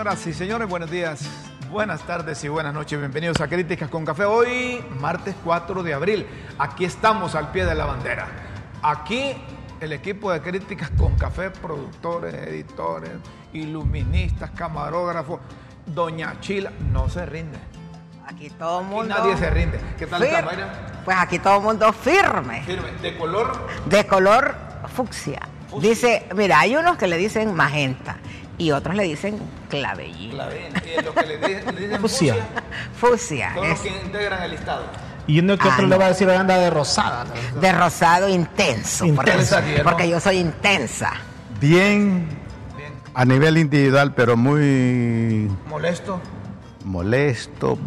Señoras 0.00 0.26
y 0.26 0.32
señores, 0.32 0.66
buenos 0.66 0.90
días, 0.90 1.28
buenas 1.70 2.00
tardes 2.06 2.42
y 2.44 2.48
buenas 2.48 2.72
noches. 2.72 2.98
Bienvenidos 2.98 3.38
a 3.42 3.48
Críticas 3.48 3.90
con 3.90 4.06
Café. 4.06 4.24
Hoy, 4.24 4.82
martes 4.98 5.34
4 5.44 5.82
de 5.82 5.92
abril. 5.92 6.26
Aquí 6.58 6.86
estamos 6.86 7.34
al 7.34 7.52
pie 7.52 7.66
de 7.66 7.74
la 7.74 7.84
bandera. 7.84 8.26
Aquí 8.82 9.34
el 9.78 9.92
equipo 9.92 10.32
de 10.32 10.40
Críticas 10.40 10.88
con 10.96 11.16
Café, 11.18 11.50
productores, 11.50 12.32
editores, 12.32 13.10
iluministas, 13.52 14.52
camarógrafos. 14.52 15.40
Doña 15.84 16.40
Chila 16.40 16.72
no 16.90 17.10
se 17.10 17.26
rinde. 17.26 17.58
Aquí 18.26 18.48
todo 18.48 18.80
el 18.80 18.86
Aquí 18.86 18.94
mundo. 18.94 19.14
nadie 19.18 19.36
se 19.36 19.50
rinde. 19.50 19.78
¿Qué 19.98 20.06
tal 20.06 20.22
fir- 20.22 20.42
Mayra? 20.46 21.02
Pues 21.04 21.16
aquí 21.20 21.38
todo 21.40 21.58
el 21.58 21.62
mundo 21.62 21.92
firme, 21.92 22.62
Firme. 22.62 22.90
De 23.02 23.18
color. 23.18 23.52
de 23.84 24.06
color 24.06 24.54
fucsia. 24.94 25.40
Fucsia. 25.68 25.88
Dice, 25.90 26.26
mira, 26.34 26.58
hay 26.60 26.74
unos 26.74 26.96
que 26.96 27.06
le 27.06 27.18
dicen 27.18 27.54
magenta 27.54 28.16
y 28.60 28.70
otros 28.72 28.94
le 28.94 29.02
dicen 29.04 29.38
clavellín. 29.68 30.30
clavel. 30.30 30.72
Y 30.98 31.02
lo 31.02 31.14
que 31.14 31.26
le, 31.26 31.36
di- 31.38 31.72
le 31.72 31.80
dicen 31.80 32.00
Fucsia. 32.00 32.36
Fucsia, 32.94 33.52
Todos 33.54 33.68
los 33.68 33.76
es 33.84 33.92
que 33.92 34.00
integran 34.06 34.42
el 34.42 34.50
listado. 34.52 34.82
Y 35.26 35.38
uno 35.40 35.56
que 35.56 35.68
Ah, 35.68 35.72
otro 35.74 35.82
no. 35.84 35.88
le 35.90 35.96
va 35.98 36.04
a 36.06 36.08
decir 36.08 36.28
anda 36.30 36.56
de 36.58 36.70
rosada. 36.70 37.24
¿no? 37.54 37.60
de 37.60 37.72
rosado 37.72 38.28
intenso. 38.28 39.04
Intensa, 39.06 39.60
porque, 39.60 39.82
porque 39.82 40.08
yo 40.08 40.20
soy 40.20 40.36
intensa. 40.38 41.12
Bien 41.60 42.26
Bien. 42.76 42.92
a 43.14 43.24
nivel 43.24 43.58
individual, 43.58 44.12
pero 44.14 44.36
muy 44.36 45.50
Molesto. 45.68 46.20
molesto, 46.84 47.78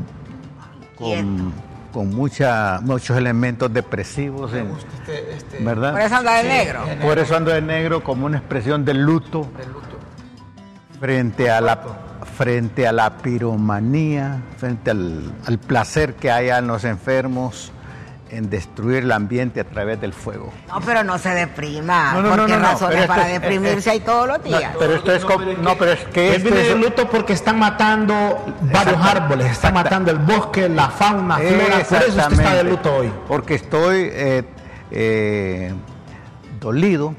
Quieto. 0.98 1.21
con, 1.21 1.54
con 1.91 2.16
mucha, 2.16 2.80
muchos 2.82 3.18
elementos 3.18 3.71
depresivos, 3.74 4.52
Me 4.52 4.60
en- 4.60 4.70
gusta 4.70 4.88
este, 4.99 5.34
este 5.35 5.58
¿verdad? 5.63 5.91
Por 5.91 6.02
eso 6.02 6.16
anda 6.16 6.35
de 6.35 6.41
Sí, 6.44 6.48
negro. 6.48 6.85
en- 6.88 6.99
Por 6.99 7.20
eso 7.20 7.35
ando 7.35 7.52
de 7.52 7.62
negro 7.62 8.04
como 8.04 8.26
una 8.26 8.38
expresión 8.38 8.85
de 8.85 8.93
luto 8.93 9.49
de 9.58 9.65
luto. 9.65 9.82
Frente 11.07 11.51
a 11.51 11.59
la 11.59 11.79
frente 12.37 12.87
a 12.87 12.93
la 12.93 13.18
piromanía, 13.18 14.40
frente 14.57 14.90
al, 14.90 15.34
al 15.46 15.59
placer 15.59 16.13
que 16.15 16.32
hay 16.32 16.48
en 16.49 16.65
los 16.65 16.85
enfermos 16.85 17.73
en 18.29 18.49
destruir 18.49 19.04
el 19.04 19.12
ambiente 19.12 19.59
a 19.59 19.65
través 19.65 19.99
del 19.99 20.13
fuego. 20.13 20.49
No, 20.70 20.79
pero 20.79 21.04
no 21.04 21.18
se 21.18 21.29
deprima. 21.31 22.13
No, 22.13 22.21
no, 22.21 22.29
¿Por 22.29 22.37
no, 22.37 22.46
qué 22.46 22.54
no, 22.54 22.59
no, 22.59 22.65
razones 22.70 23.05
para 23.05 23.27
es- 23.27 23.41
deprimirse 23.41 23.90
hay 23.91 23.99
todos 23.99 24.27
los 24.29 24.37
No, 24.40 24.43
días? 24.57 24.71
pero 24.79 24.93
esto 24.96 25.12
es 25.12 25.21
no, 25.24 25.27
como- 25.27 25.40
pero 25.40 25.51
es 25.51 25.59
no, 25.59 25.71
que- 25.71 25.76
pero 25.77 25.91
es 25.91 26.05
que 26.05 26.27
Él 26.29 26.35
esto 26.37 26.49
viene 26.49 26.63
de 26.63 26.71
es- 26.71 26.79
luto 26.79 27.09
porque 27.09 27.34
están 27.34 27.59
matando 27.59 28.13
varios 28.62 28.96
Exacta- 28.96 29.12
árboles, 29.12 29.51
están 29.51 29.71
exacta- 29.76 29.84
matando 29.84 30.12
el 30.12 30.20
bosque, 30.20 30.70
la 30.70 30.87
fauna, 30.87 31.35
flora. 31.37 31.63
Por 31.65 31.81
eso 31.81 31.96
es 31.98 32.27
que 32.27 32.34
está 32.35 32.55
de 32.55 32.63
luto 32.63 32.96
hoy. 32.96 33.12
Porque 33.27 33.55
estoy 33.55 34.09
eh, 34.09 34.43
eh, 34.90 35.74
dolido 36.62 37.13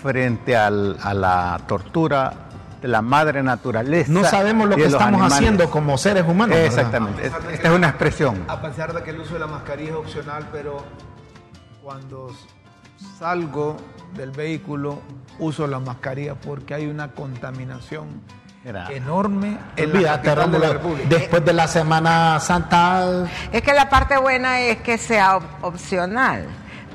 frente 0.00 0.56
al- 0.56 0.96
a 1.02 1.12
la 1.12 1.60
tortura 1.66 2.44
de 2.82 2.88
la 2.88 3.02
madre 3.02 3.42
naturaleza. 3.42 4.10
No 4.12 4.24
sabemos 4.24 4.68
lo 4.68 4.76
que 4.76 4.84
estamos 4.84 5.06
animales. 5.20 5.32
haciendo 5.34 5.70
como 5.70 5.98
seres 5.98 6.24
humanos. 6.26 6.56
Exactamente. 6.56 7.26
Es- 7.26 7.32
Esta 7.52 7.68
es 7.68 7.74
una 7.74 7.88
expresión. 7.88 8.44
A 8.48 8.60
pesar 8.62 8.92
de 8.92 9.02
que 9.02 9.10
el 9.10 9.20
uso 9.20 9.34
de 9.34 9.40
la 9.40 9.46
mascarilla 9.46 9.90
es 9.90 9.96
opcional, 9.96 10.46
pero 10.52 10.84
cuando 11.82 12.30
salgo 13.18 13.76
del 14.14 14.30
vehículo 14.30 15.00
uso 15.38 15.66
la 15.66 15.78
mascarilla 15.78 16.34
porque 16.34 16.74
hay 16.74 16.86
una 16.86 17.12
contaminación 17.12 18.22
Mira. 18.64 18.88
enorme 18.90 19.56
en 19.76 20.02
la 20.02 20.18
de 20.18 20.58
la 20.58 20.68
República. 20.72 21.08
después 21.08 21.44
de 21.44 21.52
la 21.52 21.68
Semana 21.68 22.38
Santa, 22.40 23.26
Es 23.52 23.62
que 23.62 23.72
la 23.72 23.88
parte 23.88 24.18
buena 24.18 24.60
es 24.60 24.78
que 24.78 24.98
sea 24.98 25.36
op- 25.36 25.44
opcional, 25.62 26.46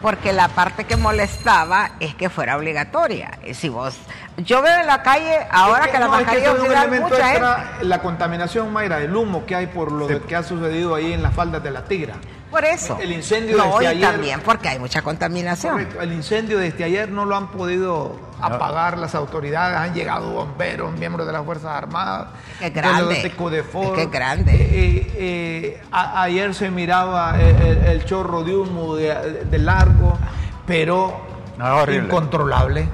porque 0.03 0.33
la 0.33 0.49
parte 0.49 0.83
que 0.83 0.97
molestaba 0.97 1.91
es 1.99 2.13
que 2.13 2.29
fuera 2.29 2.57
obligatoria. 2.57 3.39
Y 3.47 3.53
si 3.55 3.69
vos, 3.69 3.95
yo 4.37 4.61
veo 4.61 4.81
en 4.81 4.85
la 4.85 5.01
calle 5.01 5.39
ahora 5.49 5.85
Es 5.85 5.91
que 5.91 5.99
la 5.99 6.05
no, 6.07 6.11
mascarilla 6.11 6.43
es 6.47 6.49
un 6.53 6.59
opcional 6.59 6.83
elemento 6.87 7.09
mucha 7.09 7.31
extra, 7.31 7.55
gente. 7.71 7.85
la 7.85 7.99
contaminación, 8.01 8.73
Mayra, 8.73 8.99
el 9.01 9.15
humo 9.15 9.45
que 9.45 9.55
hay 9.55 9.67
por 9.67 9.91
lo 9.93 10.07
que 10.27 10.35
ha 10.35 10.43
sucedido 10.43 10.93
ahí 10.93 11.13
en 11.13 11.23
las 11.23 11.33
faldas 11.33 11.63
de 11.63 11.71
la 11.71 11.85
Tigra. 11.85 12.15
Por 12.51 12.65
eso. 12.65 12.99
El 13.01 13.13
incendio 13.13 13.57
no, 13.57 13.79
desde 13.79 13.83
y 13.85 13.87
ayer- 13.97 14.11
también 14.11 14.41
porque 14.41 14.67
hay 14.69 14.77
mucha 14.77 15.01
contaminación. 15.01 15.71
Correcto. 15.73 16.01
El 16.01 16.11
incendio 16.13 16.59
desde 16.59 16.83
ayer 16.83 17.09
no 17.09 17.25
lo 17.25 17.35
han 17.35 17.47
podido 17.49 18.15
apagar 18.45 18.97
las 18.97 19.15
autoridades, 19.15 19.77
han 19.77 19.93
llegado 19.93 20.31
bomberos, 20.31 20.91
miembros 20.97 21.25
de 21.25 21.33
las 21.33 21.45
Fuerzas 21.45 21.71
Armadas, 21.71 22.27
Es 22.59 22.71
que 22.71 22.79
grande. 22.81 23.21
de 23.21 23.31
Codefor. 23.35 23.85
Es 23.85 23.91
que 23.93 24.01
es 24.03 24.11
grande. 24.11 24.51
Eh, 24.53 24.69
eh, 24.73 25.13
eh, 25.17 25.81
a- 25.91 26.23
ayer 26.23 26.53
se 26.53 26.69
miraba 26.69 27.35
el, 27.39 28.03
chorro 28.05 28.43
de 28.43 28.55
humo 28.55 28.95
de, 28.95 29.45
de 29.49 29.57
largo, 29.59 30.17
pero 30.65 31.21
No, 31.57 31.91
incontrolable. 31.91 32.87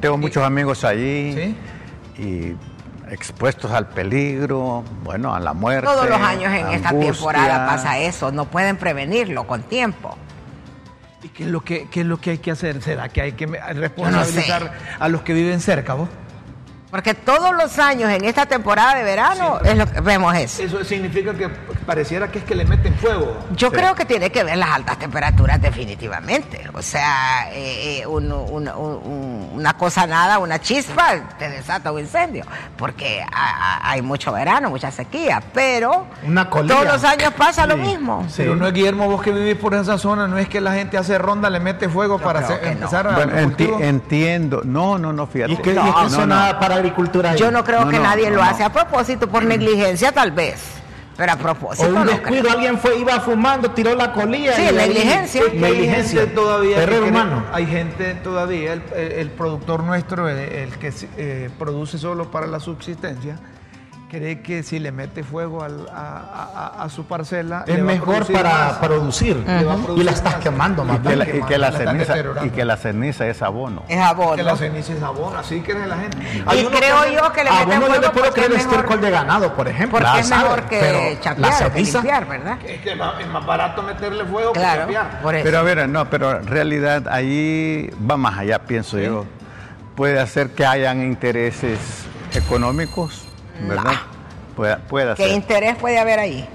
Tengo 0.00 0.18
muchos 0.18 0.42
amigos 0.42 0.84
allí 0.84 1.32
¿Sí? 1.34 1.56
y 2.22 2.56
expuestos 3.12 3.70
al 3.70 3.86
peligro, 3.88 4.82
bueno, 5.04 5.34
a 5.34 5.38
la 5.40 5.52
muerte. 5.52 5.86
Todos 5.86 6.08
los 6.08 6.20
años 6.20 6.52
en 6.52 6.68
esta 6.68 6.90
temporada 6.90 7.66
pasa 7.66 7.98
eso, 7.98 8.32
no 8.32 8.46
pueden 8.46 8.76
prevenirlo 8.76 9.46
con 9.46 9.62
tiempo. 9.62 10.16
¿Y 11.26 11.28
qué 11.30 11.42
es 11.42 11.50
lo 11.50 11.60
que, 11.60 11.88
qué 11.90 12.02
es 12.02 12.06
lo 12.06 12.18
que 12.18 12.30
hay 12.30 12.38
que 12.38 12.52
hacer? 12.52 12.80
¿Será 12.82 13.08
que 13.08 13.20
hay 13.20 13.32
que 13.32 13.46
responsabilizar 13.46 14.72
a 14.96 15.08
los 15.08 15.22
que 15.22 15.32
viven 15.32 15.60
cerca, 15.60 15.94
vos? 15.94 16.08
Porque 16.96 17.12
todos 17.12 17.54
los 17.54 17.78
años 17.78 18.08
en 18.10 18.24
esta 18.24 18.46
temporada 18.46 18.94
de 18.94 19.02
verano 19.04 19.58
es 19.62 19.76
lo 19.76 19.84
que 19.84 20.00
vemos 20.00 20.34
eso. 20.34 20.62
Eso 20.62 20.82
significa 20.82 21.34
que 21.34 21.46
pareciera 21.84 22.30
que 22.30 22.38
es 22.38 22.44
que 22.44 22.54
le 22.54 22.64
meten 22.64 22.94
fuego. 22.94 23.36
Yo 23.54 23.68
Sí. 23.68 23.76
creo 23.76 23.94
que 23.94 24.06
tiene 24.06 24.30
que 24.30 24.42
ver 24.42 24.56
las 24.56 24.70
altas 24.70 24.98
temperaturas 24.98 25.60
definitivamente. 25.60 26.70
O 26.72 26.80
sea, 26.80 27.50
eh, 27.52 27.98
eh, 28.00 28.06
un- 28.06 28.32
un- 28.32 28.68
un- 28.68 29.50
una 29.52 29.74
cosa 29.76 30.06
nada, 30.06 30.38
una 30.38 30.58
chispa, 30.58 31.16
te 31.38 31.50
desata 31.50 31.92
un 31.92 32.00
incendio. 32.00 32.46
Porque 32.78 33.20
ha- 33.22 33.26
ha- 33.84 33.90
hay 33.90 34.00
mucho 34.00 34.32
verano, 34.32 34.70
mucha 34.70 34.90
sequía. 34.90 35.42
Pero 35.52 36.06
Una 36.26 36.48
colilla. 36.48 36.76
todos 36.76 36.86
los 36.94 37.04
años 37.04 37.34
pasa 37.34 37.66
lo 37.66 37.74
Sí. 37.74 37.82
mismo. 37.82 38.26
Pero 38.34 38.56
no 38.56 38.66
es 38.66 38.72
Guillermo, 38.72 39.06
vos 39.06 39.20
que 39.20 39.32
vivís 39.32 39.56
por 39.56 39.74
esa 39.74 39.98
zona, 39.98 40.26
no 40.26 40.38
es 40.38 40.48
que 40.48 40.62
la 40.62 40.72
gente 40.72 40.96
hace 40.96 41.18
ronda, 41.18 41.50
le 41.50 41.60
mete 41.60 41.90
fuego 41.90 42.18
para 42.18 42.40
hacer- 42.40 42.60
que 42.60 42.66
no. 42.68 42.72
empezar 42.72 43.06
a 43.06 43.16
Bueno, 43.16 43.32
enti- 43.34 43.42
cultivo. 43.44 43.80
entiendo. 43.80 44.62
No, 44.64 44.96
no, 44.98 45.12
no, 45.12 45.26
fíjate. 45.26 45.52
¿Y 45.52 45.56
qué, 45.58 45.72
y 45.72 45.74
No, 45.74 45.94
qué 45.94 46.02
no, 46.04 46.08
zona 46.08 46.52
no. 46.54 46.58
para 46.58 46.76
Yo 47.36 47.50
no 47.50 47.64
creo 47.64 47.84
No, 47.84 47.90
que 47.90 47.96
no, 47.98 48.02
nadie 48.04 48.30
no, 48.30 48.36
lo 48.36 48.44
no. 48.44 48.50
hace 48.50 48.62
a 48.64 48.72
propósito, 48.72 49.28
por 49.28 49.44
negligencia 49.44 50.12
tal 50.12 50.32
vez. 50.32 50.60
Pero 51.16 51.32
a 51.32 51.36
propósito 51.36 51.86
O 51.86 51.88
un 51.88 51.94
no 51.94 52.04
descuido, 52.04 52.42
creo. 52.42 52.52
alguien 52.52 52.78
fue, 52.78 52.98
iba 52.98 53.18
fumando, 53.20 53.70
tiró 53.70 53.94
la 53.94 54.12
colilla. 54.12 54.52
Sí, 54.54 54.66
y 54.70 54.72
negligencia. 54.74 55.42
Hay 55.50 55.58
Negligencia. 55.58 56.20
gente 56.20 56.34
todavía. 56.34 56.84
cree- 56.84 57.00
humano. 57.08 57.42
Hay 57.54 57.66
gente 57.66 58.14
todavía, 58.16 58.74
el, 58.74 58.82
el- 58.94 59.12
el 59.12 59.30
productor 59.30 59.82
nuestro, 59.82 60.28
el, 60.28 60.36
el 60.38 60.70
que 60.78 60.92
eh, 61.16 61.48
produce 61.58 61.96
solo 61.96 62.30
para 62.30 62.46
la 62.46 62.60
subsistencia, 62.60 63.38
cree 64.10 64.40
que 64.40 64.62
si 64.62 64.78
le 64.78 64.92
mete 64.92 65.24
fuego 65.24 65.62
al- 65.64 65.88
a, 65.92 66.72
a- 66.78 66.84
a 66.84 66.88
su 66.88 67.04
parcela. 67.06 67.64
Es 67.66 67.82
mejor 67.82 68.06
producir 68.14 68.36
para 68.36 68.50
más. 68.50 68.72
producir. 68.74 69.44
Y 69.96 70.02
la 70.02 70.10
estás 70.12 70.36
quemando, 70.36 70.84
Y 70.84 70.86
más 70.86 70.98
que, 71.00 71.08
bien. 71.08 71.18
la, 71.18 71.24
que 71.26 71.36
y 71.38 71.42
que 71.42 71.58
la 71.58 71.72
ceniza, 71.72 72.14
y 72.44 72.50
que 72.50 72.64
la 72.64 72.76
ceniza 72.76 73.26
es 73.26 73.42
abono. 73.42 73.82
Es 73.88 74.00
abono. 74.00 74.36
Que 74.36 74.42
la 74.44 74.56
ceniza 74.56 74.92
es 74.92 75.02
abono, 75.02 75.38
así 75.38 75.60
cree 75.60 75.86
la 75.86 75.96
gente. 75.98 76.18
Y 76.18 76.64
creo 76.66 77.02
que- 77.02 77.12
yo 77.14 77.32
que 77.32 77.44
le 77.44 77.50
yo 77.50 77.56
fuego 77.80 78.00
le 78.00 78.10
puedo 78.10 78.32
creer 78.32 78.52
estiércol 78.52 79.00
de 79.00 79.10
ganado, 79.10 79.54
por 79.54 79.66
ejemplo. 79.68 79.98
Porque 79.98 80.20
es 80.20 80.28
sabe, 80.28 80.42
mejor 80.44 80.62
que 80.64 80.80
la 80.80 81.20
chapear, 81.20 81.52
que 81.52 81.70
ceniza, 81.72 81.98
limpiar, 81.98 82.28
¿verdad? 82.28 82.58
Es 82.64 82.80
que 82.80 82.92
es 82.92 82.96
más 82.96 83.20
es 83.20 83.28
más 83.28 83.44
barato 83.46 83.82
meterle 83.82 84.24
fuego 84.24 84.52
Claro, 84.52 84.86
que 84.86 84.94
chapear. 84.94 85.20
por 85.22 85.34
eso. 85.34 85.44
Pero 85.44 85.58
a 85.58 85.62
ver, 85.62 85.88
no, 85.88 86.08
pero 86.08 86.36
en 86.38 86.46
realidad 86.46 87.08
ahí 87.08 87.90
va 88.08 88.16
más 88.16 88.38
allá, 88.38 88.60
pienso 88.60 88.98
yo. 88.98 89.24
Puede 89.96 90.20
hacer 90.20 90.50
que 90.50 90.64
hayan 90.66 91.02
intereses 91.02 92.04
económicos, 92.34 93.25
¿verdad? 93.62 93.92
Puede, 94.56 94.76
puede 94.88 95.14
¿Qué 95.14 95.24
ser. 95.28 95.32
interés 95.36 95.76
puede 95.76 95.98
haber 95.98 96.18
ahí? 96.18 96.48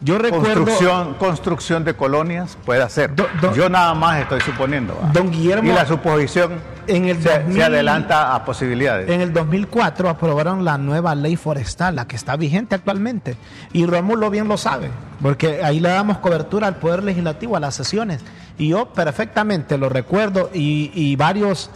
Yo 0.00 0.16
recuerdo, 0.16 0.44
Construcción, 0.64 1.14
construcción 1.14 1.84
de 1.84 1.94
colonias, 1.94 2.56
puede 2.64 2.82
hacer. 2.82 3.16
Do- 3.16 3.26
do- 3.40 3.52
yo 3.52 3.68
nada 3.68 3.94
más 3.94 4.20
estoy 4.20 4.40
suponiendo. 4.42 4.96
Don 5.12 5.32
Guillermo, 5.32 5.68
y 5.68 5.74
la 5.74 5.86
suposición 5.86 6.60
en 6.86 7.06
el 7.06 7.20
se, 7.20 7.30
2000 7.30 7.56
se 7.56 7.64
adelanta 7.64 8.32
a 8.32 8.44
posibilidades. 8.44 9.10
en 9.10 9.20
el 9.20 9.32
2004 9.32 10.08
aprobaron 10.08 10.64
la 10.64 10.78
nueva 10.78 11.16
ley 11.16 11.34
forestal, 11.34 11.96
la 11.96 12.06
que 12.06 12.14
está 12.14 12.36
vigente 12.36 12.76
actualmente. 12.76 13.36
Y 13.72 13.86
Rómulo 13.86 14.30
bien 14.30 14.46
lo 14.46 14.56
sabe, 14.56 14.88
porque 15.20 15.64
ahí 15.64 15.80
le 15.80 15.88
damos 15.88 16.18
cobertura 16.18 16.68
al 16.68 16.76
Poder 16.76 17.02
Legislativo, 17.02 17.56
a 17.56 17.60
las 17.60 17.74
sesiones. 17.74 18.20
Y 18.56 18.68
yo 18.68 18.90
perfectamente 18.92 19.78
lo 19.78 19.88
recuerdo 19.88 20.48
y, 20.54 20.92
y 20.94 21.16
varios 21.16 21.70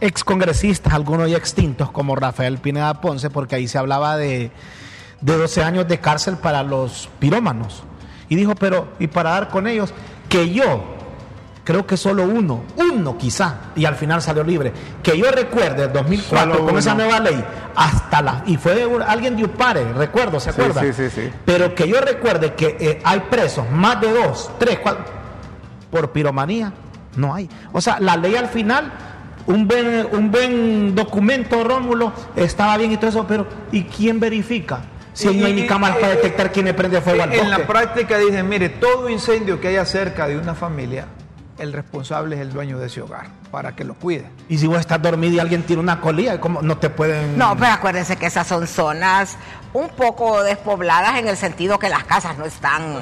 excongresistas, 0.00 0.92
algunos 0.94 1.30
ya 1.30 1.36
extintos, 1.36 1.90
como 1.90 2.14
Rafael 2.16 2.58
Pineda 2.58 3.00
Ponce, 3.00 3.30
porque 3.30 3.56
ahí 3.56 3.68
se 3.68 3.78
hablaba 3.78 4.16
de, 4.16 4.50
de 5.20 5.36
12 5.36 5.62
años 5.62 5.88
de 5.88 5.98
cárcel 6.00 6.36
para 6.36 6.62
los 6.62 7.08
pirómanos. 7.18 7.82
Y 8.28 8.36
dijo, 8.36 8.54
pero, 8.54 8.88
y 8.98 9.06
para 9.06 9.30
dar 9.30 9.48
con 9.48 9.66
ellos, 9.66 9.92
que 10.28 10.50
yo, 10.52 10.84
creo 11.64 11.86
que 11.86 11.96
solo 11.96 12.24
uno, 12.24 12.62
uno 12.76 13.16
quizá, 13.18 13.56
y 13.74 13.84
al 13.86 13.94
final 13.96 14.20
salió 14.22 14.44
libre, 14.44 14.72
que 15.02 15.16
yo 15.18 15.30
recuerde 15.30 15.84
el 15.84 15.92
2004 15.92 16.52
Solo 16.54 16.66
con 16.66 16.78
esa 16.78 16.94
nueva 16.94 17.20
ley, 17.20 17.42
hasta 17.74 18.20
la, 18.22 18.42
y 18.46 18.56
fue 18.56 18.84
un- 18.86 19.02
alguien 19.02 19.36
de 19.36 19.44
Upare, 19.44 19.92
recuerdo, 19.94 20.38
¿se 20.40 20.52
Sí, 20.52 20.60
acuerda? 20.60 20.80
sí, 20.82 20.92
sí, 20.92 21.10
sí. 21.10 21.30
Pero 21.44 21.74
que 21.74 21.88
yo 21.88 22.00
recuerde 22.00 22.54
que 22.54 22.76
eh, 22.78 23.00
hay 23.04 23.20
presos, 23.30 23.64
más 23.70 24.00
de 24.00 24.12
dos, 24.12 24.50
tres, 24.58 24.78
cuatro, 24.82 25.04
por 25.90 26.12
piromanía, 26.12 26.72
no 27.16 27.34
hay. 27.34 27.48
O 27.72 27.80
sea, 27.80 27.98
la 27.98 28.16
ley 28.16 28.36
al 28.36 28.48
final 28.48 28.92
un 29.48 29.66
buen, 29.66 30.06
un 30.12 30.30
buen 30.30 30.94
documento, 30.94 31.64
Rómulo, 31.64 32.12
estaba 32.36 32.76
bien 32.76 32.92
y 32.92 32.96
todo 32.98 33.08
eso, 33.08 33.26
pero 33.26 33.46
¿y 33.72 33.84
quién 33.84 34.20
verifica? 34.20 34.82
Si 35.14 35.26
no 35.34 35.46
hay 35.46 35.52
ni 35.52 35.66
cámaras 35.66 35.96
para 35.96 36.14
detectar 36.14 36.52
quién 36.52 36.66
le 36.66 36.74
prende 36.74 37.00
fuego 37.00 37.22
al 37.24 37.32
En 37.32 37.50
la 37.50 37.66
práctica 37.66 38.18
dicen, 38.18 38.48
mire, 38.48 38.68
todo 38.68 39.08
incendio 39.08 39.60
que 39.60 39.68
haya 39.68 39.84
cerca 39.84 40.28
de 40.28 40.36
una 40.36 40.54
familia, 40.54 41.06
el 41.58 41.72
responsable 41.72 42.36
es 42.36 42.42
el 42.42 42.52
dueño 42.52 42.78
de 42.78 42.86
ese 42.86 43.00
hogar, 43.02 43.26
para 43.50 43.74
que 43.74 43.84
lo 43.84 43.94
cuide. 43.94 44.28
Y 44.48 44.58
si 44.58 44.66
vos 44.66 44.78
estás 44.78 45.00
dormido 45.02 45.34
y 45.34 45.38
alguien 45.38 45.62
tiene 45.64 45.82
una 45.82 46.00
colilla, 46.00 46.40
¿cómo 46.40 46.62
no 46.62 46.78
te 46.78 46.90
pueden...? 46.90 47.36
No, 47.36 47.56
pero 47.56 47.72
acuérdense 47.72 48.16
que 48.16 48.26
esas 48.26 48.46
son 48.46 48.66
zonas 48.66 49.36
un 49.72 49.88
poco 49.90 50.42
despobladas 50.42 51.18
en 51.18 51.28
el 51.28 51.36
sentido 51.36 51.78
que 51.78 51.88
las 51.88 52.04
casas 52.04 52.38
no 52.38 52.44
están, 52.44 52.94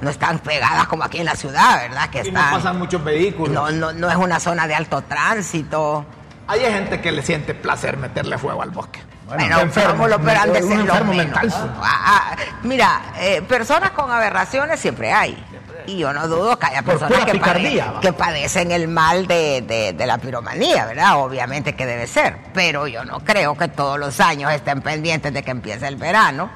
no 0.00 0.10
están 0.10 0.38
pegadas. 0.38 0.40
pegadas 0.40 0.86
como 0.88 1.04
aquí 1.04 1.18
en 1.18 1.24
la 1.26 1.36
ciudad, 1.36 1.82
¿verdad? 1.88 2.10
Que 2.10 2.18
Y 2.18 2.30
no 2.32 2.38
están, 2.40 2.54
pasan 2.54 2.78
muchos 2.78 3.02
vehículos. 3.02 3.52
no, 3.52 3.70
no, 3.70 3.92
no 3.92 4.10
es 4.10 4.16
una 4.16 4.40
zona 4.40 4.66
de 4.66 4.74
alto 4.74 5.02
tránsito. 5.02 6.04
Hay 6.46 6.60
gente 6.60 7.00
que 7.00 7.10
le 7.10 7.22
siente 7.22 7.54
placer 7.54 7.96
meterle 7.96 8.36
fuego 8.38 8.62
al 8.62 8.70
bosque. 8.70 9.00
Bueno, 9.26 9.60
enfermo, 9.60 10.06
lo 10.06 10.18
mental. 10.18 10.60
Ah, 11.80 11.80
ah, 11.82 12.36
mira, 12.62 13.00
eh, 13.18 13.42
personas 13.42 13.90
con 13.92 14.10
aberraciones 14.10 14.78
siempre 14.78 15.12
hay. 15.12 15.42
Y 15.86 15.98
yo 15.98 16.12
no 16.12 16.26
dudo 16.28 16.58
que 16.58 16.66
haya 16.66 16.82
personas 16.82 17.24
que, 17.24 17.32
picardía, 17.32 17.86
pade- 17.86 17.94
va. 17.96 18.00
que 18.00 18.12
padecen 18.12 18.70
el 18.72 18.88
mal 18.88 19.26
de, 19.26 19.62
de- 19.62 19.92
de 19.92 20.06
la 20.06 20.18
piromanía, 20.18 20.86
¿verdad? 20.86 21.18
Obviamente 21.22 21.74
que 21.74 21.84
debe 21.86 22.06
ser. 22.06 22.38
Pero 22.54 22.86
yo 22.86 23.04
no 23.04 23.20
creo 23.20 23.54
que 23.56 23.68
todos 23.68 23.98
los 23.98 24.18
años 24.20 24.50
estén 24.52 24.80
pendientes 24.80 25.32
de 25.32 25.42
que 25.42 25.50
empiece 25.50 25.86
el 25.86 25.96
verano. 25.96 26.50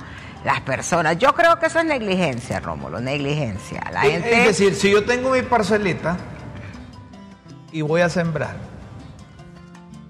Las 0.44 0.60
personas, 0.60 1.18
yo 1.18 1.34
creo 1.34 1.58
que 1.58 1.66
eso 1.66 1.80
es 1.80 1.84
negligencia, 1.84 2.60
Rómulo, 2.60 3.00
negligencia. 3.00 3.82
La 3.92 4.04
Es- 4.06 4.12
gente. 4.12 4.38
Es 4.40 4.44
decir, 4.46 4.74
si 4.74 4.90
yo 4.90 5.04
tengo 5.04 5.30
mi 5.30 5.42
parcelita 5.42 6.16
y 7.72 7.82
voy 7.82 8.00
a 8.00 8.08
sembrar 8.08 8.56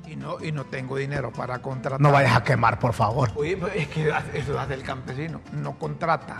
y 0.06 0.16
no, 0.16 0.36
y 0.42 0.52
no 0.52 0.64
tengo 0.64 0.96
dinero 0.96 1.32
para 1.32 1.58
contratar. 1.60 2.00
No 2.00 2.12
vayas 2.12 2.36
a 2.36 2.42
quemar, 2.44 2.78
por 2.78 2.92
favor. 2.92 3.30
Oye, 3.34 3.58
es 3.74 3.88
que 3.88 4.12
eso 4.34 4.58
hace 4.60 4.74
el 4.74 4.82
campesino. 4.82 5.40
No 5.52 5.78
contrata 5.78 6.36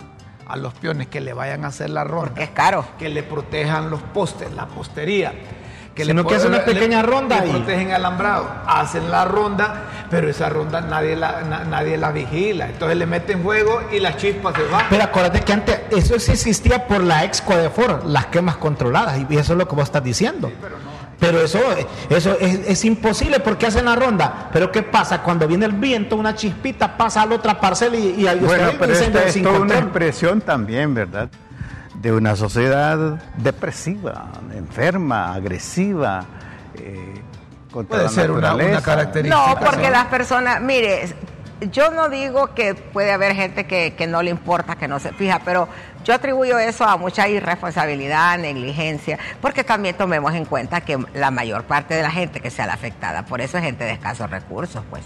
a 0.49 0.55
los 0.57 0.73
peones 0.73 1.07
que 1.07 1.21
le 1.21 1.33
vayan 1.33 1.63
a 1.63 1.67
hacer 1.67 1.89
la 1.91 2.03
ronda. 2.03 2.27
Porque 2.29 2.43
es 2.43 2.49
caro. 2.49 2.85
Que 2.97 3.07
le 3.09 3.23
protejan 3.23 3.89
los 3.89 4.01
postes, 4.01 4.51
la 4.53 4.65
postería. 4.65 5.33
Que 5.95 6.05
Sino 6.05 6.25
que 6.25 6.35
hace 6.35 6.47
una 6.47 6.63
pequeña 6.63 7.01
ronda 7.01 7.41
Le 7.41 7.47
y- 7.47 7.51
protegen 7.51 7.91
alambrado. 7.91 8.47
Hacen 8.65 9.11
la 9.11 9.25
ronda, 9.25 9.83
pero 10.09 10.29
esa 10.29 10.47
ronda 10.47 10.79
nadie 10.79 11.15
la, 11.17 11.41
na- 11.41 11.65
nadie 11.65 11.97
la 11.97 12.11
vigila. 12.11 12.67
Entonces 12.67 12.97
le 12.97 13.05
meten 13.05 13.43
fuego 13.43 13.81
y 13.91 13.99
la 13.99 14.15
chispa 14.15 14.53
se 14.55 14.63
va. 14.63 14.85
Pero 14.89 15.03
acuérdate 15.03 15.41
que 15.41 15.51
antes 15.51 15.79
eso 15.91 16.17
sí 16.19 16.31
existía 16.31 16.87
por 16.87 17.03
la 17.03 17.25
ex 17.25 17.41
Codefor, 17.41 18.05
las 18.05 18.27
quemas 18.27 18.55
controladas, 18.57 19.19
y 19.29 19.35
eso 19.37 19.53
es 19.53 19.57
lo 19.59 19.67
que 19.67 19.75
vos 19.75 19.83
estás 19.85 20.03
diciendo. 20.03 20.49
pero 20.61 20.77
eso, 21.21 21.59
eso 22.09 22.37
es, 22.39 22.59
es 22.67 22.85
imposible 22.85 23.39
porque 23.39 23.67
hacen 23.67 23.85
la 23.85 23.95
ronda. 23.95 24.49
Pero 24.53 24.71
¿qué 24.71 24.83
pasa? 24.83 25.21
Cuando 25.21 25.47
viene 25.47 25.65
el 25.65 25.73
viento, 25.73 26.15
una 26.15 26.33
chispita 26.35 26.95
pasa 26.97 27.21
a 27.23 27.25
la 27.25 27.35
otra 27.35 27.59
parcela 27.59 27.95
y, 27.97 28.21
y 28.21 28.27
hay 28.27 28.39
Bueno, 28.39 28.71
pero 28.79 28.93
esta 28.93 29.23
es 29.25 29.41
toda 29.41 29.59
una 29.59 29.77
expresión 29.79 30.41
también, 30.41 30.93
¿verdad? 30.93 31.29
De 31.95 32.13
una 32.13 32.35
sociedad 32.35 32.97
depresiva, 33.37 34.27
enferma, 34.55 35.33
agresiva. 35.33 36.23
eh, 36.75 37.15
contra 37.71 37.97
Puede 37.97 38.03
la 38.05 38.09
ser 38.09 38.31
una- 38.31 38.55
una 38.55 38.81
característica. 38.81 39.35
No, 39.53 39.59
porque 39.59 39.89
las 39.91 40.05
personas, 40.05 40.59
mire, 40.61 41.13
yo 41.61 41.91
no 41.91 42.09
digo 42.09 42.53
que 42.53 42.73
puede 42.73 43.11
haber 43.11 43.35
gente 43.35 43.65
que, 43.65 43.93
que 43.93 44.07
no 44.07 44.21
le 44.21 44.29
importa, 44.31 44.75
que 44.75 44.87
no 44.87 44.99
se 44.99 45.11
fija, 45.11 45.41
pero 45.43 45.67
yo 46.03 46.13
atribuyo 46.13 46.57
eso 46.57 46.85
a 46.85 46.97
mucha 46.97 47.27
irresponsabilidad, 47.27 48.37
negligencia, 48.37 49.19
porque 49.41 49.63
también 49.63 49.95
tomemos 49.95 50.33
en 50.33 50.45
cuenta 50.45 50.81
que 50.81 50.97
la 51.13 51.31
mayor 51.31 51.63
parte 51.65 51.93
de 51.93 52.03
la 52.03 52.11
gente 52.11 52.39
que 52.39 52.49
sea 52.49 52.65
la 52.65 52.73
afectada, 52.73 53.25
por 53.25 53.41
eso 53.41 53.57
es 53.57 53.63
gente 53.63 53.83
de 53.83 53.91
escasos 53.91 54.29
recursos, 54.29 54.83
pues. 54.89 55.03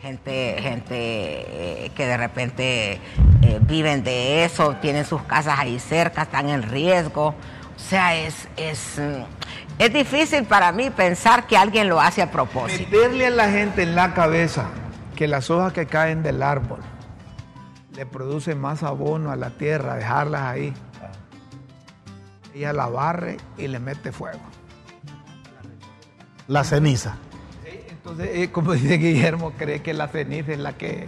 Gente, 0.00 0.56
gente 0.60 0.96
eh, 0.96 1.90
que 1.94 2.06
de 2.06 2.16
repente 2.16 3.00
eh, 3.42 3.58
viven 3.60 4.02
de 4.02 4.44
eso, 4.44 4.74
tienen 4.80 5.04
sus 5.04 5.22
casas 5.22 5.60
ahí 5.60 5.78
cerca, 5.78 6.22
están 6.22 6.48
en 6.48 6.64
riesgo. 6.64 7.28
O 7.28 7.78
sea, 7.78 8.16
es, 8.16 8.48
es, 8.56 8.98
mm, 8.98 9.22
es 9.78 9.92
difícil 9.92 10.42
para 10.42 10.72
mí 10.72 10.90
pensar 10.90 11.46
que 11.46 11.56
alguien 11.56 11.88
lo 11.88 12.00
hace 12.00 12.20
a 12.20 12.32
propósito. 12.32 12.90
Meterle 12.90 13.28
a 13.28 13.30
la 13.30 13.48
gente 13.48 13.84
en 13.84 13.94
la 13.94 14.12
cabeza 14.12 14.64
que 15.22 15.28
las 15.28 15.50
hojas 15.50 15.72
que 15.72 15.86
caen 15.86 16.24
del 16.24 16.42
árbol 16.42 16.80
le 17.94 18.06
producen 18.06 18.60
más 18.60 18.82
abono 18.82 19.30
a 19.30 19.36
la 19.36 19.50
tierra, 19.50 19.94
dejarlas 19.94 20.42
ahí. 20.42 20.74
Ella 22.52 22.72
la 22.72 22.88
barre 22.88 23.36
y 23.56 23.68
le 23.68 23.78
mete 23.78 24.10
fuego. 24.10 24.40
La 26.48 26.64
ceniza. 26.64 27.18
Sí, 27.62 27.84
Entonces, 27.88 28.30
eh, 28.32 28.50
como 28.50 28.72
dice 28.72 28.98
Guillermo, 28.98 29.52
cree 29.52 29.80
que 29.80 29.94
la 29.94 30.08
ceniza 30.08 30.54
es 30.54 30.58
la 30.58 30.72
que 30.72 31.06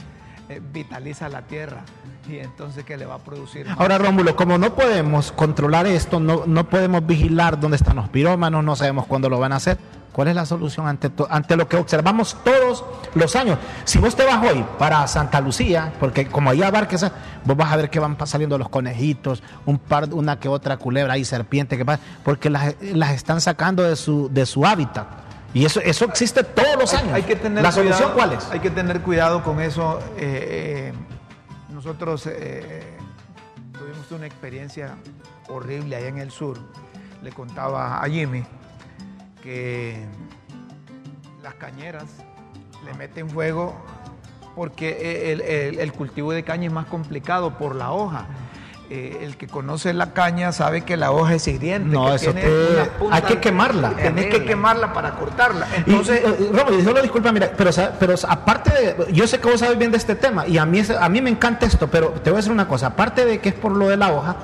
eh, 0.49 0.61
vitaliza 0.73 1.29
la 1.29 1.43
tierra 1.43 1.83
y 2.29 2.39
entonces 2.39 2.85
que 2.85 2.97
le 2.97 3.07
va 3.07 3.17
a 3.17 3.19
producir 3.19 3.67
más. 3.67 3.81
Ahora, 3.81 3.99
Rómulo, 3.99 4.37
como 4.37 4.59
no 4.59 4.77
podemos 4.77 5.33
controlar 5.33 5.89
esto, 5.89 6.21
no, 6.21 6.45
no 6.47 6.71
podemos 6.71 7.05
vigilar 7.05 7.59
dónde 7.59 7.79
están 7.79 7.97
los 7.97 8.09
pirómanos, 8.11 8.63
no 8.63 8.77
sabemos 8.77 9.09
cuándo 9.09 9.29
lo 9.29 9.41
van 9.41 9.53
a 9.53 9.57
hacer. 9.57 9.77
¿Cuál 10.15 10.29
es 10.29 10.37
la 10.37 10.47
solución 10.47 10.87
ante, 10.87 11.11
to- 11.11 11.27
ante 11.29 11.57
lo 11.57 11.67
que 11.69 11.77
observamos 11.77 12.37
todos 12.45 12.85
los 13.17 13.35
años? 13.35 13.59
Si 13.85 13.99
vos 13.99 14.15
te 14.15 14.25
vas 14.25 14.41
hoy 14.49 14.65
para 14.79 15.05
Santa 15.09 15.41
Lucía, 15.41 15.93
porque 15.99 16.29
como 16.29 16.51
allá 16.51 16.71
Barques, 16.71 17.05
vos 17.45 17.57
vas 17.57 17.73
a 17.73 17.77
ver 17.77 17.91
que 17.91 17.99
van 17.99 18.17
saliendo 18.25 18.57
los 18.57 18.69
conejitos, 18.69 19.43
un 19.67 19.81
par, 19.81 20.09
una 20.15 20.39
que 20.39 20.49
otra 20.49 20.77
culebra 20.77 21.19
y 21.19 21.25
serpiente, 21.25 21.77
que 21.77 21.85
pasa, 21.85 22.01
porque 22.23 22.49
las, 22.49 22.77
las 22.81 23.11
están 23.11 23.41
sacando 23.41 23.83
de 23.83 23.97
su, 23.97 24.29
de 24.33 24.47
su 24.47 24.65
hábitat. 24.65 25.05
Y 25.53 25.65
eso, 25.65 25.81
eso 25.81 26.05
existe 26.05 26.45
todos 26.45 26.77
los 26.79 26.95
años. 26.95 27.13
Hay 27.13 27.23
que 27.25 27.35
tener 27.35 27.63
¿La 27.65 27.73
solución 27.73 28.13
cuál 28.15 28.35
es? 28.35 28.49
Hay 28.53 28.61
que 28.61 28.71
tener 28.71 29.01
cuidado 29.01 29.43
con 29.43 29.61
eso. 29.61 29.99
eh, 30.17 30.93
eh, 30.93 31.73
nosotros 31.73 32.27
eh, 32.29 32.97
tuvimos 33.77 34.09
una 34.13 34.27
experiencia 34.27 34.95
horrible 35.49 35.97
allá 35.97 36.07
en 36.07 36.19
el 36.19 36.31
sur. 36.31 36.57
Le 37.21 37.33
contaba 37.33 38.01
a 38.01 38.09
Jimmy 38.09 38.45
que 39.45 40.03
las 41.43 41.55
cañeras 41.55 42.05
le 42.85 42.95
meten 42.95 43.29
fuego 43.29 43.75
porque 44.57 45.33
el, 45.33 45.41
el- 45.43 45.79
el 45.81 45.93
cultivo 45.93 46.33
de 46.33 46.43
caña 46.43 46.67
es 46.67 46.73
más 46.73 46.87
complicado 46.87 47.59
por 47.59 47.77
la 47.77 47.93
hoja. 47.93 48.27
Eh, 48.91 49.21
el 49.23 49.37
que 49.39 49.47
conoce 49.47 49.93
la 49.95 50.13
caña 50.13 50.53
sabe 50.53 50.83
que 50.83 50.97
la 50.97 51.11
hoja 51.11 51.35
es 51.35 51.47
hiriente. 51.49 51.89
No, 51.95 52.09
que 52.11 52.15
eso 52.17 52.33
tiene 52.33 52.49
te- 52.49 52.91
hay 53.11 53.23
que 53.23 53.41
quemarla. 53.41 53.91
Tenés 53.97 54.27
que 54.27 54.45
quemarla 54.45 54.93
para 54.93 55.13
cortarla. 55.17 55.67
Entonces, 55.77 56.23
y, 56.39 56.75
y, 56.77 56.81
y 56.81 56.85
solo 56.85 57.01
disculpa, 57.03 57.33
mira, 57.33 57.51
pero, 57.57 57.71
pero 58.01 58.15
aparte 58.29 58.71
de, 58.71 59.13
yo 59.13 59.27
sé 59.27 59.41
que 59.41 59.51
vos 59.51 59.61
sabes 59.61 59.79
bien 59.79 59.91
de 59.91 59.97
este 59.99 60.15
tema 60.15 60.47
y 60.47 60.57
a 60.59 60.65
mí, 60.67 60.81
a 60.99 61.09
mí 61.09 61.21
me 61.23 61.31
encanta 61.31 61.67
esto, 61.67 61.89
pero 61.89 62.11
te 62.11 62.31
voy 62.31 62.37
a 62.37 62.41
decir 62.41 62.53
una 62.53 62.69
cosa, 62.69 62.89
aparte 62.89 63.25
de 63.27 63.41
que 63.41 63.49
es 63.51 63.55
por 63.55 63.73
lo 63.73 63.89
de 63.89 63.97
la 63.97 64.13
hoja, 64.13 64.37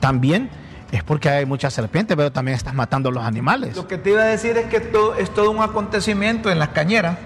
también 0.00 0.50
es 0.92 1.02
porque 1.02 1.28
hay 1.28 1.46
muchas 1.46 1.72
serpientes, 1.74 2.16
pero 2.16 2.30
también 2.30 2.56
estás 2.56 2.74
matando 2.74 3.10
los 3.10 3.24
animales. 3.24 3.74
Lo 3.76 3.88
que 3.88 3.98
te 3.98 4.10
iba 4.10 4.22
a 4.22 4.26
decir 4.26 4.56
es 4.58 4.66
que 4.66 4.78
todo, 4.80 5.14
es 5.16 5.32
todo 5.34 5.50
un 5.50 5.62
acontecimiento 5.62 6.50
en 6.50 6.58
las 6.58 6.68
cañeras, 6.68 7.18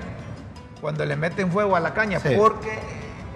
cuando 0.80 1.04
le 1.04 1.16
meten 1.16 1.50
fuego 1.52 1.76
a 1.76 1.80
la 1.80 1.92
caña, 1.92 2.20
Sí. 2.20 2.30
porque 2.36 2.78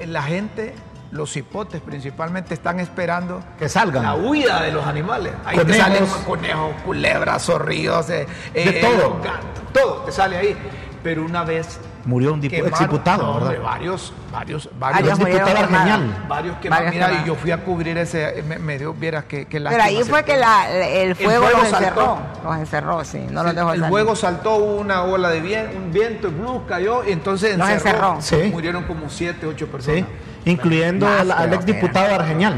la 0.06 0.22
gente, 0.22 0.74
los 1.10 1.36
hipotes 1.36 1.80
principalmente, 1.80 2.54
están 2.54 2.78
esperando 2.80 3.42
Que 3.58 3.68
salgan. 3.68 4.04
la 4.04 4.14
huida 4.14 4.62
de 4.62 4.72
los 4.72 4.86
animales. 4.86 5.32
Ahí 5.44 5.56
te 5.58 5.62
Conejos. 5.64 5.82
salen 5.84 6.06
conejos, 6.24 6.74
culebras, 6.84 7.42
zorrillos, 7.44 8.08
eh, 8.10 8.26
De 8.54 8.62
eh, 8.78 8.80
todo. 8.80 9.18
gatos, 9.22 9.72
todo 9.72 9.94
te 10.04 10.12
sale 10.12 10.36
ahí. 10.36 10.56
Pero 11.02 11.24
una 11.24 11.42
vez 11.44 11.80
Murió 12.10 12.32
un 12.34 12.42
dipu- 12.42 12.50
quemaron- 12.50 12.68
exdiputado, 12.70 13.22
no, 13.22 13.30
hombre, 13.36 13.48
¿verdad? 13.50 13.64
varios, 13.64 14.12
varios, 14.32 14.68
Varios 14.78 15.08
varios, 15.10 15.18
diputado 15.18 15.46
quemados. 15.46 15.60
Argenial. 15.74 16.26
varios 16.28 16.56
que 16.56 16.68
Varios 16.68 16.92
mira, 16.94 17.12
y 17.12 17.26
yo 17.26 17.34
fui 17.36 17.50
a 17.52 17.64
cubrir 17.64 17.96
ese, 17.98 18.42
me, 18.48 18.58
me 18.58 18.78
dio, 18.78 18.92
vieras 18.92 19.24
que, 19.26 19.46
que 19.46 19.58
Pero 19.60 19.64
lástima 19.64 19.84
ahí 19.84 20.02
fue 20.02 20.24
que 20.24 20.36
la- 20.36 20.68
el 20.70 21.14
fuego, 21.14 21.44
fuego 21.44 21.58
los 21.60 21.68
saltó. 21.68 21.86
encerró. 21.86 22.18
Los 22.44 22.56
encerró, 22.58 23.04
sí. 23.04 23.26
No 23.30 23.42
los 23.44 23.52
Sí, 23.52 23.56
dejó 23.56 23.72
el 23.72 23.78
salir. 23.80 23.90
fuego 23.90 24.16
saltó 24.16 24.56
una 24.56 25.02
ola 25.04 25.30
de 25.30 25.40
viento, 25.40 25.76
un 25.78 25.92
viento, 25.92 26.28
y 26.28 26.30
blue, 26.32 26.62
cayó 26.66 27.04
y 27.08 27.12
entonces 27.12 27.56
Los 27.56 27.68
encerró. 27.70 28.16
Sí. 28.20 28.36
Murieron 28.52 28.82
como 28.84 29.08
siete, 29.08 29.46
ocho 29.46 29.66
¿sí? 29.66 29.70
personas. 29.72 30.04
Incluyendo 30.44 31.06
Más 31.06 31.20
al, 31.20 31.30
al 31.30 31.52
exdiputado 31.54 32.14
Argenial. 32.14 32.54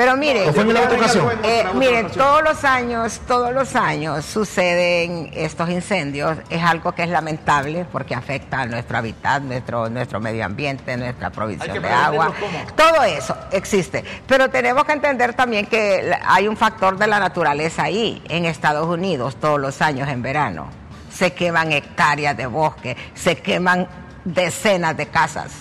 Pero 0.00 0.16
mire, 0.16 0.48
¿O 0.48 0.52
fue 0.54 0.62
en 0.62 0.72
la 0.72 0.80
otra 0.80 0.96
ocasión? 0.96 1.24
Fue 1.24 1.32
en 1.34 1.38
otra- 1.40 1.50
Eh, 1.50 1.60
otra 1.60 1.72
miren, 1.74 2.04
ocasión. 2.06 2.24
todos 2.24 2.42
los 2.42 2.64
años, 2.64 3.20
todos 3.28 3.52
los 3.52 3.76
años 3.76 4.24
suceden 4.24 5.30
estos 5.34 5.68
incendios. 5.68 6.38
Es 6.48 6.62
algo 6.62 6.92
que 6.92 7.02
es 7.02 7.10
lamentable 7.10 7.84
porque 7.92 8.14
afecta 8.14 8.60
a 8.62 8.66
nuestro 8.66 8.96
hábitat, 8.96 9.42
nuestro, 9.42 9.90
nuestro 9.90 10.18
medio 10.18 10.46
ambiente, 10.46 10.96
nuestra 10.96 11.28
provisión 11.28 11.82
de 11.82 11.88
agua. 11.90 12.32
Todo 12.74 13.02
eso 13.02 13.36
existe. 13.52 14.02
Pero 14.26 14.48
tenemos 14.48 14.84
que 14.84 14.92
entender 14.92 15.34
también 15.34 15.66
que 15.66 16.16
hay 16.26 16.48
un 16.48 16.56
factor 16.56 16.96
de 16.96 17.06
la 17.06 17.18
naturaleza 17.20 17.82
ahí. 17.82 18.22
En 18.30 18.46
Estados 18.46 18.86
Unidos, 18.88 19.36
todos 19.38 19.60
los 19.60 19.82
años 19.82 20.08
en 20.08 20.22
verano, 20.22 20.70
se 21.12 21.34
queman 21.34 21.72
hectáreas 21.72 22.34
de 22.38 22.46
bosque, 22.46 22.96
se 23.14 23.36
queman 23.36 23.86
decenas 24.24 24.96
de 24.96 25.08
casas 25.08 25.52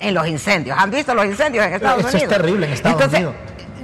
en 0.00 0.14
los 0.14 0.26
incendios. 0.26 0.76
¿Han 0.78 0.90
visto 0.90 1.14
los 1.14 1.26
incendios 1.26 1.64
en 1.64 1.74
Estados 1.74 2.00
Eso 2.00 2.08
es 2.08 2.14
Unidos? 2.14 2.36
terrible 2.36 2.66
en 2.66 2.72
Estados 2.72 2.94
Entonces, 3.00 3.20
Unidos. 3.20 3.34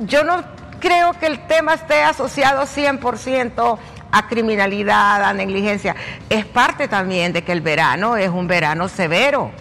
Yo 0.00 0.24
no 0.24 0.42
creo 0.80 1.12
que 1.14 1.26
el 1.26 1.46
tema 1.46 1.74
esté 1.74 2.02
asociado 2.02 2.62
100% 2.62 3.78
a 4.12 4.28
criminalidad, 4.28 5.24
a 5.24 5.32
negligencia. 5.32 5.94
Es 6.28 6.44
parte 6.46 6.88
también 6.88 7.32
de 7.32 7.44
que 7.44 7.52
el 7.52 7.60
verano 7.60 8.16
es 8.16 8.28
un 8.28 8.46
verano 8.46 8.88
severo 8.88 9.52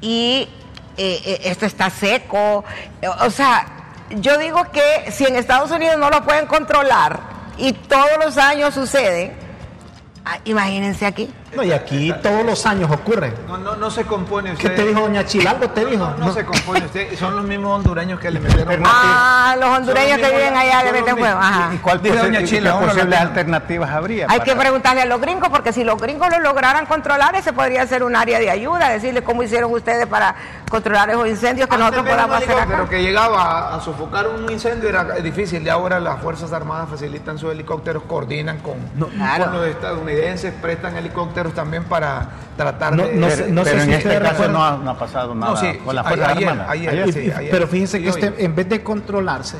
y 0.00 0.48
eh, 0.96 1.20
eh, 1.24 1.40
esto 1.44 1.66
está 1.66 1.90
seco. 1.90 2.64
O 3.20 3.30
sea, 3.30 3.66
yo 4.10 4.38
digo 4.38 4.64
que 4.72 5.10
si 5.10 5.26
en 5.26 5.36
Estados 5.36 5.70
Unidos 5.70 5.98
no 5.98 6.10
lo 6.10 6.24
pueden 6.24 6.46
controlar 6.46 7.20
y 7.58 7.72
todos 7.72 8.24
los 8.24 8.38
años 8.38 8.74
sucede, 8.74 9.34
ah, 10.24 10.38
imagínense 10.44 11.06
aquí. 11.06 11.30
No, 11.54 11.64
y 11.64 11.72
aquí 11.72 12.12
todos 12.22 12.44
los 12.46 12.64
años 12.64 12.90
ocurre. 12.90 13.32
No, 13.48 13.58
no, 13.58 13.74
no 13.74 13.90
se 13.90 14.04
compone 14.04 14.50
¿Qué 14.54 14.68
usted. 14.68 14.76
te 14.76 14.86
dijo 14.86 15.00
doña 15.00 15.26
Chila? 15.26 15.50
¿Algo 15.50 15.68
te 15.70 15.84
dijo? 15.84 16.14
No, 16.18 16.26
no 16.26 16.32
se 16.32 16.44
compone 16.44 16.84
usted. 16.86 17.18
Son 17.18 17.34
los 17.34 17.44
mismos 17.44 17.76
hondureños 17.78 18.20
que 18.20 18.30
le 18.30 18.38
metieron. 18.38 18.82
Ah, 18.86 19.56
los 19.58 19.68
hondureños 19.68 20.18
que 20.18 20.30
viven 20.30 20.56
allá 20.56 20.84
le 20.84 20.92
meten. 20.92 21.24
Ajá. 21.24 21.74
¿Y 21.74 21.78
cuál 21.78 22.00
Dice 22.00 22.16
doña 22.18 22.44
Chila, 22.44 22.78
qué 22.78 22.86
posibles 22.86 23.18
alternativas 23.20 23.90
habría? 23.90 24.26
Hay 24.28 24.38
para- 24.38 24.44
que 24.44 24.56
preguntarle 24.56 25.02
a 25.02 25.06
los 25.06 25.20
gringos, 25.20 25.48
porque 25.48 25.72
si 25.72 25.82
los 25.82 26.00
gringos 26.00 26.28
lo 26.30 26.38
lograran 26.38 26.86
controlar, 26.86 27.34
ese 27.34 27.52
podría 27.52 27.84
ser 27.86 28.04
un 28.04 28.14
área 28.14 28.38
de 28.38 28.48
ayuda, 28.48 28.88
decirle 28.88 29.22
cómo 29.24 29.42
hicieron 29.42 29.72
ustedes 29.72 30.06
para 30.06 30.36
controlar 30.70 31.10
esos 31.10 31.26
incendios 31.26 31.68
que 31.68 31.76
nosotros 31.76 32.00
Antes 32.00 32.14
ver 32.16 32.24
un 32.24 32.30
podamos 32.30 32.48
hacer 32.48 32.74
acá. 32.74 32.88
que 32.88 33.02
llegaba 33.02 33.42
a, 33.72 33.74
a 33.76 33.80
sofocar 33.80 34.28
un 34.28 34.48
incendio 34.52 34.88
era 34.88 35.02
difícil. 35.16 35.62
Y 35.64 35.68
ahora 35.68 35.98
las 35.98 36.20
Fuerzas 36.22 36.52
Armadas 36.52 36.88
facilitan 36.90 37.38
sus 37.38 37.50
helicópteros, 37.50 38.04
coordinan 38.04 38.58
con, 38.58 38.76
Claro. 39.10 39.46
con 39.46 39.54
los 39.54 39.66
estadounidenses, 39.66 40.54
prestan 40.62 40.96
helicópteros 40.96 41.39
también 41.48 41.84
para 41.84 42.28
tratar 42.56 42.94
No- 42.94 43.04
de. 43.06 43.14
no 43.14 43.26
de- 43.26 43.36
sé- 43.36 43.48
no 43.50 43.64
sé 43.64 43.70
Pero 43.70 43.82
si 43.84 43.88
en 43.90 43.94
este 43.96 44.18
caso 44.20 44.48
no 44.48 44.62
ha, 44.64 44.76
no 44.76 44.90
ha 44.90 44.98
pasado 44.98 45.34
nada 45.34 45.52
No, 45.52 45.56
sí, 45.58 45.78
con 45.84 45.94
las 45.96 46.04
sí, 46.06 46.08
Fuerzas 46.14 46.36
ayer, 46.36 46.48
Armadas. 46.48 46.70
ayer. 46.70 47.12
Sí, 47.12 47.32
pero 47.50 47.66
fíjense 47.66 47.96
Sí, 47.98 48.02
que 48.04 48.08
este, 48.10 48.44
en 48.44 48.54
vez 48.54 48.68
de 48.68 48.82
controlarse, 48.82 49.58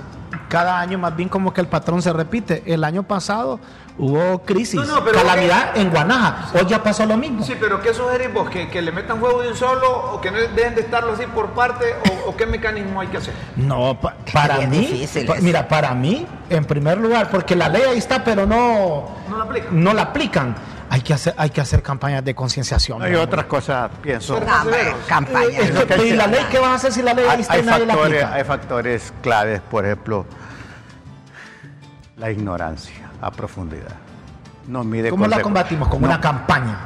cada 0.48 0.78
año 0.80 0.98
más 0.98 1.14
bien 1.16 1.28
como 1.28 1.52
que 1.54 1.60
el 1.60 1.68
patrón 1.68 2.02
se 2.02 2.12
repite. 2.12 2.62
El 2.66 2.82
año 2.84 3.02
pasado 3.04 3.60
hubo 3.98 4.40
crisis, 4.42 4.80
No, 4.80 4.86
no, 4.96 5.04
pero- 5.04 5.20
calamidad 5.20 5.76
en 5.76 5.90
Guanaja. 5.90 6.48
Hoy 6.54 6.66
ya 6.66 6.82
pasó 6.82 7.06
lo 7.06 7.16
mismo. 7.16 7.44
Sí, 7.44 7.54
pero 7.60 7.80
¿qué 7.80 7.92
sugerís 7.94 8.32
vos? 8.32 8.48
¿Que, 8.50 8.68
que 8.68 8.82
le 8.82 8.90
metan 8.92 9.18
fuego 9.20 9.42
de 9.42 9.48
un 9.48 9.54
solo 9.56 10.12
o 10.14 10.20
que 10.20 10.30
no 10.30 10.38
dejen 10.38 10.74
de 10.74 10.80
estarlo 10.80 11.12
así 11.12 11.24
por 11.26 11.50
parte 11.50 11.84
o, 12.26 12.30
o 12.30 12.36
qué 12.36 12.46
mecanismo 12.46 13.00
hay 13.00 13.08
que 13.08 13.18
hacer? 13.18 13.34
No, 13.56 13.98
pa- 14.00 14.16
para 14.32 14.58
mí, 14.66 14.78
difícil 14.78 15.26
pa- 15.26 15.34
eso. 15.34 15.42
mira, 15.42 15.68
para 15.68 15.94
mí, 15.94 16.26
en 16.48 16.64
primer 16.64 16.98
lugar, 16.98 17.28
porque 17.30 17.54
la 17.54 17.68
ley 17.68 17.82
ahí 17.88 17.98
está, 17.98 18.24
pero 18.24 18.44
no, 18.46 19.06
No 19.28 19.36
la 19.36 19.44
aplican. 19.44 19.84
no 19.84 19.92
la 19.94 20.02
aplican. 20.02 20.54
Hay 20.92 21.02
que 21.02 21.14
hacer, 21.14 21.34
hay 21.38 21.50
que 21.50 21.60
hacer 21.60 21.82
campañas 21.82 22.24
de 22.24 22.34
concienciación. 22.34 23.00
Hay 23.00 23.14
otras 23.14 23.44
cosas, 23.46 23.90
pienso. 24.02 24.34
Pero- 24.34 24.46
No, 24.46 24.60
hombre, 24.62 24.78
severos. 24.80 25.06
campaña. 25.06 25.38
amor. 25.46 25.60
Es 25.60 25.72
¿no? 25.74 25.86
que, 25.86 26.06
¿Y 26.08 26.12
la 26.14 26.26
ley 26.26 26.44
qué 26.50 26.58
vas 26.58 26.70
a 26.70 26.74
hacer 26.74 26.92
si 26.92 27.02
la 27.02 27.14
ley 27.14 27.26
Hay, 27.30 27.40
está 27.42 27.52
hay 27.54 27.62
nadie 27.62 27.86
la 27.86 27.94
factores, 27.94 28.22
aplica? 28.22 28.34
hay 28.36 28.44
factores 28.44 29.12
claves, 29.22 29.60
por 29.70 29.84
ejemplo, 29.86 30.26
la 32.16 32.30
ignorancia 32.30 33.08
a 33.20 33.30
profundidad. 33.30 33.94
No 34.66 34.84
mide 34.84 35.10
¿Cómo 35.10 35.26
la 35.26 35.40
combatimos? 35.40 35.88
Con 35.88 36.00
No, 36.00 36.08
una 36.08 36.20
campaña. 36.20 36.76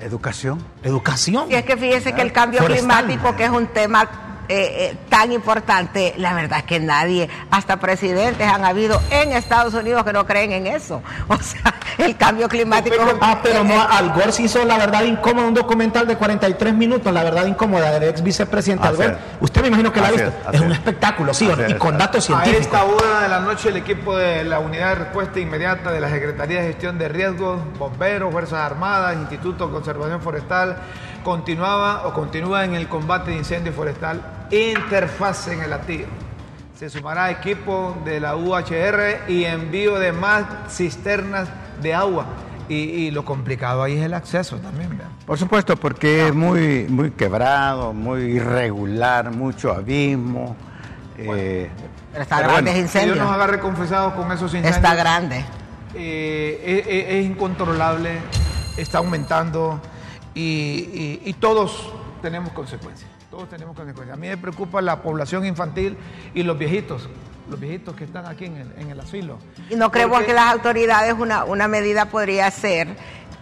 educación. 0.00 0.58
Educación. 0.82 1.50
Y 1.50 1.54
es 1.54 1.64
que 1.64 1.76
fíjese 1.76 2.12
que 2.14 2.22
el 2.22 2.32
cambio 2.32 2.60
Forestal. 2.60 3.04
climático, 3.04 3.36
que 3.36 3.44
es 3.44 3.50
un 3.50 3.66
tema 3.68 4.08
eh, 4.48 4.90
eh, 4.92 4.96
tan 5.08 5.32
importante, 5.32 6.14
la 6.18 6.34
verdad 6.34 6.58
es 6.60 6.64
que 6.64 6.80
nadie, 6.80 7.28
hasta 7.50 7.78
presidentes 7.78 8.46
han 8.46 8.64
habido 8.64 9.00
en 9.10 9.32
Estados 9.32 9.74
Unidos 9.74 10.04
que 10.04 10.12
no 10.12 10.26
creen 10.26 10.52
en 10.52 10.66
eso. 10.66 11.02
O 11.28 11.36
sea, 11.38 11.74
el 11.98 12.16
cambio 12.16 12.48
climático. 12.48 12.96
Ah, 13.20 13.38
pero 13.42 13.62
no, 13.64 13.80
Al 13.80 14.12
Gore 14.12 14.32
se 14.32 14.44
hizo 14.44 14.64
La 14.64 14.78
Verdad 14.78 15.02
Incómoda, 15.02 15.46
un 15.48 15.54
documental 15.54 16.06
de 16.06 16.16
43 16.16 16.72
minutos, 16.74 17.12
La 17.12 17.24
Verdad 17.24 17.46
Incómoda 17.46 17.90
del 17.90 18.04
ex 18.10 18.22
vicepresidente 18.22 18.86
Al 18.86 18.96
Gore. 18.96 19.16
Usted 19.40 19.62
me 19.62 19.68
imagino 19.68 19.92
que 19.92 20.00
la 20.00 20.08
ha 20.08 20.10
visto. 20.12 20.32
es, 20.52 20.60
un 20.60 20.70
es. 20.72 20.78
espectáculo, 20.78 21.34
sí, 21.34 21.46
y 21.46 21.72
es. 21.72 21.74
con 21.74 21.98
datos 21.98 22.24
A 22.24 22.26
científicos. 22.26 22.60
esta 22.60 22.84
hora 22.84 23.20
de 23.22 23.28
la 23.28 23.40
noche 23.40 23.68
el 23.70 23.76
equipo 23.76 24.16
de 24.16 24.44
la 24.44 24.60
Unidad 24.60 24.90
de 24.90 24.94
Respuesta 24.96 25.40
Inmediata 25.40 25.90
de 25.90 26.00
la 26.00 26.08
Secretaría 26.10 26.60
de 26.60 26.68
Gestión 26.68 26.98
de 26.98 27.08
Riesgos, 27.08 27.60
Bomberos, 27.78 28.32
Fuerzas 28.32 28.60
Armadas, 28.60 29.16
Instituto 29.16 29.66
de 29.66 29.72
Conservación 29.72 30.20
Forestal, 30.20 30.76
continuaba 31.24 32.06
o 32.06 32.12
continúa 32.14 32.64
en 32.64 32.74
el 32.74 32.88
combate 32.88 33.32
de 33.32 33.38
incendio 33.38 33.72
forestal 33.72 34.22
interfase 34.50 35.54
en 35.54 35.62
el 35.62 35.72
Atillo. 35.72 36.06
Se 36.78 36.90
sumará 36.90 37.30
equipo 37.30 37.96
de 38.04 38.20
la 38.20 38.36
UHR 38.36 39.28
y 39.28 39.44
envío 39.44 39.98
de 39.98 40.12
más 40.12 40.44
cisternas 40.68 41.48
de 41.80 41.94
agua. 41.94 42.26
Y, 42.68 42.74
y 42.74 43.10
lo 43.12 43.24
complicado 43.24 43.82
ahí 43.82 43.96
es 43.96 44.04
el 44.04 44.12
acceso 44.12 44.56
también. 44.58 44.90
Por 45.24 45.38
supuesto, 45.38 45.76
porque 45.76 46.26
es 46.28 46.34
muy, 46.34 46.86
muy 46.88 47.12
quebrado, 47.12 47.92
muy 47.92 48.22
irregular, 48.22 49.30
mucho 49.30 49.72
abismo. 49.72 50.56
eh, 51.16 51.70
Pero 52.10 52.22
está 52.22 52.36
pero 52.38 52.48
grande 52.50 52.70
bueno, 52.72 52.88
Dios 53.14 53.16
nos 53.18 53.30
agarre 53.32 53.60
confesados 53.60 54.14
con 54.14 54.26
esos 54.32 54.52
incendios. 54.52 54.76
Está 54.76 54.94
grande. 54.96 55.44
eh, 55.94 56.82
es, 56.84 56.86
es- 56.88 57.14
es 57.20 57.24
incontrolable, 57.26 58.18
está 58.76 58.98
aumentando 58.98 59.80
y, 60.34 60.42
y- 60.42 61.22
y 61.24 61.32
todos 61.34 61.90
tenemos 62.20 62.52
consecuencias. 62.52 63.08
Todos 63.36 63.50
tenemos 63.50 63.76
consecuencias. 63.76 64.16
A 64.16 64.18
mí 64.18 64.28
me 64.28 64.38
preocupa 64.38 64.80
la 64.80 65.02
población 65.02 65.44
infantil 65.44 65.94
y 66.32 66.42
los 66.42 66.56
viejitos, 66.56 67.06
los 67.50 67.60
viejitos 67.60 67.94
que 67.94 68.04
están 68.04 68.24
aquí 68.24 68.46
en 68.46 68.56
el, 68.56 68.72
en 68.78 68.88
el 68.90 68.98
asilo. 68.98 69.36
Y 69.68 69.74
no 69.76 69.90
creo 69.90 70.08
Porque- 70.08 70.24
que 70.28 70.32
las 70.32 70.54
autoridades 70.54 71.12
una, 71.18 71.44
una 71.44 71.68
medida 71.68 72.06
podría 72.06 72.50
ser, 72.50 72.88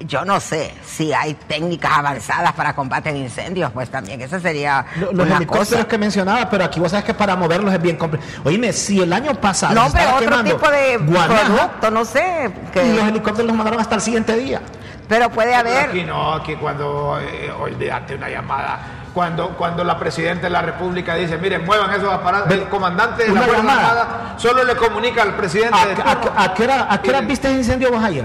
yo 0.00 0.24
no 0.24 0.40
sé, 0.40 0.74
si 0.84 1.12
hay 1.12 1.34
técnicas 1.34 1.92
avanzadas 1.96 2.54
para 2.54 2.74
combate 2.74 3.12
de 3.12 3.20
incendios, 3.20 3.70
pues 3.70 3.88
también 3.88 4.20
esa 4.20 4.40
sería 4.40 4.84
Lo- 4.96 5.12
Los 5.12 5.26
una 5.26 5.36
helicópteros 5.36 5.68
cosa. 5.68 5.86
que 5.88 5.96
mencionaba, 5.98 6.50
pero 6.50 6.64
aquí 6.64 6.80
vos 6.80 6.90
sabes 6.90 7.04
que 7.04 7.14
para 7.14 7.36
moverlos 7.36 7.72
es 7.72 7.80
bien 7.80 7.94
complejo. 7.94 8.24
Oíme, 8.42 8.72
si 8.72 9.00
el 9.00 9.12
año 9.12 9.32
pasado. 9.40 9.76
No, 9.76 9.86
pero 9.92 10.16
otro 10.16 10.42
tipo 10.42 10.68
de 10.72 10.96
Guanaja, 10.96 11.44
producto, 11.44 11.90
no 11.92 12.04
sé. 12.04 12.50
que- 12.72 12.84
Y 12.84 12.96
los 12.96 13.04
helicópteros 13.06 13.46
los 13.46 13.56
mandaron 13.56 13.80
hasta 13.80 13.94
el 13.94 14.00
siguiente 14.00 14.34
día. 14.36 14.60
pero 15.06 15.30
puede 15.30 15.50
Pero 15.54 15.60
haber. 15.60 15.90
Aquí 15.90 16.02
no, 16.02 16.32
aquí 16.32 16.56
cuando, 16.56 17.20
eh, 17.20 17.52
olvídate 17.52 18.16
una 18.16 18.28
llamada, 18.28 18.80
cuando, 19.14 19.50
cuando 19.50 19.84
la 19.84 19.96
Presidenta 19.98 20.42
de 20.42 20.50
la 20.50 20.60
República 20.62 21.14
dice, 21.14 21.38
miren, 21.38 21.64
muevan 21.64 21.90
esos 21.92 22.12
aparatos, 22.12 22.52
el 22.52 22.64
comandante 22.68 23.24
de 23.24 23.32
la 23.32 23.42
Fuerza. 23.42 23.58
Armada 23.60 24.34
solo 24.36 24.64
le 24.64 24.74
comunica 24.76 25.22
al 25.22 25.34
presidente 25.36 25.76
¿A, 25.78 25.86
de 25.86 26.02
a- 26.02 26.42
a 26.44 26.52
qué 26.54 26.64
hora, 26.64 26.86
a 26.90 27.00
qué 27.00 27.10
hora 27.10 27.20
y- 27.22 27.26
viste 27.26 27.48
ese 27.48 27.56
incendio 27.58 27.90
vos 27.92 28.02
ayer? 28.02 28.24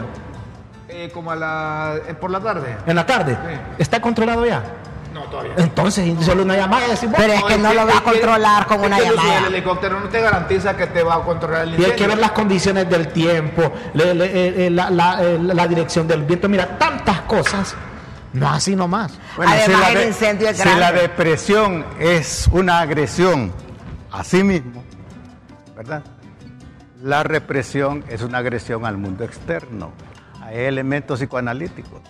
eh, 0.89 1.09
como 1.13 1.31
a 1.31 1.35
la, 1.35 1.93
eh, 2.07 2.13
por 2.15 2.31
la 2.31 2.39
tarde. 2.39 2.75
¿En 2.87 2.95
la 2.95 3.05
tarde? 3.05 3.33
Sí. 3.47 3.55
¿Está 3.77 4.01
controlado 4.01 4.43
ya? 4.45 4.63
No, 5.13 5.21
todavía. 5.25 5.53
Entonces, 5.57 6.13
solo 6.25 6.43
una 6.43 6.55
llamada 6.57 6.85
Pero 7.17 7.33
es 7.33 7.43
que 7.43 7.57
no 7.57 7.73
lo 7.73 7.85
va 7.87 7.97
a 7.97 8.01
controlar 8.01 8.65
con 8.67 8.79
una 8.83 8.99
llamada. 8.99 9.37
El 9.39 9.45
helicóptero 9.53 9.99
no 9.99 10.07
te 10.07 10.21
garantiza 10.21 10.75
que 10.75 10.87
te 10.87 11.03
va 11.03 11.15
a 11.15 11.19
controlar 11.21 11.63
el 11.63 11.69
Y 11.69 11.71
hay 11.73 11.77
que 11.77 11.83
incendio. 11.85 12.07
ver 12.09 12.17
las 12.19 12.31
condiciones 12.31 12.89
del 12.89 13.07
tiempo, 13.09 13.71
le- 13.93 14.13
le- 14.13 14.25
eh, 14.25 14.65
eh, 14.67 14.69
la, 14.71 14.89
la- 14.89 15.21
eh, 15.23 15.37
la 15.39 15.67
dirección 15.67 16.07
del 16.07 16.23
viento, 16.23 16.49
mira, 16.49 16.77
tantas 16.77 17.21
cosas. 17.21 17.75
No 18.33 18.47
así 18.49 18.75
nomás. 18.75 19.17
Además, 19.37 19.89
el 19.89 19.97
de- 19.97 20.07
incendio 20.07 20.49
es 20.49 20.57
si 20.57 20.63
grande. 20.63 20.79
la 20.81 20.91
depresión 20.91 21.85
es 21.99 22.47
una 22.51 22.79
agresión 22.79 23.51
a 24.11 24.23
sí 24.23 24.43
mismo, 24.43 24.83
¿verdad? 25.75 26.03
La 27.01 27.23
represión 27.23 28.03
es 28.09 28.21
una 28.21 28.39
agresión 28.39 28.85
al 28.85 28.97
mundo 28.97 29.23
externo. 29.23 29.91
Hay 30.43 30.57
elementos 30.59 31.19
psicoanalíticos 31.19 32.01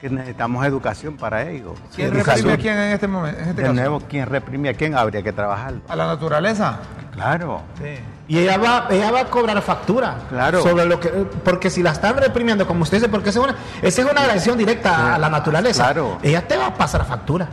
que 0.00 0.08
necesitamos 0.10 0.64
educación 0.64 1.16
para 1.16 1.42
ello. 1.48 1.74
¿Quién 1.94 2.08
Y 2.08 2.10
reprime 2.22 2.52
a 2.52 2.56
quién 2.56 2.78
en 2.78 2.92
este 2.92 3.08
momento? 3.08 3.40
En 3.40 3.48
este 3.48 3.54
De 3.56 3.62
caso? 3.62 3.74
nuevo, 3.74 4.00
¿quién 4.08 4.26
reprime 4.26 4.68
a 4.68 4.74
quién? 4.74 4.96
Habría 4.96 5.22
que 5.22 5.32
trabajarlo. 5.32 5.80
A 5.88 5.96
la 5.96 6.06
naturaleza. 6.06 6.78
Claro. 7.12 7.62
Sí. 7.78 7.98
Y 8.28 8.38
ella 8.38 8.58
va, 8.58 8.86
ella 8.90 9.10
va 9.10 9.20
a 9.22 9.24
cobrar 9.24 9.60
factura. 9.62 10.18
Claro. 10.28 10.62
Sobre 10.62 10.84
lo 10.86 11.00
que, 11.00 11.08
porque 11.08 11.68
si 11.70 11.82
la 11.82 11.90
están 11.90 12.16
reprimiendo, 12.16 12.66
como 12.66 12.84
usted 12.84 12.98
dice, 12.98 13.08
porque 13.08 13.30
esa 13.30 13.40
es 13.40 13.44
una, 13.46 13.56
esa 13.82 14.02
es 14.02 14.10
una 14.10 14.20
agresión 14.22 14.56
directa 14.56 14.94
Sí. 14.94 15.02
a 15.14 15.18
la 15.18 15.28
naturaleza. 15.28 15.84
Claro. 15.84 16.18
Ella 16.22 16.46
te 16.46 16.56
va 16.56 16.66
a 16.66 16.74
pasar 16.74 17.04
factura. 17.04 17.48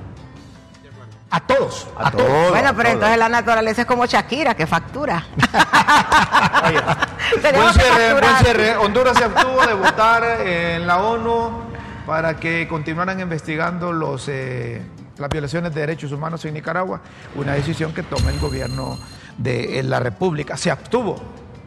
A 1.32 1.40
todos. 1.40 1.88
A 1.98 2.08
A, 2.08 2.12
todos. 2.12 2.28
todos. 2.28 2.50
Bueno, 2.52 2.74
pero 2.78 2.90
entonces 2.90 3.18
la 3.18 3.28
naturaleza 3.28 3.82
es 3.82 3.88
como 3.88 4.06
Shakira, 4.06 4.54
que 4.54 4.68
factura. 4.68 5.24
Buen 7.42 7.74
cierre, 7.74 8.14
buen 8.14 8.36
cierre. 8.44 8.78
Honduras 8.78 9.18
se 9.18 9.24
abstuvo 9.26 9.66
de 9.66 9.74
votar 9.74 10.24
en 10.42 10.88
la 10.88 10.98
ONU 10.98 11.65
para 12.06 12.36
que 12.40 12.68
continuaran 12.68 13.20
investigando 13.20 13.92
los, 13.92 14.28
eh, 14.30 14.82
las 15.18 15.30
violaciones 15.30 15.74
de 15.74 15.82
derechos 15.82 16.12
humanos 16.12 16.44
en 16.46 16.54
Nicaragua, 16.54 17.02
una 17.36 17.54
decisión 17.54 17.94
que 17.94 18.04
toma 18.04 18.30
el 18.32 18.40
gobierno 18.40 18.98
de 19.38 19.82
la 19.84 20.00
República. 20.00 20.56
Se 20.58 20.70
abstuvo, 20.72 21.16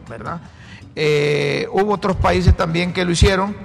¿verdad? 0.09 0.39
Eh, 0.95 1.67
hubo 1.71 1.93
otros 1.93 2.15
países 2.17 2.55
también 2.57 2.91
que 2.93 3.05
lo 3.05 3.11
hicieron 3.11 3.55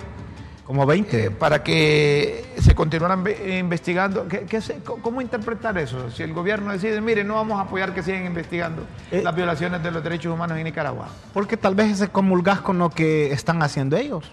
Como 0.67 0.85
20. 0.87 1.27
eh, 1.27 1.31
para 1.31 1.63
que 1.63 2.45
se 2.59 2.75
continuaran 2.75 3.23
ve- 3.25 3.59
investigando. 3.59 4.27
¿Qué- 4.29 4.47
qué 4.47 4.61
se- 4.61 4.79
¿Cómo 4.79 5.21
interpretar 5.21 5.77
eso? 5.79 6.11
Si 6.11 6.23
el 6.23 6.33
gobierno 6.33 6.73
decide, 6.73 7.01
mire, 7.01 7.23
no 7.25 7.35
vamos 7.35 7.59
a 7.59 7.63
apoyar 7.63 7.93
que 7.95 8.03
sigan 8.03 8.25
investigando 8.27 8.87
Eh, 9.11 9.21
las 9.23 9.35
violaciones 9.35 9.83
de 9.83 9.91
los 9.91 10.03
derechos 10.03 10.33
humanos 10.33 10.57
en 10.59 10.65
Nicaragua. 10.65 11.09
Porque 11.33 11.57
tal 11.57 11.75
vez 11.75 11.99
se 11.99 12.09
comulgas 12.09 12.61
con 12.61 12.79
lo 12.79 12.89
que 12.91 13.33
están 13.33 13.63
haciendo 13.63 13.97
ellos. 13.97 14.31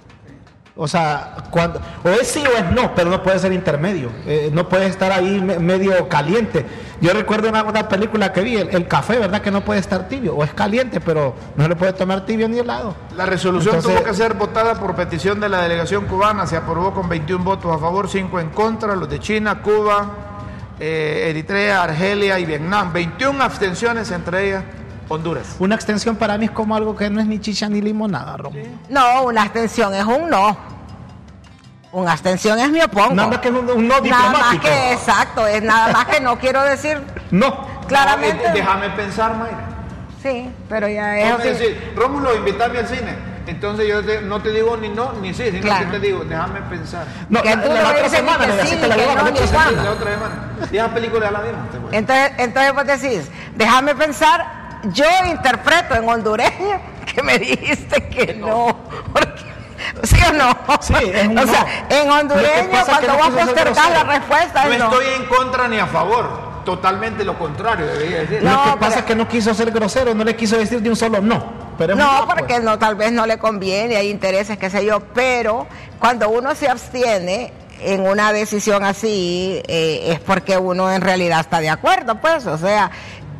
O 0.76 0.88
sea, 0.88 1.36
cuando, 1.50 1.82
o 2.04 2.10
es 2.10 2.28
sí 2.28 2.42
o 2.48 2.58
es 2.58 2.72
no, 2.72 2.96
pero 2.96 3.10
no 3.10 3.22
puede 3.22 3.38
ser 3.40 3.52
intermedio. 3.52 4.10
Eh, 4.26 4.50
no 4.54 4.70
puede 4.70 4.88
estar 4.88 5.12
ahí 5.12 5.42
me- 5.42 5.60
medio 5.60 6.08
caliente. 6.08 6.66
Yo 7.02 7.12
recuerdo 7.14 7.50
una, 7.50 7.64
una 7.64 7.90
película 7.90 8.32
que 8.32 8.42
vi, 8.42 8.56
el, 8.56 8.70
el 8.70 8.88
café, 8.88 9.20
¿verdad? 9.20 9.42
Que 9.42 9.52
no 9.52 9.66
puede 9.66 9.80
estar 9.82 10.08
tibio. 10.08 10.34
O 10.36 10.44
es 10.46 10.54
caliente, 10.54 11.02
pero 11.02 11.36
no 11.58 11.68
le 11.68 11.76
puede 11.76 11.92
tomar 11.94 12.26
tibio 12.26 12.48
ni 12.48 12.60
helado. 12.60 12.96
La 13.18 13.26
resolución 13.26 13.76
Entonces- 13.76 14.00
tuvo 14.00 14.10
que 14.10 14.16
ser 14.16 14.34
votada 14.36 14.76
por 14.76 14.96
petición 14.96 15.40
de 15.42 15.50
la 15.50 15.62
delegación 15.62 16.06
cubana. 16.06 16.48
Se 16.48 16.56
aprobó 16.56 16.94
con 16.94 17.10
21 17.10 17.44
votos 17.44 17.76
a 17.76 17.78
favor, 17.78 18.08
5 18.10 18.40
en 18.40 18.50
contra. 18.52 18.96
Los 18.96 19.10
de 19.10 19.20
China, 19.20 19.62
Cuba, 19.62 20.10
eh, 20.80 21.28
Eritrea, 21.32 21.84
Argelia 21.84 22.40
y 22.40 22.46
Vietnam. 22.46 22.94
21 22.94 23.44
abstenciones, 23.44 24.10
entre 24.12 24.48
ellas 24.48 24.64
Honduras. 25.12 25.56
Una 25.60 25.76
extensión 25.76 26.16
para 26.16 26.38
mí 26.38 26.46
es 26.46 26.52
como 26.52 26.76
algo 26.76 26.96
que 26.96 27.10
no 27.10 27.20
es 27.20 27.28
ni 27.28 27.40
chicha 27.40 27.68
ni 27.70 27.82
limonada, 27.82 28.38
Romo. 28.38 28.58
No, 28.90 29.24
una 29.24 29.44
abstención 29.44 29.94
es 29.94 30.04
un 30.06 30.30
no. 30.30 30.58
Una 31.94 32.14
abstención 32.14 32.58
es 32.60 32.70
mi 32.70 32.82
opongo. 32.82 33.14
Nada 33.14 33.28
más 33.30 33.40
que 33.40 33.50
un, 33.50 33.58
un 33.70 33.88
no 33.88 34.00
Nada 34.00 34.30
más 34.32 34.52
diplomático. 34.52 34.64
que 34.64 34.94
exacto, 34.94 35.46
es 35.48 35.62
nada 35.62 35.92
más 35.92 36.06
que 36.06 36.22
no 36.22 36.40
quiero 36.40 36.64
decir 36.64 37.02
No. 37.32 37.68
claramente. 37.88 38.44
No, 38.44 38.50
eh, 38.50 38.54
déjame 38.54 38.90
pensar, 38.92 39.36
Mayra. 39.36 39.68
Sí, 40.24 40.50
pero 40.70 40.88
ya 40.88 41.18
es 41.18 41.26
Déjame 41.26 41.44
así. 41.44 41.50
decir, 41.64 41.94
Rómulo, 41.98 42.36
invítame 42.36 42.80
al 42.80 42.88
cine. 42.88 43.32
Entonces 43.48 43.88
yo 43.90 44.06
te- 44.06 44.22
no 44.22 44.40
te 44.42 44.52
digo 44.54 44.78
ni 44.78 44.88
no 44.88 45.14
ni 45.14 45.34
sí, 45.34 45.46
sino 45.50 45.62
Claro. 45.62 45.86
que 45.92 45.92
te 45.98 46.00
digo, 46.08 46.24
déjame 46.24 46.62
pensar. 46.62 47.06
No, 47.28 47.42
Que 47.42 47.56
la, 47.56 47.62
tú 47.64 47.70
la 47.74 47.82
no 47.84 47.90
otra 47.90 48.08
semana, 48.10 48.46
que 48.46 48.66
sí, 48.68 48.76
la 48.80 48.96
que 48.96 49.02
llevo 49.02 49.16
no, 49.16 49.24
la 49.24 49.24
ni 49.24 49.30
otra 49.32 49.48
semana. 49.48 49.84
La 49.84 49.92
otra 49.92 50.12
semana. 50.14 50.52
Y 50.72 50.78
esa 50.78 50.94
película 50.94 51.26
ya 51.26 51.32
la 51.32 51.42
vimos. 51.42 51.60
Entonces, 51.92 52.32
entonces 52.38 52.74
vos 52.74 52.86
decís, 52.86 53.30
déjame 53.56 53.96
pensar, 53.96 54.61
yo 54.94 55.06
interpreto 55.28 55.96
en 55.96 56.08
hondureño 56.08 56.82
que 57.14 57.22
me 57.24 57.38
dijiste 57.40 58.08
que 58.10 58.34
no. 58.34 58.78
Porque, 59.12 59.42
¿Sí 60.04 60.16
o 60.30 60.34
no? 60.34 60.56
Sí, 60.82 60.94
es 61.14 61.28
un 61.28 61.38
O 61.40 61.48
sea, 61.48 61.66
no. 61.90 61.96
en 61.96 62.10
hondureño, 62.12 62.70
cuando 62.86 63.08
no 63.08 63.18
quiso 63.18 63.32
ser 63.38 63.46
postergás 63.46 63.90
la 63.92 64.04
respuesta, 64.04 64.66
No 64.66 64.72
es 64.72 64.80
no. 64.80 64.86
estoy 64.86 65.06
en 65.16 65.26
contra 65.26 65.68
ni 65.68 65.78
a 65.80 65.88
favor. 65.88 66.52
Totalmente 66.66 67.24
lo 67.26 67.38
contrario, 67.40 67.88
debería 67.88 68.20
decir. 68.20 68.44
No, 68.44 68.52
Lo 68.52 68.58
que 68.58 68.64
pero- 68.70 68.80
pasa 68.80 69.00
es 69.00 69.06
que 69.06 69.16
no 69.16 69.28
quiso 69.28 69.54
ser 69.56 69.72
grosero, 69.72 70.14
no 70.14 70.24
le 70.24 70.36
quiso 70.36 70.58
decir 70.58 70.80
de 70.82 70.90
un 70.90 70.96
solo 70.96 71.20
no. 71.20 71.72
Pero 71.78 71.96
No, 71.96 72.26
pues. 72.28 72.38
porque 72.38 72.60
no, 72.60 72.78
tal 72.78 72.94
vez 72.96 73.12
no 73.12 73.26
le 73.26 73.40
conviene, 73.40 73.96
hay 73.96 74.10
intereses, 74.10 74.60
qué 74.60 74.70
sé 74.70 74.86
yo, 74.86 75.00
pero 75.16 75.66
cuando 75.98 76.30
uno 76.30 76.54
se 76.54 76.70
abstiene 76.70 77.52
en 77.80 78.02
una 78.02 78.32
decisión 78.32 78.84
así, 78.84 79.60
eh, 79.68 80.12
es 80.12 80.20
porque 80.20 80.56
uno 80.60 80.92
en 80.92 81.02
realidad 81.02 81.40
está 81.40 81.60
de 81.60 81.72
acuerdo, 81.72 82.22
pues, 82.22 82.46
o 82.46 82.60
sea, 82.60 82.92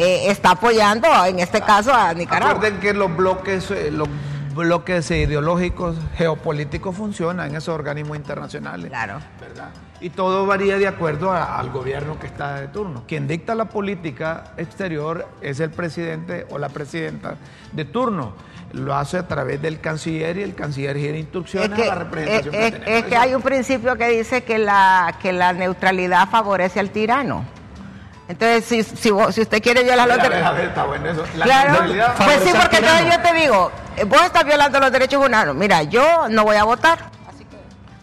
eh, 0.02 0.32
está 0.32 0.52
apoyando, 0.52 1.08
en 1.26 1.40
este 1.40 1.62
caso, 1.62 1.94
a 1.94 2.14
Nicaragua. 2.14 2.54
Recuerden 2.56 2.80
que 2.80 2.94
los 2.94 3.16
bloques, 3.16 3.70
eh, 3.72 3.92
los 3.92 4.08
bloques 4.56 5.10
ideológicos 5.12 5.96
geopolíticos 6.18 6.96
funcionan 6.96 7.50
en 7.52 7.56
esos 7.56 7.74
organismos 7.74 8.18
internacionales. 8.18 8.90
Claro. 8.90 9.20
¿verdad? 9.40 9.70
Y 10.02 10.10
todo 10.10 10.46
varía 10.46 10.78
de 10.78 10.88
acuerdo 10.88 11.32
a- 11.32 11.60
al 11.60 11.70
gobierno 11.70 12.20
que 12.20 12.28
está 12.28 12.56
de 12.60 12.68
turno. 12.68 13.04
Quien 13.08 13.28
dicta 13.28 13.54
la 13.56 13.66
política 13.66 14.46
exterior 14.58 15.28
es 15.42 15.60
el 15.60 15.70
presidente 15.70 16.48
o 16.50 16.58
la 16.58 16.70
presidenta 16.70 17.36
de 17.72 17.86
turno. 17.86 18.34
Lo 18.74 18.96
hace 18.96 19.18
a 19.18 19.28
través 19.28 19.62
del 19.62 19.80
canciller 19.80 20.38
y 20.38 20.44
el 20.44 20.56
canciller 20.56 20.98
gira 20.98 21.14
Es 21.14 21.20
instrucciones 21.20 21.78
que, 21.78 21.84
a 21.84 21.88
la 21.88 21.96
representación 21.96 22.56
es- 22.56 22.60
que 22.62 22.66
es- 22.68 22.74
tenemos. 22.84 23.00
es 23.00 23.06
que 23.06 23.16
hay 23.18 23.34
un 23.36 23.42
principio 23.42 23.96
que 23.98 24.08
dice 24.10 24.44
que 24.44 24.58
la, 24.58 25.16
que 25.22 25.32
la 25.34 25.54
neutralidad 25.54 26.28
favorece 26.30 26.80
al 26.80 26.90
tirano. 26.90 27.46
Entonces, 28.32 28.66
si, 28.66 28.82
si, 28.84 29.12
vos- 29.12 29.36
si 29.36 29.42
usted 29.42 29.62
quiere 29.62 29.84
violar 29.84 30.08
los 30.08 30.18
derechos... 30.18 30.88
bueno 30.88 31.24
Claro, 31.44 31.76
pues 32.18 32.40
sí, 32.44 32.50
porque 32.60 32.78
entonces 32.78 33.06
yo 33.12 33.20
te 33.22 33.34
digo, 33.34 33.72
eh, 33.98 34.04
vos 34.06 34.22
estás 34.24 34.46
violando 34.46 34.80
los 34.80 34.92
derechos 34.92 35.26
humanos. 35.26 35.54
Mira, 35.56 35.84
yo 35.84 36.28
no 36.30 36.44
voy 36.46 36.56
a 36.56 36.64
votar. 36.64 37.12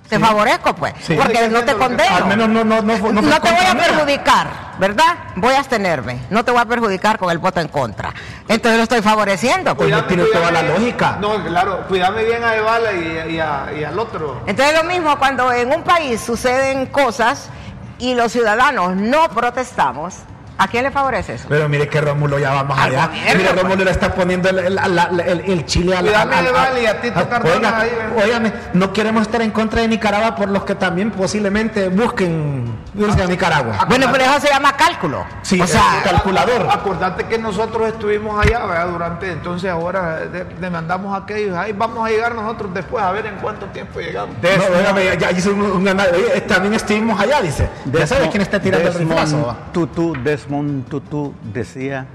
Te 0.08 0.18
favorezco, 0.18 0.74
pues, 0.74 0.94
Sí. 1.02 1.14
porque 1.22 1.48
no 1.48 1.62
te 1.64 1.74
condeno. 1.74 2.16
Al 2.16 2.24
menos 2.26 2.48
no, 2.48 2.64
no, 2.64 2.80
no, 2.80 2.96
no, 2.96 3.20
No, 3.22 3.40
te 3.42 3.50
voy 3.50 3.66
a 3.66 3.74
perjudicar, 3.74 4.46
¿verdad? 4.78 5.16
Voy 5.36 5.52
a 5.54 5.58
abstenerme. 5.58 6.18
No 6.30 6.42
te 6.46 6.50
voy 6.50 6.62
a 6.62 6.64
perjudicar 6.64 7.18
con 7.18 7.30
el 7.30 7.36
voto 7.36 7.60
en 7.60 7.68
contra. 7.68 8.14
Entonces 8.48 8.78
lo 8.78 8.84
estoy 8.84 9.02
favoreciendo. 9.02 9.74
pues. 9.76 9.86
Cuidado. 9.88 10.04
tiene 10.06 10.24
toda 10.24 10.50
la 10.50 10.62
lógica. 10.62 11.18
No, 11.20 11.44
claro, 11.44 11.84
cuídame 11.88 12.24
bien 12.24 12.42
a 12.42 12.54
Evala 12.56 12.92
y, 12.92 13.34
y 13.34 13.38
a- 13.40 13.66
y 13.78 13.84
al 13.84 13.98
otro. 13.98 14.40
Entonces 14.46 14.74
lo 14.74 14.84
mismo 14.84 15.18
cuando 15.18 15.52
en 15.52 15.70
un 15.74 15.82
país 15.82 16.22
suceden 16.22 16.86
cosas 16.86 17.50
y 17.98 18.14
los 18.14 18.32
ciudadanos 18.32 18.96
no 18.96 19.28
protestamos, 19.30 20.14
¿a 20.58 20.68
quién 20.68 20.82
le 20.84 20.90
favorece 20.90 21.34
eso? 21.34 21.46
Pero 21.48 21.68
mire 21.68 21.88
que 21.88 22.00
Rómulo 22.00 22.38
ya 22.38 22.50
vamos 22.52 22.78
Al 22.78 22.90
allá. 22.90 23.06
gobierno, 23.06 23.34
Mire, 23.38 23.50
pues. 23.50 23.62
Rómulo 23.62 23.84
le 23.84 23.90
está 23.90 24.14
poniendo 24.14 24.48
el, 24.50 24.58
el- 24.58 24.74
la- 24.74 24.88
la- 24.88 25.22
el- 25.24 25.40
el 25.40 25.64
chile 25.64 25.96
a 25.96 26.02
la. 26.02 26.24
Vale 26.24 26.82
y 26.82 26.86
a 26.86 27.00
Tito 27.00 27.20
Oiga, 27.54 27.80
ahí, 27.80 27.90
óigame, 28.22 28.52
no 28.74 28.92
queremos 28.92 29.22
estar 29.22 29.40
en 29.42 29.50
contra 29.50 29.80
de 29.82 29.88
Nicaragua 29.88 30.34
por 30.34 30.48
los 30.50 30.64
que 30.64 30.74
también 30.74 31.10
posiblemente 31.10 31.88
busquen 31.88 32.76
irse 32.96 33.22
a 33.22 33.26
Nicaragua. 33.26 33.86
Bueno, 33.88 34.06
pero 34.12 34.24
eso 34.24 34.40
se 34.40 34.48
llama 34.48 34.76
cálculo. 34.76 35.24
Sí, 35.42 35.60
o 35.60 35.66
sea, 35.66 36.00
calculador. 36.04 36.68
Acordate 36.70 37.24
que 37.26 37.38
nosotros 37.38 37.88
estuvimos 37.88 38.44
allá, 38.44 38.66
¿verdad? 38.66 38.88
Durante, 38.88 39.30
entonces 39.32 39.70
ahora 39.70 40.16
de- 40.26 40.44
demandamos 40.44 41.14
a 41.14 41.22
aquellos, 41.22 41.56
ahí 41.56 41.72
vamos 41.72 42.04
a 42.06 42.10
llegar 42.10 42.34
nosotros 42.34 42.74
después 42.74 43.02
a 43.04 43.12
ver 43.12 43.26
en 43.26 43.36
cuánto 43.36 43.66
tiempo 43.66 44.00
llegamos. 44.00 44.34
No, 44.42 44.76
óigame, 44.78 45.04
ya, 45.04 45.14
ya 45.14 45.30
hizo 45.30 45.50
un, 45.52 45.62
un 45.62 45.88
oye, 45.88 46.40
también 46.42 46.74
estuvimos 46.74 47.20
allá, 47.20 47.40
dice. 47.40 47.68
Ya 47.86 48.06
sabes 48.06 48.28
quién 48.28 48.42
está 48.42 48.60
tirando 48.60 48.88
el 48.88 48.94
Desmond 48.94 49.10
riflazo. 49.20 49.56
Tutu, 49.72 50.14
Desmond 50.48 50.88
Tutu 50.88 51.34
decía 51.52 52.06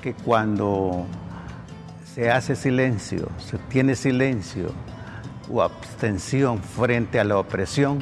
que 0.00 0.14
cuando 0.14 1.06
se 2.14 2.30
hace 2.30 2.54
silencio, 2.54 3.28
se 3.38 3.58
tiene 3.58 3.96
silencio 3.96 4.72
o 5.50 5.60
abstención 5.60 6.62
frente 6.62 7.18
a 7.18 7.24
la 7.24 7.36
opresión, 7.36 7.98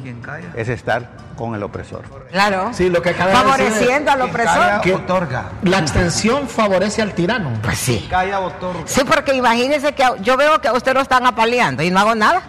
es 0.55 0.69
estar 0.69 1.09
con 1.35 1.55
el 1.55 1.63
opresor. 1.63 2.03
claro. 2.31 2.69
Sí, 2.71 2.87
lo 2.91 3.01
que 3.01 3.09
acaba 3.09 3.31
de 3.31 3.37
decir- 3.37 3.47
Favoreciendo 3.71 4.11
al 4.11 4.21
opresor. 4.21 4.81
Que- 4.81 4.93
otorga. 4.93 5.45
La 5.63 5.79
abstención 5.79 6.47
favorece 6.47 7.01
al 7.01 7.13
tirano. 7.15 7.49
Pues 7.63 7.79
sí. 7.79 8.05
Calla, 8.07 8.41
otorga. 8.41 8.81
Sí, 8.85 9.01
porque 9.03 9.33
imagínese 9.33 9.93
que 9.95 10.03
yo 10.21 10.37
veo 10.37 10.61
que 10.61 10.67
a 10.67 10.73
usted 10.73 10.93
lo 10.93 11.01
están 11.01 11.25
apaleando 11.25 11.81
y 11.81 11.89
no 11.89 11.99
hago 11.99 12.13
nada. 12.13 12.43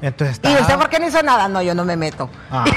Entonces 0.00 0.36
está. 0.36 0.50
¿Y 0.50 0.54
usted 0.54 0.76
por 0.78 0.88
qué 0.88 0.98
no 0.98 1.06
hizo 1.08 1.22
nada? 1.22 1.46
No, 1.46 1.60
yo 1.60 1.74
no 1.74 1.84
me 1.84 1.94
meto. 1.98 2.30
Ah. 2.50 2.64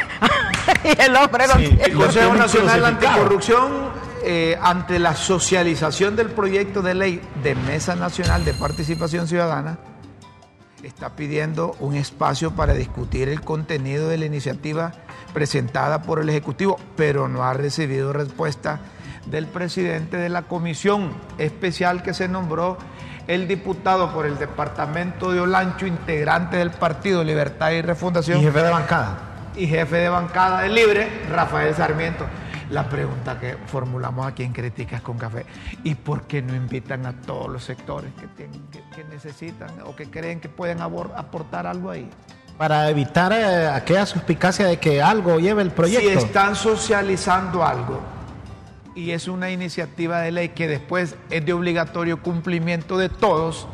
y 0.84 1.02
el 1.02 1.16
hombre 1.16 1.48
no 1.48 1.54
Sí. 1.56 1.68
tiene- 1.68 1.84
El 1.84 1.94
Consejo 1.94 2.34
Nacional. 2.36 2.86
Anticorrupción, 2.86 3.72
eh, 4.24 4.58
ante 4.62 5.00
la 5.00 5.16
socialización 5.16 6.16
del 6.16 6.30
proyecto 6.30 6.82
de 6.82 6.94
ley 6.94 7.22
de 7.44 7.56
Mesa 7.56 7.96
Nacional 7.96 8.46
de 8.46 8.54
Participación 8.54 9.28
Ciudadana, 9.28 9.78
está 10.82 11.16
pidiendo 11.16 11.76
un 11.80 11.96
espacio 11.96 12.52
para 12.52 12.74
discutir 12.74 13.30
el 13.30 13.42
contenido 13.42 14.10
de 14.10 14.18
la 14.18 14.26
iniciativa 14.26 14.92
presentada 15.34 16.02
por 16.02 16.20
el 16.20 16.30
Ejecutivo, 16.30 16.78
pero 16.98 17.28
no 17.30 17.44
ha 17.44 17.54
recibido 17.54 18.12
respuesta 18.12 18.80
del 19.26 19.48
presidente 19.48 20.18
de 20.18 20.28
la 20.28 20.42
comisión 20.44 21.14
especial 21.38 22.04
que 22.04 22.14
se 22.14 22.28
nombró 22.28 22.78
el 23.28 23.48
diputado 23.48 24.14
por 24.14 24.26
el 24.26 24.38
departamento 24.38 25.32
de 25.32 25.40
Olancho, 25.40 25.86
integrante 25.88 26.58
del 26.58 26.72
Partido 26.72 27.24
Libertad 27.24 27.72
y 27.72 27.82
Refundación 27.82 28.40
Y 28.42 28.44
jefe 28.44 28.62
de 28.62 28.70
bancada. 28.70 29.18
Y 29.56 29.68
jefe 29.68 29.98
de 29.98 30.10
bancada 30.10 30.62
de 30.62 30.70
Libre, 30.70 31.08
Rafael 31.30 31.74
Sarmiento. 31.76 32.26
La 32.70 32.90
pregunta 32.90 33.40
que 33.40 33.56
formulamos 33.68 34.26
aquí 34.26 34.44
en 34.44 34.52
Críticas 34.54 35.02
con 35.02 35.18
Café, 35.18 35.46
¿y 35.84 35.96
por 35.96 36.24
qué 36.24 36.42
no 36.42 36.56
invitan 36.56 37.06
a 37.06 37.14
todos 37.14 37.50
los 37.52 37.64
sectores 37.64 38.12
que, 38.20 38.26
tienen- 38.28 38.66
que- 38.72 38.82
que 38.96 39.04
necesitan 39.04 39.70
o 39.86 39.96
que 39.96 40.10
creen 40.10 40.40
que 40.40 40.50
pueden 40.50 40.80
abor- 40.80 41.12
aportar 41.16 41.68
algo 41.68 41.92
ahí? 41.92 42.10
Para 42.58 42.90
evitar 42.90 43.32
eh, 43.34 43.68
aquella 43.68 44.06
suspicacia 44.06 44.66
de 44.66 44.78
que 44.78 45.02
algo 45.02 45.40
lleve 45.40 45.62
el 45.62 45.72
proyecto. 45.72 46.08
Si 46.10 46.16
están 46.16 46.56
socializando 46.56 47.64
algo 47.66 48.00
y 48.96 49.12
es 49.12 49.28
una 49.28 49.50
iniciativa 49.52 50.22
de 50.22 50.32
ley 50.32 50.50
que 50.50 50.68
después 50.68 51.16
es 51.30 51.46
de 51.46 51.54
obligatorio 51.54 52.22
cumplimiento 52.22 52.98
de 52.98 53.10
todos, 53.10 53.68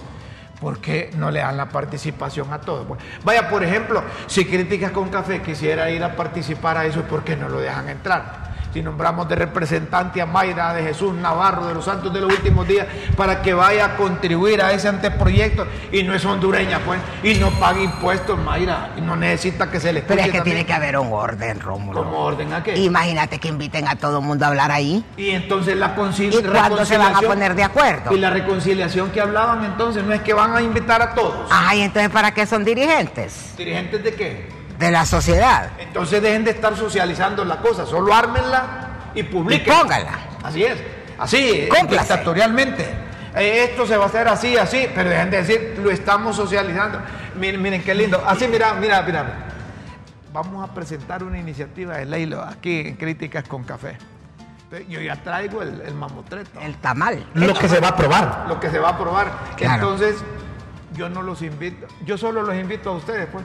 ¿por 0.60 0.80
qué 0.80 1.12
no 1.16 1.32
le 1.32 1.40
dan 1.40 1.58
la 1.58 1.70
participación 1.70 2.52
a 2.54 2.60
todos? 2.62 2.86
Vaya, 3.24 3.50
por 3.50 3.64
ejemplo, 3.64 4.04
si 4.28 4.46
Críticas 4.46 4.92
con 4.92 5.10
Café 5.10 5.42
quisiera 5.42 5.90
ir 5.90 6.04
a 6.04 6.16
participar 6.16 6.78
a 6.78 6.86
eso, 6.86 7.04
¿por 7.04 7.24
qué 7.24 7.36
no 7.36 7.50
lo 7.50 7.60
dejan 7.60 7.90
entrar? 7.90 8.49
Si 8.74 8.82
nombramos 8.82 9.28
de 9.28 9.36
representante 9.36 10.22
a 10.22 10.26
Mayra 10.26 10.74
de 10.74 10.84
Jesús 10.84 11.14
Navarro 11.14 11.66
de 11.68 11.74
los 11.74 11.86
Santos 11.86 12.14
de 12.14 12.22
los 12.22 12.32
Últimos 12.32 12.68
Días 12.68 12.88
para 13.18 13.42
que 13.42 13.54
vaya 13.54 13.86
a 13.86 13.98
contribuir 13.98 14.62
a 14.62 14.72
ese 14.72 14.88
anteproyecto 14.88 15.66
y 15.92 16.04
no 16.04 16.14
es 16.14 16.24
hondureña, 16.24 16.80
pues, 16.86 17.00
y 17.24 17.36
no 17.36 17.50
pague 17.52 17.84
impuestos, 17.84 18.38
Mayra, 18.38 18.92
y 18.96 19.02
no 19.02 19.16
necesita 19.16 19.72
que 19.72 19.80
se 19.80 19.92
le 19.92 20.02
Pero 20.02 20.22
es 20.22 20.28
que 20.28 20.38
también. 20.38 20.44
tiene 20.56 20.66
que 20.66 20.74
haber 20.74 20.98
un 20.98 21.12
orden, 21.12 21.60
Rómulo. 21.60 22.04
¿Cómo 22.04 22.20
orden 22.20 22.54
a 22.54 22.64
qué? 22.64 22.78
Imagínate 22.78 23.40
que 23.40 23.48
inviten 23.48 23.88
a 23.88 23.96
todo 23.96 24.20
el 24.20 24.26
mundo 24.26 24.46
a 24.46 24.50
hablar 24.50 24.72
ahí. 24.72 25.04
Y 25.18 25.32
entonces 25.32 25.76
la 25.76 25.96
¿Y 26.20 26.44
cuándo 26.44 26.86
se 26.86 26.98
van 26.98 27.16
a 27.16 27.22
poner 27.22 27.56
de 27.56 27.64
acuerdo? 27.64 28.14
Y 28.14 28.20
la 28.20 28.30
reconciliación 28.30 29.12
que 29.12 29.22
hablaban 29.22 29.64
entonces 29.66 30.04
no 30.04 30.14
es 30.14 30.22
que 30.22 30.34
van 30.34 30.56
a 30.56 30.62
invitar 30.62 31.02
a 31.02 31.14
todos. 31.14 31.50
Ay, 31.50 31.82
entonces, 31.82 32.10
¿para 32.10 32.34
qué 32.34 32.46
son 32.46 32.64
dirigentes? 32.64 33.54
¿Dirigentes 33.58 34.04
de 34.04 34.14
qué? 34.14 34.59
De 34.80 34.90
la 34.92 35.06
sociedad. 35.06 35.70
Entonces 35.78 36.22
dejen 36.22 36.44
de 36.46 36.52
estar 36.52 36.76
socializando 36.76 37.44
la 37.46 37.58
cosa, 37.58 37.86
solo 37.86 38.14
ármenla 38.14 39.12
y 39.14 39.24
publiquen. 39.24 39.68
Y 39.76 39.78
póngala. 39.80 40.12
Así 40.44 40.64
es, 40.64 40.78
así, 41.20 41.68
Cúmplase. 41.70 42.14
dictatorialmente. 42.14 42.84
Eh, 43.36 43.66
esto 43.70 43.86
se 43.86 43.96
va 43.98 44.06
a 44.06 44.08
hacer 44.08 44.28
así, 44.28 44.58
así, 44.58 44.88
pero 44.96 45.10
dejen 45.10 45.30
de 45.30 45.38
decir, 45.44 45.80
lo 45.84 45.92
estamos 45.92 46.36
socializando. 46.36 47.00
Miren, 47.36 47.62
miren 47.62 47.84
qué 47.84 47.94
lindo. 47.94 48.24
Así, 48.26 48.48
mira, 48.48 48.74
mira, 48.74 49.02
mira. 49.04 49.26
Vamos 50.34 50.68
a 50.68 50.74
presentar 50.74 51.24
una 51.24 51.38
iniciativa 51.40 51.98
de 51.98 52.06
ley 52.06 52.26
lo- 52.26 52.42
aquí 52.42 52.80
en 52.88 52.96
Críticas 52.96 53.44
con 53.48 53.64
Café. 53.64 53.98
Yo 54.88 55.02
ya 55.02 55.16
traigo 55.16 55.62
el, 55.64 55.82
el 55.82 55.96
mamotreto, 55.96 56.60
El 56.62 56.76
tamal. 56.78 57.26
Lo 57.34 57.54
que 57.56 57.68
se 57.68 57.80
va 57.80 57.88
a 57.88 57.92
aprobar. 57.92 58.46
lo 58.48 58.60
que 58.60 58.70
se 58.70 58.78
va 58.80 58.90
a 58.90 58.92
aprobar. 58.92 59.32
Claro. 59.58 59.74
Entonces, 59.76 60.16
yo 60.94 61.10
no 61.10 61.22
los 61.24 61.42
invito, 61.42 61.88
yo 62.06 62.18
solo 62.18 62.44
los 62.44 62.56
invito 62.56 62.92
a 62.92 62.94
ustedes, 62.94 63.28
pues. 63.32 63.44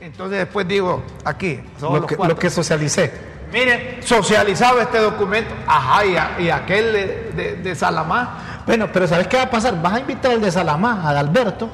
Entonces 0.00 0.38
después 0.38 0.66
digo, 0.66 1.02
aquí, 1.24 1.60
Lo 1.80 2.06
que, 2.06 2.16
cuatro. 2.16 2.34
lo 2.34 2.40
que 2.40 2.50
socialicé. 2.50 3.12
Miren, 3.52 3.98
socializado 4.02 4.80
este 4.80 4.98
documento. 4.98 5.52
Ajá, 5.66 6.04
y, 6.06 6.16
a- 6.16 6.36
y 6.40 6.50
aquel 6.50 6.92
de, 6.92 7.32
de- 7.34 7.56
de 7.56 7.74
Salamá 7.74 8.62
Bueno, 8.66 8.88
pero 8.92 9.06
¿sabes 9.08 9.26
qué 9.26 9.36
va 9.36 9.44
a 9.44 9.50
pasar? 9.50 9.80
Vas 9.82 9.94
a 9.94 10.00
invitar 10.00 10.30
al 10.32 10.40
de 10.40 10.50
Salamá, 10.52 11.02
a 11.02 11.18
Alberto. 11.18 11.68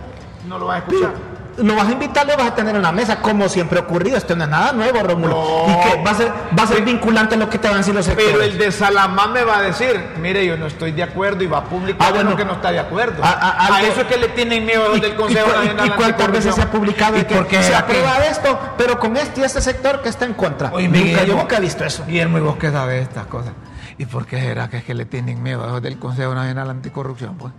no 0.48 0.58
lo 0.58 0.66
va 0.66 0.76
a 0.76 0.78
escuchar. 0.78 1.12
Lo 1.58 1.74
vas 1.74 1.88
a 1.88 1.92
invitar, 1.92 2.26
lo 2.26 2.36
vas 2.36 2.48
a 2.48 2.54
tener 2.54 2.76
en 2.76 2.82
la 2.82 2.92
mesa, 2.92 3.22
como 3.22 3.48
siempre 3.48 3.78
ha 3.78 3.82
ocurrido. 3.82 4.16
Esto 4.18 4.36
no 4.36 4.44
es 4.44 4.50
nada 4.50 4.72
nuevo, 4.72 5.02
Rómulo. 5.02 5.34
No. 5.34 5.72
Y 5.72 5.90
que 5.90 6.02
va 6.02 6.10
a 6.10 6.14
ser, 6.14 6.30
va 6.58 6.62
a 6.64 6.66
ser 6.66 6.82
vinculante 6.82 7.34
lo 7.36 7.48
que 7.48 7.58
te 7.58 7.66
van 7.68 7.76
a 7.76 7.78
decir 7.78 7.94
los 7.94 8.04
sectores. 8.04 8.30
Pero 8.32 8.42
el 8.44 8.58
de 8.58 8.70
Salamá 8.70 9.26
me 9.28 9.42
va 9.42 9.58
a 9.58 9.62
decir, 9.62 9.98
mire, 10.20 10.44
yo 10.44 10.56
no 10.58 10.66
estoy 10.66 10.92
de 10.92 11.02
acuerdo 11.02 11.42
y 11.42 11.46
va 11.46 11.58
a 11.58 11.64
publicar 11.64 12.08
Ah, 12.08 12.12
bueno. 12.12 12.30
lo 12.30 12.36
que 12.36 12.44
no 12.44 12.52
está 12.52 12.70
de 12.72 12.78
acuerdo. 12.78 13.24
A- 13.24 13.30
a- 13.30 13.76
A, 13.76 13.82
eso 13.82 14.02
es 14.02 14.06
que 14.06 14.18
le 14.18 14.28
tienen 14.28 14.66
miedo 14.66 14.94
¿Y, 14.96 15.00
del 15.00 15.14
Consejo 15.14 15.46
y- 15.48 15.50
y- 15.52 15.58
Nacional 15.60 15.86
y 15.86 15.90
cuántas 15.92 16.30
veces 16.32 16.54
se 16.54 16.60
ha 16.62 16.70
publicado 16.70 17.16
¿Y 17.18 17.24
que 17.24 17.34
por 17.34 17.46
qué 17.46 17.62
se 17.62 17.74
aprueba 17.74 18.18
esto, 18.26 18.58
pero 18.76 18.98
con 18.98 19.16
este 19.16 19.40
y 19.40 19.44
este 19.44 19.62
sector 19.62 20.02
que 20.02 20.10
está 20.10 20.26
en 20.26 20.34
contra? 20.34 20.70
Oye, 20.72 20.88
nunca, 20.88 20.98
Guillermo, 21.00 21.26
yo 21.26 21.36
nunca 21.36 21.56
he 21.56 21.60
visto 21.60 21.84
eso. 21.84 22.04
Guillermo, 22.06 22.36
¿y 22.38 22.40
vos 22.42 22.56
qué 22.56 22.70
sabes 22.70 22.96
de 22.96 23.02
estas 23.02 23.26
cosas? 23.28 23.52
¿Y 23.96 24.04
por 24.04 24.26
qué 24.26 24.38
será 24.40 24.68
que 24.68 24.76
es 24.76 24.84
que 24.84 24.92
le 24.92 25.06
tienen 25.06 25.42
miedo 25.42 25.64
a 25.64 25.68
los 25.68 25.80
del 25.80 25.98
Consejo 25.98 26.34
Nacional 26.34 26.68
Anticorrupción? 26.68 27.36
Pues? 27.38 27.54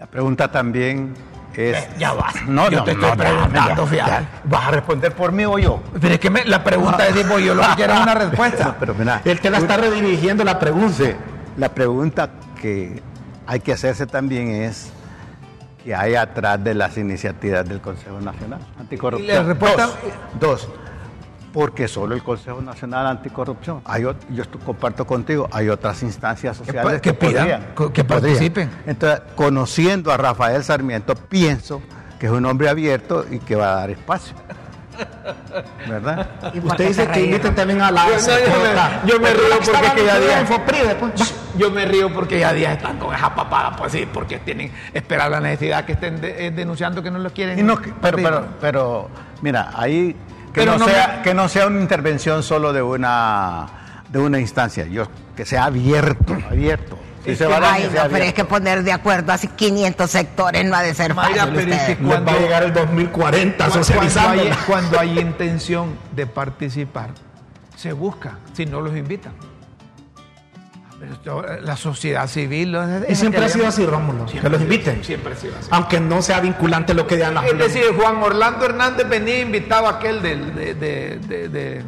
La 0.00 0.06
pregunta 0.06 0.50
también 0.50 1.14
es... 1.70 1.76
Eh, 1.78 1.88
ya 1.98 2.12
vas. 2.12 2.34
No, 2.46 2.70
Yo 2.70 2.78
no, 2.78 2.84
te 2.84 2.94
no, 2.94 3.06
estoy 3.06 3.10
ya, 3.10 3.16
preguntando, 3.32 3.82
ya, 3.84 3.90
fíjate. 3.90 4.10
ya. 4.10 4.40
¿Vas 4.44 4.66
a 4.66 4.70
responder 4.70 5.12
por 5.14 5.32
mí 5.32 5.44
o 5.44 5.58
yo? 5.58 5.82
Pero 6.00 6.14
es 6.14 6.20
que 6.20 6.30
me- 6.30 6.44
la 6.44 6.62
pregunta 6.64 7.06
es, 7.08 7.14
yo 7.14 7.54
lo 7.54 7.62
que 7.62 7.74
quiero 7.76 7.94
es 7.94 8.00
una 8.00 8.14
respuesta. 8.14 8.64
No, 8.64 8.74
pero 8.78 8.94
mira, 8.94 9.20
Él 9.24 9.40
te 9.40 9.50
la 9.50 9.58
está 9.58 9.76
redirigiendo 9.76 10.44
la 10.44 10.58
pregunta. 10.58 11.04
La 11.56 11.68
pregunta 11.70 12.30
que 12.60 13.02
hay 13.46 13.60
que 13.60 13.72
hacerse 13.72 14.06
también 14.06 14.48
es 14.50 14.90
que 15.84 15.94
hay 15.94 16.14
atrás 16.16 16.62
de 16.62 16.74
las 16.74 16.98
iniciativas 16.98 17.66
del 17.68 17.80
Consejo 17.80 18.20
Nacional 18.20 18.60
Anticorrupción. 18.78 19.30
Y 19.30 19.32
la 19.38 19.42
respuesta- 19.44 19.86
Dos, 19.86 19.96
dos, 20.40 20.68
porque 21.52 21.88
solo 21.88 22.14
el 22.14 22.22
Consejo 22.22 22.60
Nacional 22.60 23.06
Anticorrupción. 23.06 23.80
Hay 23.84 24.02
yo 24.02 24.14
comparto 24.64 25.06
contigo, 25.06 25.48
hay 25.52 25.68
otras 25.68 26.02
instancias 26.02 26.56
sociales 26.56 27.00
que 27.00 27.14
pidan, 27.14 27.34
podrían- 27.34 27.66
co- 27.74 27.92
que 27.92 28.04
podrían. 28.04 28.32
participen. 28.34 28.70
Entonces, 28.86 29.20
conociendo 29.34 30.12
a 30.12 30.16
Rafael 30.16 30.62
Sarmiento, 30.62 31.14
pienso 31.14 31.80
que 32.18 32.26
es 32.26 32.32
un 32.32 32.44
hombre 32.46 32.68
abierto 32.68 33.24
y 33.30 33.38
que 33.38 33.56
va 33.56 33.72
a 33.72 33.76
dar 33.76 33.90
espacio. 33.90 34.34
¿Verdad? 35.88 36.30
¿Y 36.54 36.60
por 36.60 36.70
Usted 36.72 36.88
dice 36.88 37.06
que 37.08 37.24
inviten 37.26 37.54
también 37.54 37.80
a 37.82 37.90
la 37.90 38.06
Yo- 38.06 38.12
no, 38.14 38.18
yo 38.18 38.26
me- 38.26 38.72
SJ. 38.72 39.06
yo 39.06 39.20
me 39.20 39.30
río 39.34 39.42
porque 39.50 39.70
que 39.70 39.82
ya 39.82 39.94
metida 39.94 40.18
día- 40.20 40.40
en 40.40 40.46
Fopride, 40.46 40.94
pues. 40.96 41.34
Yo 41.58 41.70
me 41.70 41.84
río 41.86 42.12
porque 42.12 42.38
ya 42.40 42.52
días 42.52 42.76
están 42.76 42.98
con 42.98 43.14
esa 43.14 43.34
papada, 43.34 43.74
pues 43.76 43.92
sí, 43.92 44.06
porque 44.12 44.38
tienen 44.38 44.72
esperar 44.92 45.30
la 45.30 45.40
necesidad 45.40 45.84
que 45.84 45.92
estén 45.92 46.20
de- 46.20 46.46
eh, 46.46 46.50
denunciando 46.50 47.02
que 47.02 47.10
no 47.10 47.18
lo 47.18 47.30
quieren. 47.30 47.58
Y 47.58 47.62
no, 47.62 47.76
que- 47.80 47.92
pero, 48.00 48.16
pero, 48.18 48.46
pero, 48.60 49.08
mira, 49.42 49.70
ahí 49.74 50.14
que, 50.56 50.62
Pero 50.62 50.72
no 50.72 50.78
no 50.78 50.84
sea, 50.86 51.16
me- 51.18 51.22
que 51.22 51.34
no 51.34 51.48
sea 51.50 51.66
una 51.66 51.80
intervención 51.82 52.42
solo 52.42 52.72
de 52.72 52.80
una, 52.80 53.66
de 54.08 54.18
una 54.18 54.40
instancia, 54.40 54.86
yo, 54.86 55.06
que 55.36 55.44
sea 55.44 55.64
abierto, 55.66 56.34
abierto. 56.50 56.98
Es 57.26 57.36
se 57.38 57.46
va 57.46 57.58
Ay, 57.72 57.90
no, 57.94 58.02
pero 58.10 58.24
es 58.24 58.32
que 58.32 58.44
poner 58.46 58.82
de 58.84 58.92
acuerdo 58.92 59.32
así 59.32 59.48
500 59.48 60.10
sectores 60.10 60.64
no 60.64 60.76
ha 60.76 60.82
de 60.82 60.94
ser 60.94 61.12
Mayra, 61.14 61.42
fácil. 61.46 61.54
pero 61.56 61.70
es 61.74 61.76
ustedes. 61.80 61.98
que 61.98 62.02
Les 62.04 62.10
va 62.10 62.16
a 62.16 62.22
Cuando- 62.22 62.40
llegar 62.40 62.62
el 62.62 62.72
2040 62.72 63.66
Cu- 63.66 63.72
cuando, 63.94 64.20
hay, 64.30 64.50
cuando 64.66 64.98
hay 65.00 65.18
intención 65.18 65.98
de 66.12 66.26
participar, 66.26 67.10
se 67.76 67.92
busca, 67.92 68.38
si 68.54 68.64
no 68.64 68.80
los 68.80 68.96
invitan. 68.96 69.32
La 71.62 71.76
sociedad 71.76 72.26
civil. 72.28 72.72
lo- 72.72 72.82
es 72.84 73.10
Y 73.10 73.14
siempre 73.14 73.44
ha 73.44 73.48
sido 73.48 73.66
así, 73.66 73.84
Rómulo. 73.86 74.26
Siempre 74.28 74.42
Que 74.42 74.48
los 74.56 74.62
inviten. 74.62 75.04
Siempre 75.04 75.32
ha 75.32 75.36
sido 75.36 75.54
así. 75.58 75.68
Aunque 75.70 76.00
no 76.00 76.22
sea 76.22 76.40
vinculante 76.40 76.94
lo 76.94 77.06
que 77.06 77.16
digan 77.16 77.34
las 77.34 77.44
Es 77.46 77.58
decir, 77.58 77.84
Juan 77.98 78.16
Orlando 78.22 78.64
Hernández 78.66 79.08
venía 79.08 79.40
invitado 79.40 79.86
a 79.86 79.90
aquel 79.92 80.22
del- 80.22 80.54
de, 80.54 80.74
de, 80.74 81.18
de, 81.26 81.48
de, 81.48 81.84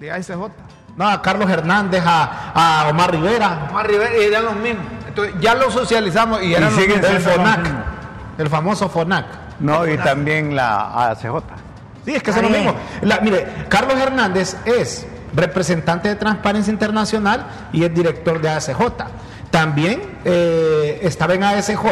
de 0.00 0.10
ASJ. 0.12 0.50
No, 0.96 1.08
a 1.08 1.20
Carlos 1.20 1.50
Hernández, 1.50 2.02
a, 2.06 2.84
a 2.84 2.88
Omar 2.88 3.10
Rivera, 3.12 3.66
Omar 3.70 3.86
Rivera, 3.86 4.10
y 4.18 4.22
eran 4.24 4.44
los 4.46 4.56
mismos. 4.56 4.84
Entonces 5.06 5.34
ya 5.40 5.54
lo 5.54 5.70
socializamos 5.70 6.42
y 6.42 6.54
eran 6.54 6.70
Y 6.70 6.72
los 6.72 6.74
siguen 6.80 7.00
mismos. 7.00 7.10
el 7.10 7.24
los 7.24 7.34
FONAC, 7.34 7.60
mismos. 7.62 7.82
el 8.38 8.48
famoso 8.48 8.88
FONAC. 8.88 9.26
No, 9.60 9.86
y 9.86 9.96
también 9.98 10.54
la 10.56 11.10
ACJ. 11.10 11.42
Sí, 12.04 12.14
es 12.14 12.22
que 12.22 12.30
es 12.30 12.36
lo 12.36 12.42
Está 12.44 12.58
bien. 12.58 12.64
mismo. 12.66 12.80
La- 13.02 13.20
mire, 13.20 13.46
Carlos 13.68 13.98
Hernández 13.98 14.56
es 14.64 15.06
representante 15.36 16.08
de 16.08 16.16
Transparencia 16.16 16.70
Internacional 16.72 17.46
y 17.72 17.84
es 17.84 17.94
director 17.94 18.40
de 18.40 18.48
ASJ. 18.50 18.80
También 19.50 20.00
eh, 20.24 20.98
estaba 21.02 21.34
en 21.34 21.44
ASJ 21.44 21.84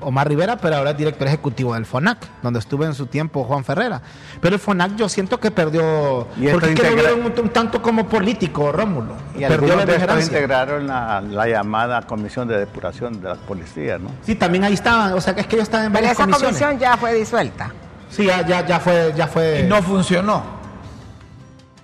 Omar 0.00 0.28
Rivera, 0.28 0.56
pero 0.56 0.76
ahora 0.76 0.90
es 0.90 0.98
director 0.98 1.26
ejecutivo 1.26 1.72
del 1.72 1.86
FONAC, 1.86 2.18
donde 2.42 2.58
estuvo 2.58 2.84
en 2.84 2.92
su 2.92 3.06
tiempo 3.06 3.42
Juan 3.44 3.64
Ferrera. 3.64 4.02
Pero 4.38 4.54
el 4.56 4.60
FONAC 4.60 4.96
yo 4.96 5.08
siento 5.08 5.40
que 5.40 5.50
perdió, 5.50 6.28
Y 6.36 6.48
porque 6.48 6.72
es 6.72 6.80
que 6.80 6.82
lo 6.82 6.88
integra- 6.90 6.94
vieron 7.14 7.20
un, 7.20 7.32
un 7.44 7.48
tanto 7.48 7.80
como 7.80 8.06
político, 8.06 8.70
Rómulo. 8.70 9.14
Y 9.34 9.38
perdió 9.40 9.72
algunos 9.72 9.76
la 9.78 9.84
de 9.86 9.96
estos 9.96 10.22
integraron 10.24 10.86
la, 10.88 11.22
la 11.22 11.46
llamada 11.48 12.02
Comisión 12.02 12.46
de 12.48 12.58
Depuración 12.58 13.22
de 13.22 13.30
las 13.30 13.38
Policías, 13.38 13.98
¿no? 13.98 14.10
Sí, 14.26 14.34
también 14.34 14.64
ahí 14.64 14.74
estaban, 14.74 15.14
o 15.14 15.20
sea 15.22 15.34
que 15.34 15.40
es 15.40 15.46
que 15.46 15.56
ellos 15.56 15.68
estaban 15.68 15.86
en 15.86 15.92
Pero 15.92 16.02
varias 16.02 16.18
esa 16.18 16.24
comisiones. 16.24 16.58
comisión 16.60 16.78
ya 16.80 16.96
fue 16.98 17.14
disuelta. 17.14 17.70
Sí, 18.10 18.26
ya, 18.26 18.46
ya, 18.46 18.66
ya 18.66 18.80
fue, 18.80 19.14
ya 19.16 19.26
fue. 19.26 19.60
Y 19.60 19.62
no 19.62 19.82
funcionó. 19.82 20.42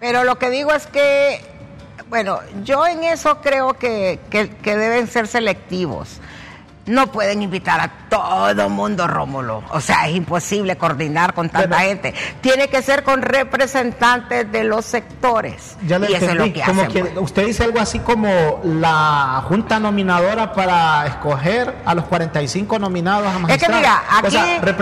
Pero 0.00 0.24
lo 0.24 0.38
que 0.38 0.50
digo 0.50 0.72
es 0.72 0.86
que, 0.86 1.40
bueno, 2.08 2.40
yo 2.64 2.86
en 2.86 3.04
eso 3.04 3.40
creo 3.42 3.74
que, 3.74 4.18
que- 4.30 4.48
deben 4.76 5.06
ser 5.06 5.28
selectivos. 5.28 6.20
No 6.90 7.07
pueden 7.12 7.40
invitar 7.42 7.81
a 7.81 7.88
todo 8.09 8.68
mundo, 8.68 9.07
Rómulo. 9.07 9.62
O 9.70 9.81
sea, 9.81 10.09
es 10.09 10.16
imposible 10.16 10.76
coordinar 10.76 11.35
con 11.35 11.48
tanta 11.48 11.79
gente. 11.81 12.12
Tiene 12.40 12.68
que 12.68 12.83
ser 12.83 13.05
con 13.05 13.22
representantes 13.22 14.50
de 14.50 14.64
los 14.64 14.85
sectores. 14.87 15.76
Ya 15.87 15.98
le 15.98 16.11
y 16.11 16.14
eso 16.14 16.24
es 16.26 16.33
entendí. 16.33 16.48
lo 16.48 16.55
que 16.55 16.62
como 16.68 16.83
hacen. 16.83 16.92
que 16.92 17.00
pues. 17.05 17.18
usted 17.24 17.46
dice 17.46 17.64
algo 17.64 17.79
así 17.81 18.00
como 18.00 18.61
la 18.64 19.42
junta 19.46 19.79
nominadora 19.79 20.53
para 20.53 21.07
escoger 21.07 21.74
a 21.85 21.94
los 21.94 22.07
45 22.07 22.79
nominados 22.79 23.26
a 23.29 23.31
Es 23.31 23.37
que 23.37 23.68
magistrados. 23.68 23.76
mira, 23.76 24.03
O 24.14 24.18
aquí, 24.26 24.31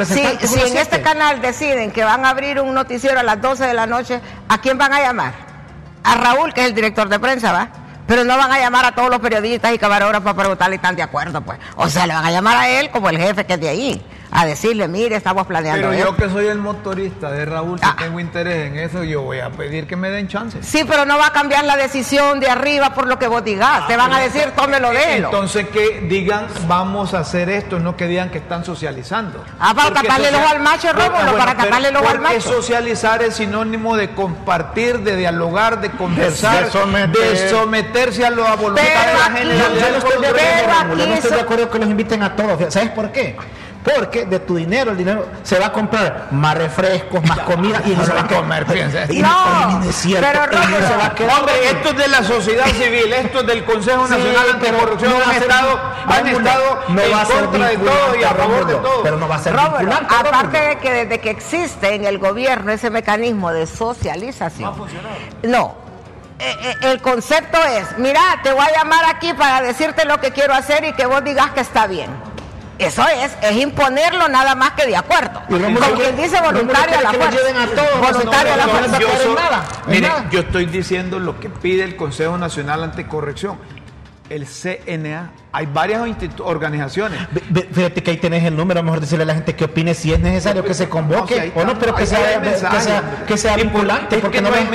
sea, 0.05 0.39
si, 0.41 0.47
si 0.47 0.61
en 0.61 0.77
este 0.79 1.03
canal 1.03 1.43
deciden 1.43 1.91
que 1.91 2.05
van 2.05 2.25
a 2.25 2.31
abrir 2.31 2.61
un 2.61 2.73
noticiero 2.73 3.21
a 3.21 3.23
las 3.23 3.41
12 3.41 3.67
de 3.67 3.75
la 3.75 3.87
noche, 3.87 4.21
¿a 4.49 4.59
quién 4.59 4.79
van 4.79 4.95
a 4.95 5.01
llamar? 5.01 5.35
A 6.05 6.15
Raúl, 6.15 6.55
que 6.55 6.63
es 6.63 6.69
el 6.69 6.75
director 6.75 7.09
de 7.11 7.19
prensa, 7.19 7.53
¿va? 7.53 7.69
Pero 8.09 8.25
no 8.25 8.39
van 8.39 8.51
a 8.51 8.59
llamar 8.59 8.87
a 8.87 8.95
todos 8.95 9.11
los 9.11 9.21
periodistas 9.21 9.71
y 9.75 9.79
camarógrafos 9.79 10.25
para 10.25 10.35
preguntarle 10.35 10.77
están 10.77 10.97
de 10.97 11.03
acuerdo, 11.03 11.43
pues. 11.43 11.59
O 11.77 11.91
sea, 11.91 12.07
le 12.07 12.15
van 12.15 12.25
a 12.25 12.31
llamar 12.31 12.57
a 12.57 12.67
él 12.67 12.89
como 12.91 13.11
el 13.11 13.19
jefe 13.19 13.45
que 13.45 13.53
es 13.53 13.61
de 13.61 13.69
ahí, 13.69 14.03
a 14.31 14.45
decirle, 14.47 14.89
mire, 14.89 15.17
estamos 15.17 15.47
planeando 15.47 15.89
Pero 15.89 15.93
esto. 15.93 16.11
yo 16.11 16.17
que 16.17 16.29
soy 16.31 16.47
el 16.49 16.59
motorista 16.59 17.31
de 17.31 17.45
Raúl, 17.47 17.79
si 17.79 17.85
Ah. 17.87 17.97
tengo 17.99 18.21
interés 18.21 18.67
en 18.67 18.79
eso, 18.79 19.03
yo 19.05 19.23
voy 19.23 19.41
a 19.41 19.51
pedir 19.51 19.87
que 19.87 19.97
me 19.97 20.11
den 20.11 20.29
chance. 20.29 20.59
Sí, 20.63 20.85
pero 20.87 21.05
no 21.07 21.17
va 21.19 21.29
a 21.29 21.33
cambiar 21.33 21.65
la 21.65 21.77
decisión 21.77 22.39
de 22.41 22.49
arriba 22.51 22.93
por 22.95 23.07
lo 23.07 23.19
que 23.19 23.27
vos 23.27 23.43
digas. 23.43 23.87
Te 23.87 23.97
van 23.97 24.13
a 24.13 24.21
decir, 24.21 24.53
tómelo, 24.55 24.91
déjelo. 24.91 25.29
Entonces 25.29 25.69
que 25.69 26.01
digan, 26.09 26.47
vamos 26.67 27.15
a 27.15 27.21
hacer 27.21 27.49
esto, 27.49 27.79
no 27.81 27.97
que 27.97 28.07
digan 28.07 28.31
que 28.31 28.39
están 28.39 28.65
socializando. 28.65 29.45
Ah, 29.59 29.73
para 29.75 29.89
Porque 29.91 30.09
taparle 30.09 30.35
ojo 30.37 30.49
al 30.49 30.61
macho, 30.61 30.93
Rómulo, 30.93 31.37
para 31.39 31.57
taparle 31.57 31.89
ojo 31.89 31.99
al 31.99 32.05
porque 32.19 32.35
macho. 32.35 32.41
socializar 32.53 33.23
es 33.23 33.37
sinónimo 33.37 33.97
de 33.97 34.11
compartir, 34.11 34.99
de 35.01 35.17
dialogar, 35.17 35.81
de 35.81 35.91
conversar, 35.91 36.67
de 36.67 36.71
someter. 36.71 37.31
de 37.31 37.51
someterse 37.51 38.27
a 38.27 38.31
la 38.31 38.55
voluntad 38.57 38.83
Pero 38.85 39.11
de 39.11 39.19
la 39.19 39.25
aquí- 39.25 39.39
Yo, 39.49 39.91
no 39.91 39.97
estoy 39.97 40.21
de 40.21 40.29
acuerdo, 40.29 40.97
no 40.97 41.37
de 41.37 41.41
acuerdo 41.41 41.71
que 41.71 41.79
los 41.79 41.89
inviten 41.89 42.23
a 42.23 42.37
todos. 42.37 42.73
¿Sabes 42.73 42.91
por 42.91 43.11
qué? 43.11 43.37
Porque 43.97 44.27
de 44.27 44.41
tu 44.41 44.57
dinero, 44.57 44.91
el 44.91 44.97
dinero 44.97 45.27
se 45.43 45.59
va 45.59 45.67
a 45.67 45.73
comprar 45.73 46.29
más 46.31 46.57
refrescos, 46.57 47.23
más 47.25 47.39
comida 47.41 47.81
y 47.87 47.91
no 47.97 48.05
se 48.05 48.13
va 48.13 48.21
a 48.23 48.27
comer. 48.27 48.67
Y 49.09 49.21
No, 49.21 49.71
y 49.71 49.75
no 49.75 49.91
es 49.91 49.97
cierto, 49.97 50.27
pero 50.31 50.45
el 50.45 50.51
dinero 50.51 50.69
Rómulo, 50.79 50.89
se 50.89 50.97
va 50.97 51.07
a 51.07 51.15
quedar. 51.15 51.39
Hombre, 51.39 51.55
esto 51.71 51.89
es 51.91 51.97
de 51.97 52.09
la 52.09 52.23
sociedad 52.25 52.67
civil, 52.67 53.13
esto 53.13 53.41
es 53.41 53.47
del 53.47 53.65
Consejo 53.65 54.07
Sí, 54.07 54.13
Nacional 54.13 54.45
pero 54.61 54.79
Anticorrupción, 54.79 55.13
no 55.19 55.25
han 55.25 55.37
estado, 55.37 55.81
han 56.07 56.27
estado 56.27 56.81
no 56.89 57.03
en 57.03 57.13
va 57.13 57.25
contra 57.25 57.69
de 57.69 57.77
todo 57.79 58.17
y 58.21 58.25
a 58.25 58.31
favor 58.31 58.67
de 58.67 58.75
todo. 58.75 59.03
Pero 59.03 59.17
no 59.17 59.29
va 59.29 59.37
a 59.37 59.39
ser 59.39 59.55
vinculante. 59.57 60.15
aparte 60.15 60.59
de 60.61 60.79
que 60.79 60.93
desde 60.93 61.21
que 61.21 61.31
existe 61.31 61.95
en 61.95 62.05
el 62.05 62.19
gobierno 62.19 62.73
ese 62.73 62.91
mecanismo 62.91 63.53
de 63.53 63.67
socialización. 63.67 64.75
No. 65.43 65.89
Eh, 66.41 66.57
eh, 66.63 66.75
el 66.83 67.03
concepto 67.03 67.59
es, 67.65 67.99
mira, 67.99 68.21
te 68.45 68.53
voy 68.53 68.65
a 68.65 68.79
llamar 68.79 69.05
aquí 69.07 69.33
para 69.33 69.61
decirte 69.61 70.05
lo 70.05 70.21
que 70.21 70.31
quiero 70.31 70.55
hacer 70.55 70.85
y 70.85 70.93
que 70.93 71.05
vos 71.05 71.25
digas 71.25 71.51
que 71.51 71.61
está 71.61 71.89
bien. 71.89 72.11
Eso 72.79 73.03
es, 73.09 73.37
es 73.43 73.57
imponerlo 73.57 74.29
nada 74.29 74.55
más 74.55 74.71
que 74.73 74.87
de 74.87 74.97
acuerdo. 74.97 75.43
Como 75.49 75.81
quien 75.97 76.17
dice 76.17 76.41
voluntario 76.41 76.99
a 76.99 77.03
la 77.03 77.13
fuerza. 77.13 77.41
Voluntario 78.01 78.53
a 78.53 78.57
la 78.57 78.69
fuerza. 78.69 78.99
yo 79.01 79.09
soy- 79.23 79.35
nada, 79.35 79.65
mire, 79.87 80.09
nada. 80.09 80.29
yo 80.31 80.41
estoy 80.41 80.67
diciendo 80.67 81.19
lo 81.19 81.41
que 81.41 81.49
pide 81.51 81.83
el 81.83 81.97
Consejo 81.97 82.39
Nacional 82.39 82.85
Anticorrección. 82.85 83.59
El 84.31 84.47
CNA 84.47 85.31
hay 85.51 85.67
varias 85.67 86.03
organizaciones. 86.41 87.21
Fíjate 87.73 88.03
que 88.03 88.11
ahí 88.11 88.17
tenés 88.19 88.45
el 88.45 88.57
número, 88.57 88.83
mejor 88.83 89.01
decirle 89.01 89.25
a 89.25 89.27
la 89.27 89.35
gente 89.35 89.57
que 89.57 89.65
opine 89.65 89.95
si 89.95 90.13
es 90.13 90.21
necesario 90.21 90.63
que 90.63 90.75
se 90.75 90.89
convoque 90.89 91.53
o 91.55 91.65
no, 91.65 91.79
pero 91.79 91.95
que, 91.95 92.07
sea, 92.07 92.41
que, 93.27 93.37
sea, 93.39 93.57
vinculante, 93.57 94.19
porque 94.19 94.43
no, 94.43 94.51
hay, 94.53 94.69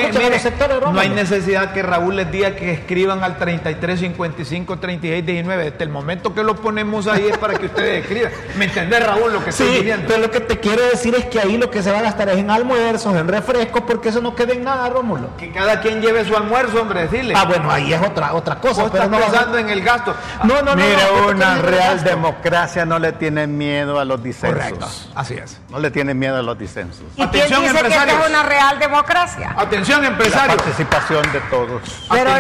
no 0.91 0.99
hay 0.99 1.09
necesidad 1.09 1.73
que 1.73 1.83
Raúl 1.83 2.15
les 2.15 2.31
diga 2.31 2.55
que 2.55 2.71
escriban 2.71 3.23
al 3.23 3.38
33 3.38 3.99
55 3.99 4.79
36 4.79 5.25
19. 5.25 5.71
Desde 5.71 5.83
el 5.83 5.89
momento 5.89 6.33
que 6.33 6.43
lo 6.43 6.55
ponemos 6.55 7.07
ahí 7.07 7.27
es 7.27 7.38
para 7.38 7.53
que 7.53 7.67
ustedes 7.67 8.03
escriban. 8.03 8.31
¿Me 8.57 8.65
entendés, 8.65 9.05
Raúl, 9.05 9.31
lo 9.31 9.43
que 9.43 9.51
estoy 9.51 9.67
diciendo? 9.67 10.05
Pero 10.07 10.21
lo 10.21 10.31
que 10.31 10.39
te 10.39 10.59
quiero 10.59 10.83
decir 10.89 11.13
es 11.15 11.25
que 11.25 11.39
ahí 11.39 11.57
lo 11.57 11.69
que 11.69 11.83
se 11.83 11.91
va 11.91 11.99
a 11.99 12.01
gastar 12.01 12.29
es 12.29 12.38
en 12.38 12.49
almuerzos, 12.49 13.15
en 13.15 13.27
refrescos, 13.27 13.83
porque 13.86 14.09
eso 14.09 14.21
no 14.21 14.36
queda 14.36 14.53
en 14.53 14.63
nada, 14.63 14.89
Rómulo. 14.89 15.38
Que 15.38 15.51
cada 15.51 15.81
quien 15.81 16.01
lleve 16.01 16.25
su 16.25 16.36
almuerzo, 16.36 16.81
hombre, 16.81 17.03
decirle. 17.03 17.36
Ah, 17.38 17.45
bueno, 17.45 17.69
ahí 17.69 17.93
es 17.93 18.01
otra, 18.01 18.33
otra 18.33 18.55
cosa. 18.55 18.89
pero 18.91 19.07
no 19.07 19.19
pensando 19.19 19.57
en 19.59 19.69
el 19.69 19.81
gasto. 19.81 20.15
No, 20.43 20.62
no, 20.63 20.76
Mire, 20.76 20.97
una 21.30 21.56
real 21.58 22.04
democracia 22.04 22.86
no 22.86 22.99
le 22.99 23.12
tiene 23.13 23.47
miedo 23.47 23.99
a 23.99 24.06
los 24.06 24.21
disensos. 24.23 25.10
así 25.15 25.36
es. 25.36 25.60
No 25.69 25.80
le 25.80 25.91
tiene 25.91 26.13
miedo 26.13 26.38
a 26.38 26.41
los 26.41 26.58
disensos. 26.58 27.04
¿Y 27.15 27.21
Atención, 27.21 27.62
quién 27.62 27.73
dice 27.76 27.89
que 28.06 28.12
es 28.12 28.30
una 28.30 28.43
real 28.43 28.80
democracia? 28.80 29.54
Atención, 29.58 30.06
empresarios. 30.06 30.58
La 30.58 30.63
participación 30.63 31.21
de 31.32 31.39
todos. 31.49 32.08
Pero, 32.10 32.32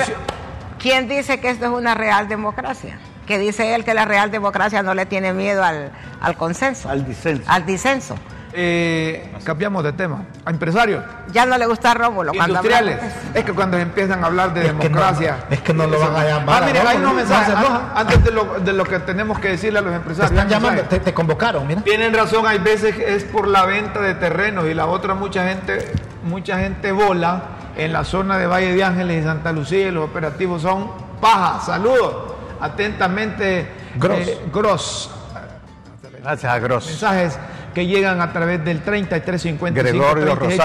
¿quién 0.79 1.07
dice 1.07 1.39
que 1.39 1.49
esto 1.49 1.65
es 1.65 1.71
una 1.71 1.93
real 1.93 2.27
democracia? 2.27 2.97
Que 3.27 3.37
dice 3.39 3.73
él 3.75 3.85
que 3.85 3.93
la 3.93 4.05
real 4.05 4.31
democracia 4.31 4.83
no 4.83 4.93
le 4.93 5.05
tiene 5.05 5.33
miedo 5.33 5.63
al, 5.63 5.91
al 6.21 6.35
consenso. 6.35 6.89
Al 6.89 7.05
disenso. 7.05 7.43
Al 7.47 7.65
disenso. 7.65 8.15
Eh, 8.55 9.31
cambiamos 9.43 9.83
de 9.83 9.93
tema. 9.93 10.25
A 10.45 10.51
empresarios. 10.51 11.03
Ya 11.31 11.45
no 11.45 11.57
le 11.57 11.65
gusta 11.65 11.91
a 11.91 11.93
Rómulo. 11.95 12.33
Industriales. 12.33 12.99
Es 13.33 13.43
que 13.43 13.51
cuando 13.51 13.77
empiezan 13.77 14.23
a 14.23 14.27
hablar 14.27 14.53
de 14.53 14.61
democracia. 14.61 15.45
es 15.49 15.61
que 15.61 15.73
no 15.73 15.87
lo 15.87 15.99
van 15.99 16.15
a 16.15 16.23
llamar. 16.23 16.63
Ah, 16.63 16.65
mire, 16.65 16.79
hay 16.79 16.97
unos 16.97 17.15
mensajes. 17.15 17.55
Antes 17.95 18.23
de 18.23 18.31
lo, 18.31 18.59
de 18.59 18.73
lo, 18.73 18.83
que 18.83 18.99
tenemos 18.99 19.39
que 19.39 19.49
decirle 19.49 19.79
a 19.79 19.81
los 19.81 19.93
empresarios. 19.93 20.31
Te 20.31 20.35
están 20.35 20.49
llamando, 20.49 20.83
te, 20.83 21.13
convocaron, 21.13 21.65
mira. 21.65 21.81
Tienen 21.81 22.13
razón, 22.13 22.45
hay 22.45 22.59
veces 22.59 22.95
es 22.97 23.23
por 23.23 23.47
la 23.47 23.65
venta 23.65 23.99
de 24.01 24.13
terrenos 24.15 24.65
y 24.65 24.73
la 24.73 24.85
otra 24.85 25.15
mucha 25.15 25.47
gente, 25.47 25.91
mucha 26.23 26.59
gente 26.59 26.91
vola 26.91 27.43
en 27.75 27.91
la 27.91 28.03
zona 28.03 28.37
de 28.37 28.45
Valle 28.45 28.73
de 28.73 28.83
Ángeles 28.83 29.21
y 29.21 29.25
Santa 29.25 29.51
Lucía 29.51 29.87
y 29.87 29.91
los 29.91 30.05
operativos 30.05 30.61
son 30.61 30.91
paja. 31.19 31.59
Saludos. 31.59 32.33
Atentamente. 32.59 33.67
Gross. 33.95 34.27
Eh, 34.27 36.19
Gracias 36.21 36.53
a 36.53 36.59
Gross. 36.59 36.85
Mensajes 36.85 37.39
que 37.73 37.87
llegan 37.87 38.21
a 38.21 38.31
través 38.31 38.63
del 38.63 38.81
3355 38.81 39.67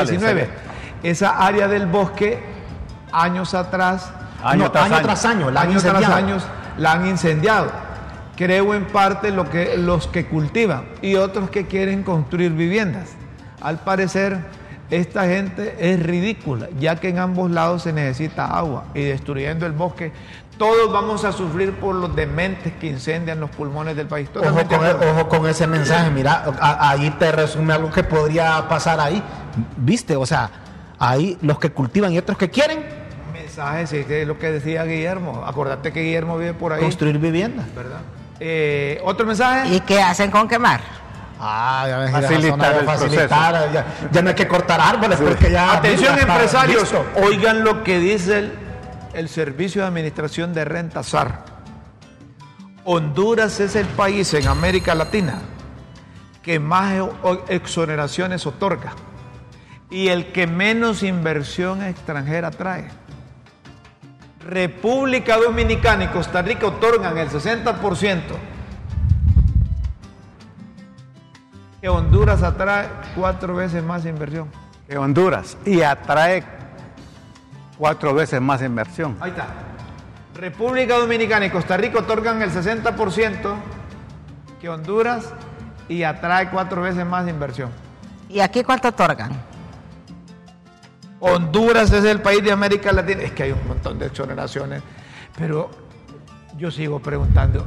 19. 0.06 0.48
Esa 1.02 1.46
área 1.46 1.68
del 1.68 1.86
bosque, 1.86 2.40
años 3.12 3.54
atrás, 3.54 4.12
año, 4.42 4.70
tras, 4.70 4.84
año, 4.84 5.02
tras 5.02 5.24
año, 5.24 5.50
la 5.50 5.66
tras 5.66 6.08
años 6.08 6.46
la 6.76 6.92
han 6.92 7.06
incendiado. 7.06 7.70
Creo 8.36 8.74
en 8.74 8.84
parte 8.86 9.30
lo 9.30 9.50
que, 9.50 9.76
los 9.76 10.06
que 10.06 10.26
cultivan 10.26 10.84
y 11.02 11.16
otros 11.16 11.50
que 11.50 11.66
quieren 11.66 12.02
construir 12.04 12.52
viviendas. 12.52 13.10
Al 13.60 13.78
parecer, 13.78 14.38
esta 14.90 15.26
gente 15.26 15.74
es 15.78 16.00
ridícula, 16.02 16.68
ya 16.78 16.96
que 16.96 17.08
en 17.08 17.18
ambos 17.18 17.50
lados 17.50 17.82
se 17.82 17.92
necesita 17.92 18.46
agua 18.46 18.84
y 18.94 19.02
destruyendo 19.02 19.66
el 19.66 19.72
bosque 19.72 20.12
todos 20.58 20.92
vamos 20.92 21.24
a 21.24 21.32
sufrir 21.32 21.74
por 21.74 21.94
los 21.94 22.14
dementes 22.14 22.72
que 22.74 22.88
incendian 22.88 23.40
los 23.40 23.50
pulmones 23.50 23.96
del 23.96 24.08
país. 24.08 24.28
Ojo 24.34 24.66
con, 24.66 24.84
e- 24.84 25.10
ojo 25.10 25.28
con, 25.28 25.46
ese 25.46 25.66
mensaje, 25.66 26.10
mira, 26.10 26.44
ahí 26.60 27.10
te 27.18 27.32
resume 27.32 27.72
algo 27.72 27.90
que 27.90 28.02
podría 28.02 28.68
pasar 28.68 29.00
ahí. 29.00 29.22
¿Viste? 29.76 30.16
O 30.16 30.26
sea, 30.26 30.50
ahí 30.98 31.38
los 31.40 31.58
que 31.58 31.70
cultivan 31.70 32.12
y 32.12 32.18
otros 32.18 32.36
que 32.36 32.50
quieren. 32.50 32.84
Mensaje, 33.32 33.86
sí, 33.86 34.04
es 34.08 34.26
lo 34.26 34.38
que 34.38 34.50
decía 34.50 34.84
Guillermo. 34.84 35.44
Acordate 35.46 35.92
que 35.92 36.02
Guillermo 36.02 36.36
vive 36.36 36.54
por 36.54 36.72
ahí. 36.72 36.82
Construir 36.82 37.18
viviendas. 37.18 37.72
¿Verdad? 37.74 38.00
Eh, 38.40 39.00
¿Otro 39.04 39.26
mensaje? 39.26 39.74
¿Y 39.74 39.80
qué 39.80 40.02
hacen 40.02 40.30
con 40.30 40.48
quemar? 40.48 40.80
Ah, 41.40 41.86
ya 41.88 41.98
ves, 41.98 42.10
facilitar, 42.10 42.84
facilitar 42.84 43.86
ya, 44.10 44.22
no 44.22 44.30
hay 44.30 44.34
que 44.34 44.48
cortar 44.48 44.80
árboles 44.80 45.20
porque 45.20 45.52
ya. 45.52 45.74
Atención, 45.74 46.18
empresarios, 46.18 46.92
oigan 47.14 47.62
lo 47.62 47.84
que 47.84 48.00
dice 48.00 48.38
el 48.38 48.67
el 49.18 49.28
Servicio 49.28 49.82
de 49.82 49.88
Administración 49.88 50.54
de 50.54 50.64
Renta 50.64 51.02
SAR. 51.02 51.44
Honduras 52.84 53.58
es 53.58 53.74
el 53.74 53.86
país 53.86 54.32
en 54.34 54.46
América 54.46 54.94
Latina 54.94 55.40
que 56.40 56.60
más 56.60 56.94
exoneraciones 57.48 58.46
otorga 58.46 58.92
y 59.90 60.08
el 60.08 60.30
que 60.30 60.46
menos 60.46 61.02
inversión 61.02 61.82
extranjera 61.82 62.52
trae. 62.52 62.88
República 64.46 65.36
Dominicana 65.36 66.04
y 66.04 66.08
Costa 66.08 66.40
Rica 66.40 66.68
otorgan 66.68 67.18
el 67.18 67.28
60%. 67.28 68.20
Que 71.80 71.88
Honduras 71.88 72.42
atrae 72.42 72.88
cuatro 73.16 73.56
veces 73.56 73.82
más 73.82 74.06
inversión. 74.06 74.48
Que 74.88 74.96
Honduras. 74.96 75.58
Y 75.66 75.82
atrae 75.82 76.57
cuatro 77.78 78.12
veces 78.12 78.40
más 78.40 78.60
inversión. 78.60 79.16
Ahí 79.20 79.30
está. 79.30 79.46
República 80.34 80.98
Dominicana 80.98 81.46
y 81.46 81.50
Costa 81.50 81.76
Rica 81.76 82.00
otorgan 82.00 82.42
el 82.42 82.50
60% 82.50 83.54
que 84.60 84.68
Honduras 84.68 85.32
y 85.88 86.02
atrae 86.02 86.50
cuatro 86.50 86.82
veces 86.82 87.06
más 87.06 87.26
inversión. 87.28 87.70
¿Y 88.28 88.40
aquí 88.40 88.62
cuánto 88.62 88.88
otorgan? 88.88 89.30
Honduras 91.20 91.90
es 91.92 92.04
el 92.04 92.20
país 92.20 92.42
de 92.44 92.52
América 92.52 92.92
Latina. 92.92 93.22
Es 93.22 93.32
que 93.32 93.44
hay 93.44 93.52
un 93.52 93.66
montón 93.66 93.98
de 93.98 94.06
exoneraciones, 94.06 94.82
pero 95.36 95.70
yo 96.56 96.70
sigo 96.70 97.00
preguntando, 97.00 97.66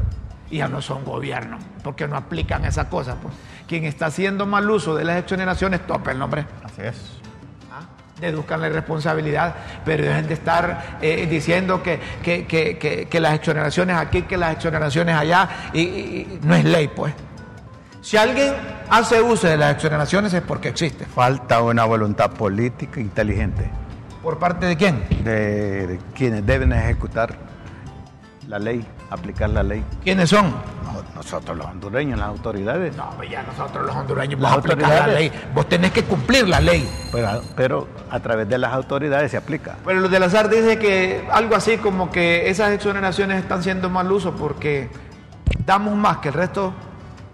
y 0.50 0.58
ya 0.58 0.68
no 0.68 0.82
son 0.82 1.04
gobierno, 1.04 1.58
porque 1.84 2.08
no 2.08 2.16
aplican 2.16 2.64
esa 2.66 2.90
cosa. 2.90 3.16
Pues, 3.16 3.34
quien 3.68 3.86
está 3.86 4.08
haciendo 4.08 4.46
mal 4.46 4.70
uso 4.70 4.96
de 4.96 5.04
las 5.04 5.18
exoneraciones, 5.18 5.86
tope 5.86 6.12
el 6.12 6.20
nombre. 6.20 6.46
Así 6.64 6.82
es 6.84 7.21
deduzcan 8.22 8.62
la 8.62 8.70
responsabilidad, 8.70 9.56
pero 9.84 10.06
dejen 10.06 10.28
de 10.28 10.34
estar 10.34 11.00
eh, 11.02 11.28
diciendo 11.30 11.82
que, 11.84 12.00
que, 12.24 13.20
las 13.20 13.34
exoneraciones 13.34 13.98
aquí, 13.98 14.22
que 14.24 14.38
las 14.38 14.56
exoneraciones 14.56 15.16
allá, 15.16 15.50
y, 15.74 16.40
no 16.44 16.56
es 16.56 16.64
ley, 16.64 16.88
pues. 16.88 17.14
Si 18.02 18.18
alguien 18.18 18.54
hace 18.90 19.22
uso 19.22 19.48
de 19.48 19.58
las 19.58 19.76
exoneraciones 19.76 20.34
es 20.34 20.42
porque 20.42 20.70
existe. 20.70 21.06
Falta 21.06 21.62
una 21.62 21.86
voluntad 21.86 22.32
política 22.32 23.00
inteligente. 23.00 23.70
¿Por 24.24 24.40
parte 24.40 24.66
de 24.66 24.78
quién? 24.78 25.04
de 25.24 26.00
quienes 26.16 26.46
deben 26.46 26.72
ejecutar 26.74 27.36
la 28.48 28.60
ley, 28.60 28.86
aplicar 29.12 29.50
la 29.50 29.62
ley. 29.62 29.84
¿Quiénes 30.04 30.30
son? 30.30 30.54
nosotros 31.22 31.56
los 31.56 31.68
hondureños, 31.68 32.18
las 32.18 32.30
autoridades. 32.30 32.96
No, 32.96 33.12
pues 33.16 33.30
ya 33.30 33.44
nosotros 33.44 33.86
los 33.86 33.96
hondureños 33.96 34.40
vamos 34.40 34.58
a 34.58 34.60
aplicar 34.60 35.08
la 35.08 35.08
ley. 35.08 35.32
Vos 35.54 35.70
tenés 35.70 35.92
que 35.92 36.04
cumplir 36.04 36.48
la 36.48 36.60
ley. 36.60 36.90
Pero, 37.56 37.88
a 38.10 38.20
través 38.20 38.50
de 38.50 38.58
las 38.58 38.74
autoridades 38.74 39.30
se 39.30 39.38
aplica. 39.38 39.76
Pero 39.86 40.00
los 40.00 40.10
de 40.10 40.20
la 40.20 40.30
SAR 40.30 40.50
dice 40.50 40.80
que 40.80 41.28
algo 41.32 41.56
así 41.56 41.78
como 41.78 42.12
que 42.12 42.50
esas 42.50 42.72
exoneraciones 42.72 43.40
están 43.40 43.62
siendo 43.62 43.90
mal 43.90 44.12
uso 44.12 44.36
porque 44.36 44.90
damos 45.64 45.96
más 45.96 46.18
que 46.18 46.30
el 46.30 46.34
resto 46.34 46.74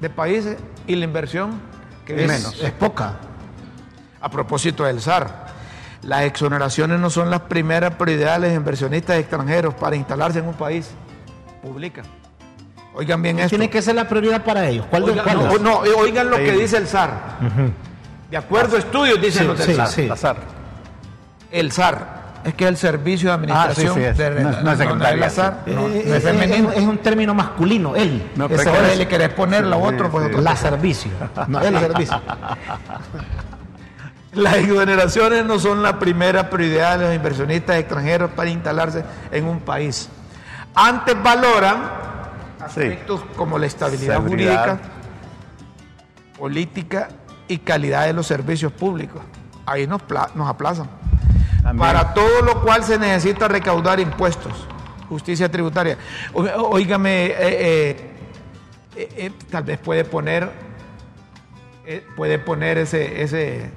de 0.02 0.10
países 0.10 0.58
y 0.86 0.96
la 0.96 1.06
inversión 1.06 1.62
que 2.06 2.26
es, 2.26 2.28
menos. 2.28 2.62
es 2.62 2.72
poca. 2.72 3.16
A 4.20 4.30
propósito 4.30 4.84
del 4.84 5.00
SAR. 5.00 5.48
Las 6.02 6.24
exoneraciones 6.24 7.00
no 7.00 7.10
son 7.10 7.30
las 7.30 7.42
primeras 7.42 7.96
prioridades 7.96 8.42
de 8.42 8.48
los 8.50 8.58
inversionistas 8.58 9.18
extranjeros 9.18 9.74
para 9.76 9.96
instalarse 9.96 10.40
en 10.40 10.48
un 10.48 10.54
país 10.56 10.92
publica. 11.68 12.04
Oigan 12.94 13.22
bien 13.22 13.38
esto. 13.40 13.50
Tiene 13.50 13.70
que 13.70 13.82
ser 13.82 13.96
la 13.96 14.08
prioridad 14.08 14.44
para 14.44 14.68
ellos. 14.68 14.86
¿Cuál 14.90 15.04
oigan, 15.04 15.26
no, 15.26 15.58
no, 15.60 15.80
oigan 15.80 16.30
lo 16.30 16.38
que 16.38 16.52
dice 16.54 16.78
el 16.78 16.88
SAR. 16.88 17.38
De 18.32 18.38
acuerdo 18.38 18.76
a 18.76 18.80
estudios, 18.80 19.22
dicen 19.22 19.48
los 19.48 19.58
del 19.58 19.76
SAR. 20.18 20.38
El 21.52 21.72
SAR. 21.72 22.18
Es 22.44 22.54
que 22.54 22.64
es 22.64 22.70
el 22.70 22.78
servicio 22.78 23.30
de 23.30 23.36
administración 23.36 23.90
ah, 23.90 23.94
sí, 23.94 24.24
de, 24.24 24.30
no, 24.42 24.62
no, 24.62 24.72
es. 24.72 25.34
SAR, 25.34 25.64
es, 25.66 26.26
es, 26.26 26.84
un 26.84 26.98
término 27.00 27.34
masculino, 27.34 27.96
él. 27.96 28.32
No, 28.36 28.46
Ese 28.46 28.70
ahora 28.70 28.96
le 28.96 29.08
querés 29.08 29.30
poner 29.30 29.66
lo 29.66 29.80
otro, 29.80 30.10
pues 30.10 30.34
La 30.38 30.56
servicio. 30.56 31.12
No, 31.48 31.60
el 31.60 31.78
servicio. 31.78 32.22
Las 34.34 34.56
exoneraciones 34.56 35.46
no 35.46 35.60
son 35.60 35.82
la 35.82 36.00
primera 36.00 36.50
prioridad 36.50 37.00
de 37.00 37.06
los 37.06 37.16
inversionistas 37.16 37.78
extranjeros 37.78 38.32
para 38.32 38.50
instalarse 38.50 39.04
en 39.32 39.46
un 39.46 39.60
país. 39.60 40.10
Antes 40.80 41.22
valoran 41.24 41.90
aspectos 42.64 43.22
como 43.36 43.58
la 43.58 43.66
estabilidad 43.66 44.22
jurídica, 44.22 44.80
política 46.38 47.10
y 47.48 47.58
calidad 47.58 48.06
de 48.06 48.14
los 48.14 48.28
servicios 48.28 48.72
públicos. 48.72 49.20
Ahí 49.66 49.88
nos, 49.88 50.04
nos 50.36 50.48
aplazan. 50.48 50.88
Para 51.80 52.14
todo 52.14 52.44
lo 52.44 52.62
cual 52.62 52.84
se 52.84 53.00
necesita 53.00 53.48
recaudar 53.48 54.00
impuestos, 54.00 54.54
justicia 55.10 55.50
tributaria. 55.50 55.98
Óigame, 56.34 57.26
eh, 57.26 57.36
eh, 57.36 58.14
eh, 58.96 59.32
tal 59.50 59.64
vez 59.64 59.80
puede 59.80 60.06
poner, 60.06 60.48
puede 62.16 62.38
poner 62.38 62.78
ese, 62.78 63.24
ese, 63.24 63.72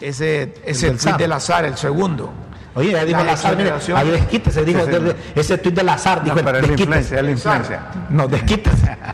ese, 0.00 0.54
ese 0.64 1.12
del 1.16 1.32
azar, 1.32 1.64
el 1.66 1.76
segundo 1.76 2.32
Oye, 2.74 2.92
ya 2.92 3.04
dijo 3.04 3.18
Las 3.18 3.42
Lazar, 3.44 3.56
mire, 3.56 3.72
ahí 3.94 4.10
desquítese, 4.10 4.64
dijo, 4.64 4.80
Sí, 4.80 4.86
de- 4.86 4.92
señor. 4.98 5.14
de- 5.14 5.40
ese 5.40 5.58
tuit 5.58 5.74
de 5.74 5.82
Lazar, 5.82 6.22
dijo, 6.24 6.36
No, 6.36 6.42
pero 6.42 6.58
es 6.58 6.66
la 6.66 6.72
influencia, 6.72 7.16
es 7.18 7.24
la 7.24 7.30
influencia. 7.30 7.80
No, 8.08 8.26
desquítese. 8.28 8.96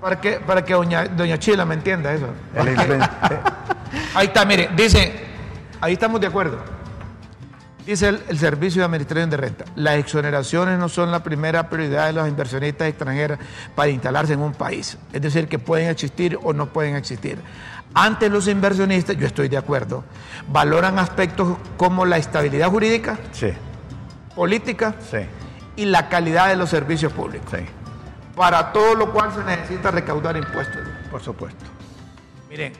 Para 0.00 0.20
que, 0.20 0.40
para 0.40 0.64
que 0.64 0.74
doña, 0.74 1.04
doña 1.04 1.38
Chila 1.38 1.64
me 1.64 1.74
entienda 1.74 2.12
eso. 2.12 2.26
Es 2.56 2.64
la 2.64 2.70
influencia. 2.72 3.10
Ahí 4.14 4.26
está, 4.26 4.44
mire, 4.44 4.70
dice, 4.74 5.12
ahí 5.80 5.92
estamos 5.92 6.20
de 6.20 6.26
acuerdo. 6.26 6.58
Dice 7.86 8.08
el, 8.08 8.20
el 8.28 8.38
Servicio 8.38 8.80
de 8.80 8.86
Administración 8.86 9.30
de 9.30 9.36
Renta, 9.36 9.64
las 9.76 9.96
exoneraciones 9.96 10.78
no 10.78 10.88
son 10.88 11.10
la 11.12 11.22
primera 11.22 11.68
prioridad 11.68 12.06
de 12.06 12.14
los 12.14 12.26
inversionistas 12.28 12.88
extranjeros 12.88 13.38
para 13.76 13.90
instalarse 13.90 14.32
en 14.32 14.40
un 14.40 14.52
país. 14.54 14.96
Es 15.12 15.20
decir, 15.22 15.46
que 15.48 15.58
pueden 15.58 15.88
existir 15.88 16.38
o 16.42 16.52
no 16.52 16.66
pueden 16.72 16.96
existir. 16.96 17.38
Antes 17.94 18.30
los 18.30 18.48
inversionistas, 18.48 19.16
yo 19.16 19.26
estoy 19.26 19.48
de 19.48 19.56
acuerdo, 19.58 20.04
valoran 20.48 20.98
aspectos 20.98 21.58
como 21.76 22.04
la 22.06 22.16
estabilidad 22.16 22.68
jurídica, 22.70 23.18
Sí, 23.32 23.48
política 24.34 24.94
sí, 25.10 25.18
y 25.76 25.84
la 25.84 26.08
calidad 26.08 26.48
de 26.48 26.56
los 26.56 26.70
servicios 26.70 27.12
públicos. 27.12 27.50
sí, 27.50 27.64
Para 28.34 28.72
todo 28.72 28.94
lo 28.94 29.12
cual 29.12 29.30
se 29.34 29.44
necesita 29.44 29.90
recaudar 29.90 30.36
impuestos. 30.36 30.80
por 31.10 31.22
supuesto. 31.22 31.64
Miren, 32.48 32.72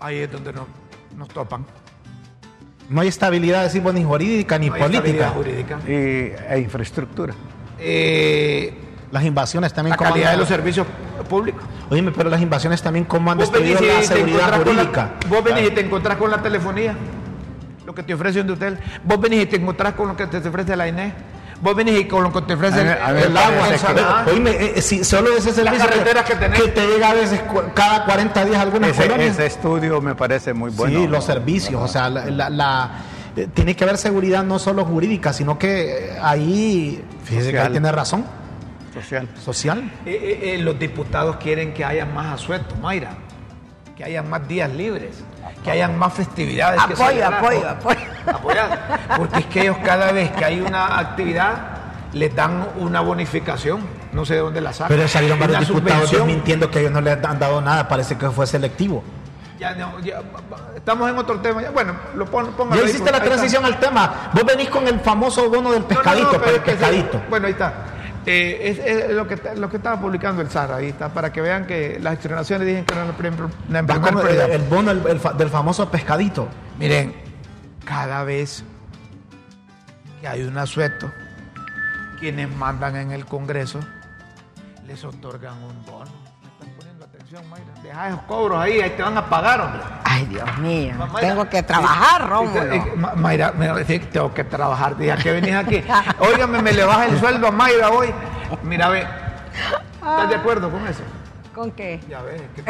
ahí 0.00 0.18
es 0.18 0.30
donde 0.30 0.52
nos, 0.52 0.66
nos 1.16 1.28
topan. 1.28 1.64
No 2.88 3.00
hay 3.00 3.08
estabilidad, 3.08 3.62
decimos, 3.64 3.94
ni 3.94 4.04
jurídica 4.04 4.58
ni 4.58 4.68
No 4.68 4.74
hay 4.74 4.82
política. 4.82 5.08
estabilidad 5.26 5.32
jurídica. 5.34 5.78
Y, 5.88 6.52
e 6.54 6.58
infraestructura. 6.60 7.34
Eh, 7.78 8.74
Las 9.12 9.24
invasiones 9.24 9.72
también 9.72 9.90
la 9.92 9.96
como 9.98 10.10
calidad 10.10 10.28
de 10.30 10.32
han- 10.34 10.40
los 10.40 10.48
servicios 10.48 10.86
públicos. 11.28 11.62
Oíme, 11.90 12.10
pero 12.10 12.28
las 12.30 12.40
invasiones 12.40 12.82
también 12.82 13.04
como 13.04 13.30
han 13.30 13.38
Vos 13.38 13.52
destruido 13.52 13.78
venís, 13.80 13.94
la 13.94 14.04
y 14.04 14.08
te 14.08 14.14
seguridad 14.14 14.40
con 14.40 14.50
la, 14.50 14.72
jurídica. 14.82 15.10
vos 15.28 15.44
venís 15.44 15.68
y 15.68 15.70
te 15.74 15.80
encontrás 15.82 16.16
con 16.16 16.30
la 16.30 16.38
telefonía, 16.42 16.94
lo 17.86 17.94
que 17.94 18.02
te 18.02 18.14
ofrece 18.14 18.40
un 18.40 18.50
hotel. 18.50 18.78
Vos 19.04 19.20
venís 19.20 19.42
y 19.42 19.46
te 19.46 19.56
encontrás 19.56 19.92
con 19.92 20.08
lo 20.08 20.16
que 20.16 20.26
te 20.26 20.38
ofrece 20.48 20.74
la 20.76 20.88
INE. 20.88 21.12
Vos 21.60 21.76
venís 21.76 22.00
y 22.00 22.04
con 22.06 22.24
lo 22.24 22.32
que 22.32 22.42
te 22.42 22.54
ofrece 22.54 22.80
A 22.80 22.82
el, 22.82 23.02
a 23.02 23.12
mí 23.12 23.20
el 23.26 23.36
agua, 23.36 23.68
el 23.68 24.24
que-. 24.24 24.30
Oíme, 24.32 24.50
eh, 24.50 24.72
eh, 24.76 24.82
si 24.82 25.04
solo 25.04 25.28
ese 25.36 25.52
servicio 25.52 25.86
carreteras 25.86 26.24
que 26.24 26.34
tenés. 26.34 26.74
te 26.74 26.86
llega 26.88 27.10
a 27.10 27.14
veces 27.14 27.40
cada 27.74 28.04
40 28.04 28.44
días 28.46 28.56
a 28.58 28.62
algunas 28.62 28.90
Ese, 28.98 29.26
ese 29.26 29.46
estudio 29.46 30.00
me 30.00 30.14
parece 30.16 30.54
muy 30.54 30.70
bueno. 30.70 31.00
sí, 31.00 31.06
los 31.06 31.24
servicios, 31.24 31.80
o 31.80 31.86
sea, 31.86 32.08
la, 32.10 32.24
la- 32.26 32.50
la- 32.50 32.90
eh, 33.36 33.46
tiene 33.54 33.76
que 33.76 33.84
haber 33.84 33.96
seguridad 33.98 34.42
no 34.42 34.58
solo 34.58 34.84
jurídica, 34.84 35.32
sino 35.32 35.56
que 35.58 36.08
eh, 36.14 36.18
ahí, 36.20 37.04
fíjese 37.24 37.50
que 37.52 37.58
ahí 37.58 37.64
Social. 37.66 37.72
tiene 37.72 37.92
razón, 37.92 38.24
Social. 38.92 39.28
social. 39.42 39.90
Eh, 40.04 40.10
eh, 40.10 40.54
eh, 40.54 40.58
los 40.58 40.78
diputados 40.78 41.36
quieren 41.36 41.72
que 41.72 41.84
haya 41.84 42.04
más 42.04 42.34
asueto, 42.34 42.74
Mayra, 42.76 43.12
que 43.96 44.04
haya 44.04 44.22
más 44.22 44.46
días 44.46 44.70
libres, 44.70 45.24
que 45.64 45.70
hayan 45.70 45.98
más 45.98 46.12
festividades. 46.12 46.82
que 46.84 46.92
Apoyo, 46.92 47.08
celebrar. 47.08 47.34
apoyo, 47.34 47.68
apoyo. 47.68 48.00
Apoyar. 48.26 49.00
Porque 49.16 49.38
es 49.40 49.46
que 49.46 49.60
ellos 49.62 49.76
cada 49.82 50.12
vez 50.12 50.30
que 50.32 50.44
hay 50.44 50.60
una 50.60 50.98
actividad 50.98 51.54
les 52.12 52.34
dan 52.34 52.68
una 52.78 53.00
bonificación, 53.00 53.80
no 54.12 54.24
sé 54.24 54.34
de 54.34 54.40
dónde 54.40 54.60
la 54.60 54.72
sacan. 54.72 54.94
Pero 54.94 55.08
salieron 55.08 55.38
varios 55.38 55.66
diputados 55.66 56.26
mintiendo 56.26 56.70
que 56.70 56.80
ellos 56.80 56.92
no 56.92 57.00
les 57.00 57.22
han 57.24 57.38
dado 57.38 57.60
nada, 57.60 57.88
parece 57.88 58.18
que 58.18 58.30
fue 58.30 58.46
selectivo. 58.46 59.02
Ya, 59.58 59.74
no, 59.76 60.00
ya, 60.00 60.20
estamos 60.74 61.08
en 61.08 61.16
otro 61.16 61.38
tema. 61.38 61.62
Bueno, 61.72 61.94
lo 62.16 62.26
pon, 62.26 62.52
póngalo 62.56 62.82
Ya 62.82 62.88
hiciste 62.88 63.12
la 63.12 63.22
transición 63.22 63.64
al 63.64 63.78
tema. 63.78 64.30
Vos 64.32 64.44
venís 64.44 64.68
con 64.68 64.88
el 64.88 64.98
famoso 65.00 65.48
bono 65.48 65.70
del 65.70 65.82
No, 65.82 65.88
no, 65.88 65.94
no, 65.94 66.00
pescadito, 66.00 66.42
pero 66.42 66.56
el 66.56 66.62
que 66.62 66.72
pescadito. 66.72 67.22
Bueno, 67.30 67.46
ahí 67.46 67.52
está. 67.52 67.72
Eh, 68.24 68.60
es, 68.70 68.78
es 68.78 69.10
lo, 69.14 69.26
que, 69.26 69.36
lo 69.56 69.68
que 69.68 69.78
estaba 69.78 70.00
publicando 70.00 70.42
el 70.42 70.48
SAR, 70.50 70.72
ahí 70.72 70.88
está, 70.90 71.12
para 71.12 71.32
que 71.32 71.40
vean 71.40 71.66
que 71.66 71.98
las 72.00 72.14
exoneraciones 72.14 72.66
dicen 72.68 72.84
que 72.84 72.94
no 72.94 73.00
la 73.04 73.06
la 73.68 73.78
con 74.12 74.26
el, 74.52 74.62
bono 74.62 74.90
el- 74.92 75.06
el 75.06 75.18
fa- 75.20 75.32
del 75.32 75.48
famoso 75.48 75.90
pescadito. 75.90 76.48
Miren, 76.78 77.14
cada 77.84 78.22
vez 78.22 78.62
que 80.20 80.28
hay 80.28 80.44
un 80.44 80.56
asueto, 80.56 81.10
quienes 82.20 82.48
mandan 82.54 82.94
en 82.94 83.10
el 83.10 83.26
Congreso 83.26 83.80
les 84.86 85.02
otorgan 85.04 85.60
un 85.62 85.84
bono. 85.84 86.21
Deja 87.82 88.08
esos 88.08 88.20
cobros 88.22 88.60
ahí, 88.60 88.80
ahí 88.80 88.90
te 88.90 89.02
van 89.02 89.16
a 89.16 89.24
pagar, 89.26 89.60
hombre. 89.60 89.80
Ay, 90.04 90.26
Dios 90.26 90.58
mío. 90.58 90.92
Ma- 90.98 91.06
Mayra, 91.06 91.28
Tengo 91.28 91.48
que 91.48 91.62
trabajar, 91.62 92.20
eh, 92.20 92.24
Rómulo. 92.26 92.62
eh, 92.62 92.92
Ma- 92.96 93.12
Mayra, 93.16 93.52
me 93.52 93.68
a 93.68 93.74
decir, 93.74 94.10
tengo 94.10 94.34
que 94.34 94.44
trabajar. 94.44 94.96
Día 94.98 95.16
que 95.16 95.32
venís 95.32 95.54
aquí. 95.54 95.82
Óigame, 96.18 96.60
me 96.60 96.72
le 96.72 96.84
baja 96.84 97.06
el 97.06 97.18
sueldo 97.18 97.46
a 97.46 97.50
Mayra 97.50 97.90
hoy. 97.90 98.12
Mira, 98.62 98.88
ve. 98.90 99.06
¿Estás 99.94 100.28
de 100.28 100.34
acuerdo 100.36 100.70
con 100.70 100.86
eso? 100.86 101.02
¿Con 101.54 101.70
qué? 101.70 102.00
Ya 102.08 102.20
ves. 102.22 102.42
que- 102.54 102.62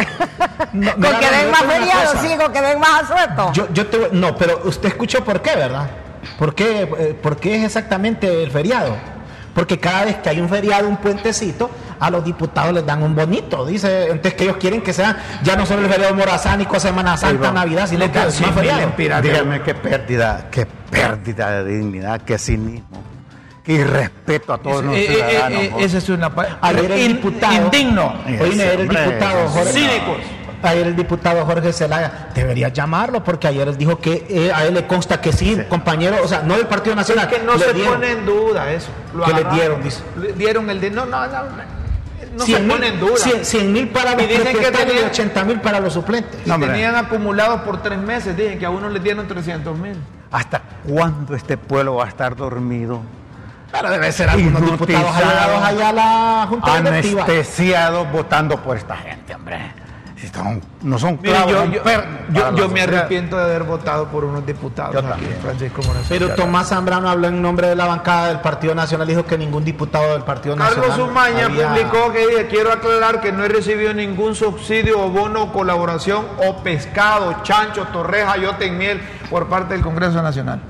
No, 0.75 0.93
Con 0.93 1.03
que 1.21 1.31
den 1.31 1.51
más 1.51 1.63
feriados, 1.65 2.15
sí, 2.21 2.37
con 2.37 2.53
que 2.53 2.61
den 2.61 2.79
más 2.79 3.03
asueto. 3.03 3.53
Yo, 3.53 3.69
yo 3.73 3.87
te 3.89 4.11
no, 4.13 4.37
pero 4.37 4.61
usted 4.65 4.89
escuchó 4.91 5.25
por 5.25 5.43
qué, 5.43 5.57
¿verdad? 5.57 5.89
¿Por 6.39 6.55
qué, 6.55 6.83
eh, 6.83 7.19
por 7.21 7.37
qué 7.37 7.57
es 7.57 7.65
exactamente 7.65 8.45
el 8.45 8.51
feriado? 8.53 8.95
Porque 9.55 9.79
cada 9.79 10.07
vez 10.07 10.17
que 10.17 10.31
hay 10.31 10.41
un 10.41 10.49
feriado, 10.49 10.89
un 10.89 10.97
puentecito, 10.97 11.71
a 12.01 12.11
los 12.11 12.25
diputados 12.25 12.73
les 12.73 12.85
dan 12.85 13.03
un 13.03 13.15
bonito. 13.15 13.65
Dice, 13.67 14.05
entonces 14.05 14.35
que 14.35 14.45
ellos 14.45 14.57
quieren 14.57 14.81
que 14.81 14.93
sea 14.93 15.17
ya 15.43 15.57
no 15.57 15.67
solo 15.67 15.83
el 15.83 15.89
feriado 15.89 16.15
morazánico, 16.15 16.81
Semana 16.81 17.17
Santa. 17.17 17.53
Navidad, 17.53 17.87
sino 17.87 18.11
que 18.11 18.19
es 18.19 18.41
más 18.41 18.51
feriado. 18.53 18.93
Dígame 19.23 19.63
qué 19.63 19.75
pérdida, 19.75 20.49
qué 20.51 20.67
pérdida 20.91 21.63
de 21.63 21.77
dignidad, 21.79 22.23
qué 22.23 22.39
cinismo, 22.39 23.03
qué 23.63 23.75
irrespeto 23.75 24.53
a 24.55 24.59
todos 24.59 24.85
los 24.85 24.97
Eh, 24.97 25.07
eh, 25.09 25.21
eh, 25.51 25.73
eh, 25.79 25.85
es 25.85 26.09
una. 26.09 26.33
Ayer 26.61 26.91
el 26.93 27.09
diputado. 27.09 27.55
Indigno. 27.55 28.15
Ayer 28.27 28.81
el 28.81 28.89
diputado 28.89 29.49
Jorge. 29.49 29.73
cínicos. 29.73 30.42
Ayer 30.63 30.87
el 30.87 30.97
diputado 30.97 31.45
Jorge 31.45 31.73
Zelaya, 31.73 32.29
deberías 32.35 32.73
llamarlo 32.73 33.23
porque 33.25 33.49
ayer 33.49 33.67
él 33.69 33.77
dijo 33.77 33.99
que 33.99 34.27
eh, 34.29 34.53
a 34.55 34.65
él 34.65 34.75
le 34.75 34.87
consta 34.87 35.21
que 35.21 35.33
sí, 35.33 35.59
compañero, 35.69 36.17
o 36.23 36.29
sea, 36.29 36.43
no 36.43 36.57
del 36.57 36.67
Partido 36.67 36.95
Nacional. 36.97 37.29
Es 37.33 37.39
que 37.39 37.45
no 37.45 37.55
le 37.57 37.65
se 37.65 37.73
dieron. 37.73 37.95
pone 37.95 38.11
en 38.13 38.27
duda 38.27 38.71
eso. 38.73 38.89
Lo 39.15 39.25
Que 39.25 39.33
le 39.35 39.45
dieron, 39.45 39.83
dice. 39.83 40.03
Le 40.21 40.33
dieron 40.35 40.71
el 40.71 40.81
de. 40.81 40.91
No, 40.91 41.07
no, 41.07 41.27
no. 41.27 41.73
No 42.37 42.47
se 42.47 42.47
100 42.47 42.69
pone 42.69 42.87
en 42.89 43.01
duda. 43.01 43.17
100 43.43 43.73
mil 43.73 43.89
para 43.89 44.13
los 44.15 44.23
Y 44.23 44.27
dicen 44.27 44.45
que 44.47 44.51
propietarios 44.53 44.87
y 44.87 44.97
tenían- 44.97 45.11
80 45.11 45.45
mil 45.45 45.61
para 45.61 45.81
los 45.81 45.93
suplentes. 45.93 46.41
Y 46.47 46.49
No, 46.49 46.59
tenían 46.59 46.97
acumulados 46.97 47.61
por 47.61 47.83
tres 47.83 47.99
meses. 47.99 48.35
Dicen 48.37 48.59
que 48.59 48.65
a 48.65 48.71
uno 48.71 48.89
les 48.89 49.03
dieron 49.03 49.27
300 49.29 49.77
mil. 49.77 49.97
¿Hasta 50.31 50.63
cuándo 50.89 51.35
este 51.35 51.59
pueblo 51.59 51.97
va 51.97 52.07
a 52.07 52.09
estar 52.09 52.35
dormido? 52.35 53.03
Pero 53.71 53.91
debe 53.91 54.13
ser 54.13 54.29
algunos 54.31 54.63
diputados 54.65 55.15
allegados 55.15 55.63
allá 55.63 55.89
a 55.89 55.93
la 55.93 56.47
Junta 56.49 56.81
Directiva. 56.81 57.25
Anestesiados 57.25 58.11
votando 58.13 58.57
por 58.63 58.77
esta 58.79 58.97
gente, 58.97 59.35
hombre. 59.35 59.59
Son- 60.29 60.61
no 60.83 60.99
son 60.99 61.19
Miren, 61.23 61.35
clavos, 61.35 61.51
yo, 61.53 61.59
son 61.59 61.73
yo, 61.73 61.83
pernos 61.83 62.07
yo- 62.33 62.43
para 62.43 62.57
yo 62.57 62.69
la 62.69 62.73
me 62.75 62.81
arrepiento 62.83 63.37
de 63.37 63.43
haber 63.45 63.63
votado 63.65 64.07
por 64.09 64.25
unos 64.25 64.45
diputados 64.47 65.05
aquí. 65.05 65.27
Francisco 65.43 65.83
Moreno. 65.83 66.05
Pero 66.09 66.35
Tomás 66.35 66.69
Zambrano 66.69 67.09
habló 67.09 67.29
en 67.29 67.41
nombre 67.43 67.69
de 67.69 67.77
la 67.77 67.87
bancada 67.87 68.29
del 68.29 68.41
Partido 68.41 68.75
Nacional, 68.75 69.07
dijo 69.07 69.25
que 69.25 69.37
ningún 69.39 69.65
diputado 69.65 70.13
del 70.13 70.23
Partido 70.23 70.57
Carlos 70.57 70.77
Nacional. 70.89 71.11
Umaña 71.11 71.47
había- 71.47 71.69
publicó 71.69 72.13
que 72.13 72.27
dice, 72.27 72.47
quiero 72.49 72.73
aclarar 72.73 73.21
que 73.21 73.33
no 73.33 73.45
he 73.45 73.49
recibido 73.49 73.93
ningún 73.95 74.35
subsidio 74.35 75.01
o 75.01 75.09
bono 75.11 75.45
o 75.45 75.53
colaboración 75.53 76.25
o 76.47 76.63
pescado, 76.63 77.37
chancho, 77.43 77.85
torreja, 77.93 78.37
yote 78.37 78.67
en 78.67 78.79
miel 78.79 79.01
por 79.31 79.49
parte 79.49 79.75
del 79.75 79.83
Congreso 79.83 80.23
Nacional. 80.23 80.61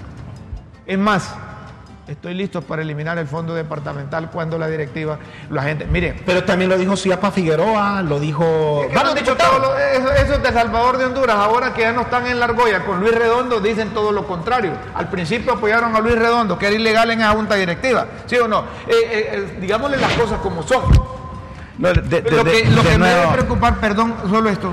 Es 0.87 0.99
más, 0.99 1.35
estoy 2.09 2.35
listo 2.35 2.63
para 2.63 2.83
eliminar 2.83 3.17
el 3.19 3.27
fondo 3.27 3.55
departamental 3.55 4.31
cuando 4.31 4.59
la 4.59 4.67
directiva, 4.69 5.19
la 5.51 5.63
gente, 5.63 5.87
mire, 5.87 6.15
Pero 6.27 6.45
también 6.45 6.69
lo 6.71 6.77
dijo 6.77 6.97
Ciapa 6.97 7.31
Figueroa, 7.31 8.03
lo 8.03 8.19
dijo. 8.21 8.87
¿Qué 8.91 8.99
han 8.99 9.15
dicho 9.15 9.37
todo 9.37 9.59
lo- 9.59 9.79
eso- 9.79 10.39
de 10.39 10.53
Salvador 10.53 10.99
de 10.99 11.05
Honduras, 11.05 11.37
ahora 11.37 11.73
que 11.75 11.83
ya 11.83 11.93
no 11.93 12.03
están 12.03 12.27
en 12.27 12.39
la 12.41 12.47
argolla 12.47 12.85
con 12.85 13.01
Luis 13.01 13.15
Redondo, 13.15 13.61
dicen 13.61 13.91
todo 13.91 14.11
lo 14.13 14.27
contrario. 14.27 14.73
Al 14.95 15.09
principio 15.09 15.53
apoyaron 15.53 15.95
a 15.95 16.01
Luis 16.01 16.17
Redondo, 16.19 16.59
que 16.59 16.67
era 16.67 16.75
ilegal 16.77 17.11
en 17.11 17.21
esa 17.21 17.31
junta 17.33 17.55
directiva, 17.55 18.07
¿sí 18.27 18.37
o 18.37 18.49
no? 18.49 18.61
Eh, 18.87 18.93
eh, 18.93 19.31
eh, 19.33 19.59
digámosle 19.61 19.97
las 19.99 20.13
cosas 20.15 20.39
como 20.41 20.63
son. 20.63 20.83
No, 21.79 21.93
de- 21.93 22.03
de- 22.03 22.31
lo 22.31 22.45
que, 22.45 22.65
lo 22.65 22.83
de 22.83 22.89
que 22.91 22.99
me 22.99 23.09
debe 23.09 23.29
preocupar, 23.33 23.77
perdón, 23.79 24.15
solo 24.29 24.49
esto. 24.51 24.73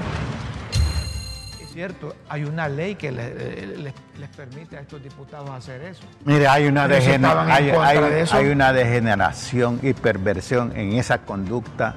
Cierto, 1.80 2.14
hay 2.28 2.44
una 2.44 2.68
ley 2.68 2.96
que 2.96 3.10
le- 3.10 3.34
eh, 3.38 3.94
les, 4.18 4.30
permite 4.36 4.76
a 4.76 4.82
estos 4.82 5.02
diputados 5.02 5.50
hacer 5.50 5.82
eso. 5.84 6.04
Mire, 6.26 6.46
hay 6.46 6.68
una, 6.68 6.90
Pero 6.90 6.96
si 7.00 7.08
degen- 7.08 7.24
estaban 7.24 7.46
en 7.48 7.52
hay, 7.54 7.72
contra 7.72 7.88
hay- 7.88 8.00
de 8.00 8.22
eso. 8.22 8.36
hay 8.36 8.48
una 8.50 8.74
degeneración 8.74 9.80
y 9.82 9.94
perversión 9.94 10.76
en 10.76 10.92
esa 10.92 11.20
conducta 11.20 11.96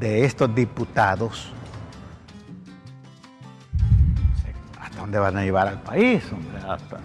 de 0.00 0.24
estos 0.24 0.52
diputados. 0.52 1.52
¿Hasta 4.82 4.98
dónde 4.98 5.20
van 5.20 5.36
a 5.36 5.42
llevar 5.44 5.68
al 5.68 5.80
país? 5.82 6.24
hombre? 6.32 6.58
Hasta- 6.68 6.98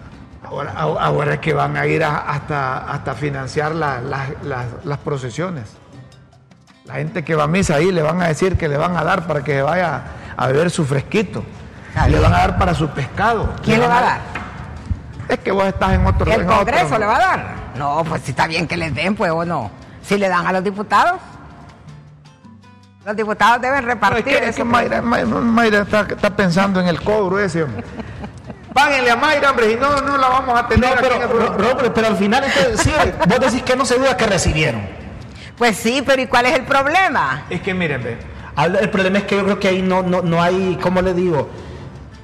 Ahora, 1.04 1.34
es 1.34 1.38
que 1.38 1.52
van 1.54 1.76
a 1.76 1.86
ir 1.86 2.02
a- 2.02 2.18
hasta, 2.32 2.78
hasta 2.92 3.14
financiar 3.14 3.76
la- 3.76 4.00
la- 4.00 4.26
las- 4.42 4.84
las 4.84 4.98
procesiones. 4.98 5.76
La 6.84 6.94
gente 6.94 7.22
que 7.22 7.36
va 7.36 7.44
a 7.44 7.46
misa 7.46 7.76
ahí 7.76 7.92
le 7.92 8.02
van 8.02 8.20
a 8.20 8.26
decir 8.26 8.56
que 8.58 8.66
le 8.66 8.76
van 8.76 8.96
a 8.96 9.04
dar 9.04 9.24
para 9.28 9.44
que 9.44 9.62
vaya 9.62 10.02
a 10.36 10.46
beber 10.48 10.68
su 10.68 10.84
fresquito. 10.84 11.44
Le 12.08 12.18
van 12.18 12.32
a 12.34 12.38
dar 12.38 12.58
para 12.58 12.74
su 12.74 12.88
pescado. 12.88 13.54
¿Quién 13.62 13.80
le 13.80 13.86
va 13.86 13.98
a 13.98 14.00
dar? 14.00 14.20
Es 15.28 15.38
que 15.40 15.52
vos 15.52 15.64
estás 15.66 15.92
en 15.92 16.06
otro 16.06 16.30
¿El 16.32 16.40
en 16.40 16.46
otro- 16.46 16.56
Congreso 16.58 16.98
le 16.98 17.06
va 17.06 17.16
a 17.16 17.18
dar? 17.18 17.46
No, 17.76 18.04
pues 18.08 18.22
si 18.22 18.30
está 18.32 18.46
bien 18.46 18.66
que 18.66 18.76
les 18.76 18.94
den, 18.94 19.14
pues 19.14 19.30
o 19.30 19.44
no. 19.44 19.70
Si 20.02 20.16
le 20.18 20.28
dan 20.28 20.46
a 20.46 20.52
los 20.52 20.64
diputados, 20.64 21.20
los 23.04 23.16
diputados 23.16 23.60
deben 23.60 23.84
No, 23.84 23.90
es 23.90 23.94
repartir 23.94 24.24
que, 24.24 24.36
es 24.48 24.56
que 24.56 24.62
pues. 24.64 24.66
Mayra, 24.66 25.02
Mayra- 25.02 25.26
Mayra 25.26 25.78
está, 25.82 26.00
está 26.02 26.30
pensando 26.30 26.80
en 26.80 26.88
el 26.88 27.00
cobro 27.02 27.38
ese, 27.38 27.62
hombre. 27.64 27.84
Páguenle 28.74 29.10
a 29.10 29.16
Mayra, 29.16 29.50
hombre, 29.50 29.72
y 29.72 29.76
no, 29.76 30.00
no 30.00 30.16
la 30.16 30.28
vamos 30.28 30.58
a 30.58 30.66
tener 30.66 30.88
No, 30.90 30.94
aquí 30.96 31.02
pero, 31.02 31.98
el 31.98 32.04
al 32.06 32.16
final, 32.16 32.44
entonces, 32.44 32.80
sí, 32.80 32.92
vos 33.28 33.40
decís 33.40 33.62
que 33.62 33.76
no 33.76 33.84
se 33.84 33.98
duda 33.98 34.16
que 34.16 34.26
recibieron. 34.26 34.80
Pues 35.58 35.76
sí, 35.76 36.02
pero 36.06 36.22
¿y 36.22 36.26
cuál 36.26 36.46
es 36.46 36.54
el 36.54 36.62
problema? 36.64 37.42
Es 37.50 37.60
que 37.60 37.74
miren, 37.74 38.02
ve, 38.02 38.18
El 38.80 38.88
problema 38.90 39.18
es 39.18 39.24
que 39.24 39.36
yo 39.36 39.44
creo 39.44 39.58
que 39.58 39.68
ahí 39.68 39.82
no, 39.82 40.02
no, 40.02 40.22
no 40.22 40.42
hay, 40.42 40.78
¿cómo 40.82 41.02
le 41.02 41.12
digo? 41.12 41.50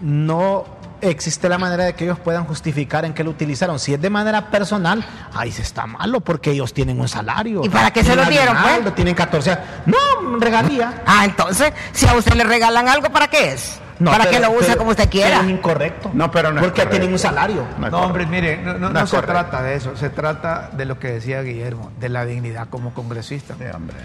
No 0.01 0.65
existe 1.01 1.49
la 1.49 1.59
manera 1.59 1.85
de 1.85 1.95
que 1.95 2.05
ellos 2.05 2.19
puedan 2.19 2.45
justificar 2.45 3.05
en 3.05 3.15
qué 3.15 3.23
lo 3.25 3.31
utilizaron. 3.31 3.79
Si 3.79 3.95
es 3.95 4.01
de 4.01 4.11
manera 4.11 4.51
personal, 4.51 5.05
ahí 5.35 5.53
se 5.53 5.63
está 5.63 5.87
malo 5.87 6.21
porque 6.21 6.51
ellos 6.51 6.73
tienen 6.75 7.01
un 7.01 7.09
salario. 7.09 7.63
¿Y 7.65 7.69
para 7.69 7.91
qué 7.93 8.03
se 8.05 8.17
lo 8.17 8.25
dieron, 8.25 8.57
pues? 8.83 8.95
Tienen 8.95 9.15
14. 9.15 9.57
No, 9.87 9.97
regalía. 10.41 11.03
Ah, 11.07 11.25
entonces, 11.25 11.73
si 11.93 12.07
a 12.07 12.15
usted 12.15 12.35
le 12.35 12.45
regalan 12.45 12.89
algo, 12.89 13.11
¿para 13.11 13.29
qué 13.29 13.53
es? 13.53 13.81
No, 14.01 14.13
para 14.13 14.31
que 14.31 14.39
lo 14.39 14.53
use 14.53 14.67
pero- 14.67 14.79
como 14.79 14.91
usted 14.91 15.09
quiera. 15.09 15.41
es 15.41 15.49
incorrecto. 15.49 16.11
No, 16.15 16.31
pero 16.31 16.53
no 16.53 16.61
es 16.61 16.67
Porque 16.67 16.87
tienen 16.87 17.13
un 17.13 17.19
salario. 17.19 17.67
No 17.79 17.91
No, 17.91 17.99
hombre, 18.03 18.27
mire, 18.27 18.57
no, 18.59 18.75
no- 18.75 18.79
No 18.79 18.91
no 18.91 19.01
es 19.05 19.11
se 19.11 19.17
correcto. 19.17 19.41
trata 19.41 19.63
de 19.63 19.75
eso, 19.75 19.97
se 19.97 20.09
trata 20.11 20.71
de 20.73 20.85
lo 20.85 21.01
que 21.01 21.09
decía 21.09 21.43
Guillermo, 21.43 21.91
de 21.99 22.09
la 22.09 22.25
dignidad 22.25 22.69
como 22.71 22.95
congresista. 22.95 23.55
Sí, 23.59 23.65
hombre. 23.75 23.97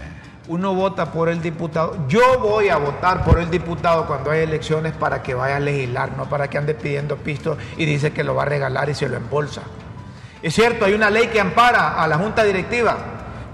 Uno 0.46 0.74
vota 0.74 1.06
por 1.10 1.30
el 1.30 1.40
diputado. 1.40 1.96
Yo 2.06 2.38
voy 2.38 2.68
a 2.68 2.76
votar 2.76 3.24
por 3.24 3.38
el 3.38 3.50
diputado 3.50 4.06
cuando 4.06 4.30
hay 4.30 4.40
elecciones 4.40 4.92
para 4.92 5.22
que 5.22 5.32
vaya 5.34 5.56
a 5.56 5.60
legislar, 5.60 6.10
no 6.18 6.26
para 6.28 6.48
que 6.48 6.58
ande 6.58 6.74
pidiendo 6.74 7.16
pisto 7.16 7.56
y 7.78 7.86
dice 7.86 8.12
que 8.12 8.22
lo 8.22 8.34
va 8.34 8.42
a 8.42 8.46
regalar 8.46 8.90
y 8.90 8.94
se 8.94 9.08
lo 9.08 9.16
embolsa. 9.16 9.62
Es 10.42 10.54
cierto, 10.54 10.84
hay 10.84 10.92
una 10.92 11.08
ley 11.08 11.28
que 11.28 11.40
ampara 11.40 11.94
a 12.02 12.06
la 12.06 12.18
junta 12.18 12.44
directiva, 12.44 12.94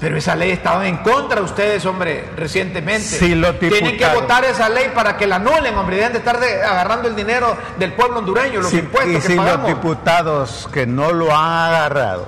pero 0.00 0.16
esa 0.16 0.34
ley 0.34 0.50
estaba 0.50 0.88
en 0.88 0.96
contra 0.96 1.36
de 1.36 1.42
ustedes, 1.42 1.86
hombre, 1.86 2.24
recientemente. 2.36 3.04
Sí, 3.06 3.36
los 3.36 3.56
Tienen 3.60 3.96
que 3.96 4.08
votar 4.08 4.42
esa 4.44 4.68
ley 4.68 4.90
para 4.92 5.16
que 5.16 5.28
la 5.28 5.36
anulen, 5.36 5.76
hombre, 5.78 5.94
dejen 5.96 6.12
de 6.14 6.18
estar 6.18 6.40
de- 6.40 6.64
agarrando 6.64 7.06
el 7.06 7.14
dinero 7.14 7.56
del 7.78 7.92
pueblo 7.92 8.18
hondureño, 8.18 8.62
los 8.62 8.70
Sí, 8.70 8.78
impuestos 8.80 9.12
y 9.12 9.14
que 9.14 9.20
si 9.20 9.34
los 9.36 9.44
pagamos. 9.44 9.68
diputados 9.68 10.68
que 10.72 10.86
no 10.88 11.12
lo 11.12 11.26
han 11.36 11.68
agarrado 11.72 12.26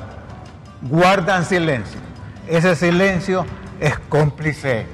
guardan 0.82 1.44
silencio, 1.44 1.98
ese 2.46 2.76
silencio 2.76 3.44
es 3.82 3.98
cómplice. 4.08 4.86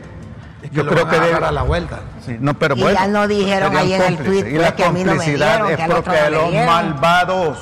Es 0.62 0.70
que 0.70 0.76
Yo 0.76 0.82
lo 0.82 0.90
creo 0.90 1.04
van 1.06 1.14
que 1.14 1.20
debe 1.20 1.44
a 1.46 1.52
la 1.52 1.62
vuelta. 1.62 2.00
Sí, 2.26 2.36
no, 2.40 2.54
pero 2.54 2.76
Y 2.76 2.82
bueno, 2.82 2.98
ya 2.98 3.06
no 3.06 3.28
dijeron 3.28 3.76
ahí 3.76 3.92
en 3.92 4.02
el 4.02 4.16
tuit, 4.18 4.46
Y 4.46 4.52
la 4.52 4.58
pues, 4.58 4.72
que 4.72 4.84
a 4.84 4.90
mí 4.90 5.04
no 5.04 5.12
me 5.12 5.16
complicidad 5.18 5.48
dieron, 5.52 5.66
que 5.68 5.74
es 5.74 5.88
otro 5.90 6.02
propia 6.02 6.24
no 6.24 6.30
los 6.30 6.50
dieron. 6.50 6.66
malvados. 6.66 7.58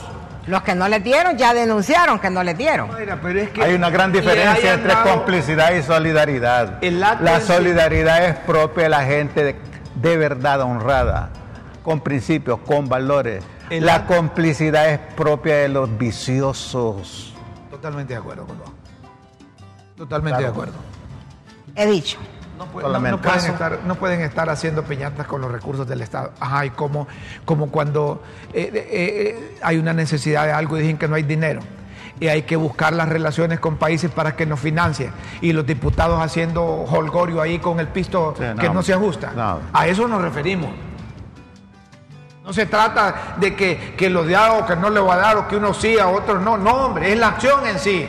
Los 0.47 0.63
que 0.63 0.75
no 0.77 0.89
les 0.89 1.03
dieron 1.05 1.37
ya 1.37 1.53
denunciaron 1.53 2.19
que 2.21 2.31
no 2.31 2.43
les 2.43 2.57
dieron. 2.57 2.89
Mira, 2.99 3.19
pero 3.21 3.41
es 3.41 3.51
que 3.51 3.63
Hay 3.63 3.75
una 3.75 3.91
gran 3.91 4.13
diferencia 4.13 4.75
entre 4.75 4.93
dado- 4.95 5.13
complicidad 5.13 5.73
y 5.75 5.83
solidaridad. 5.83 6.81
La 7.21 7.41
solidaridad 7.41 8.25
es 8.25 8.37
propia 8.37 8.85
de 8.85 8.89
la 8.91 9.03
gente 9.05 9.43
de, 9.45 9.57
de 9.97 10.17
verdad 10.17 10.61
honrada, 10.63 11.31
con 11.83 12.01
principios, 12.01 12.61
con 12.61 12.89
valores. 12.89 13.45
El 13.71 13.85
la 13.85 13.97
acto- 14.07 14.15
complicidad 14.17 14.89
es 14.89 15.01
propia 15.17 15.57
de 15.57 15.69
los 15.69 15.99
viciosos. 15.99 17.35
Totalmente 17.71 18.15
de 18.15 18.21
acuerdo 18.21 18.47
con 18.47 18.59
vos. 18.59 18.71
Totalmente 19.97 20.43
de 20.43 20.49
acuerdo. 20.49 20.75
He 21.77 21.87
dicho. 21.87 22.19
No, 22.59 22.67
pueden 22.67 23.53
estar, 23.53 23.81
no 23.85 23.95
pueden 23.97 24.21
estar 24.23 24.49
haciendo 24.49 24.83
piñatas 24.83 25.27
con 25.27 25.43
los 25.43 25.53
recursos 25.53 25.87
del 25.87 26.01
Estado. 26.01 26.33
Ajá, 26.41 26.65
y 26.65 26.71
como, 26.71 27.07
como 27.45 27.71
cuando 27.71 28.23
eh, 28.55 28.71
eh, 28.73 28.89
eh, 28.91 29.59
hay 29.63 29.77
una 29.77 29.93
necesidad 29.93 30.47
de 30.47 30.53
algo 30.53 30.79
y 30.79 30.81
dicen 30.81 30.97
que 30.97 31.07
no 31.07 31.17
hay 31.17 31.23
dinero. 31.23 31.61
Y 32.19 32.29
hay 32.29 32.43
que 32.43 32.57
buscar 32.57 32.95
las 32.95 33.11
relaciones 33.11 33.61
con 33.61 33.77
países 33.77 34.11
para 34.11 34.37
que 34.37 34.47
nos 34.47 34.59
financien. 34.59 35.13
Y 35.43 35.53
los 35.53 35.67
diputados 35.67 36.19
haciendo 36.23 36.65
holgorio 36.65 37.43
ahí 37.43 37.59
con 37.59 37.79
el 37.79 37.89
pisto 37.89 38.35
Sí, 38.39 38.45
que 38.59 38.71
no 38.71 38.83
se 38.83 38.95
ajusta. 38.95 39.33
No. 39.37 39.61
A 39.75 39.87
eso 39.87 40.09
nos 40.09 40.23
referimos. 40.23 40.71
No 42.43 42.55
se 42.55 42.65
trata 42.65 43.35
de 43.37 43.55
que, 43.55 43.95
que 43.99 44.09
lo 44.09 44.25
da 44.25 44.55
o 44.55 44.65
que 44.65 44.77
no 44.77 44.89
le 44.89 45.01
va 45.01 45.15
a 45.15 45.19
dar 45.19 45.37
o 45.37 45.49
que 45.49 45.57
uno 45.57 45.75
sí 45.75 45.99
a 45.99 46.09
otros 46.09 46.41
no. 46.41 46.57
No, 46.57 46.87
hombre, 46.87 47.13
es 47.13 47.19
la 47.19 47.29
acción 47.29 47.67
en 47.67 47.79
sí. 47.79 48.09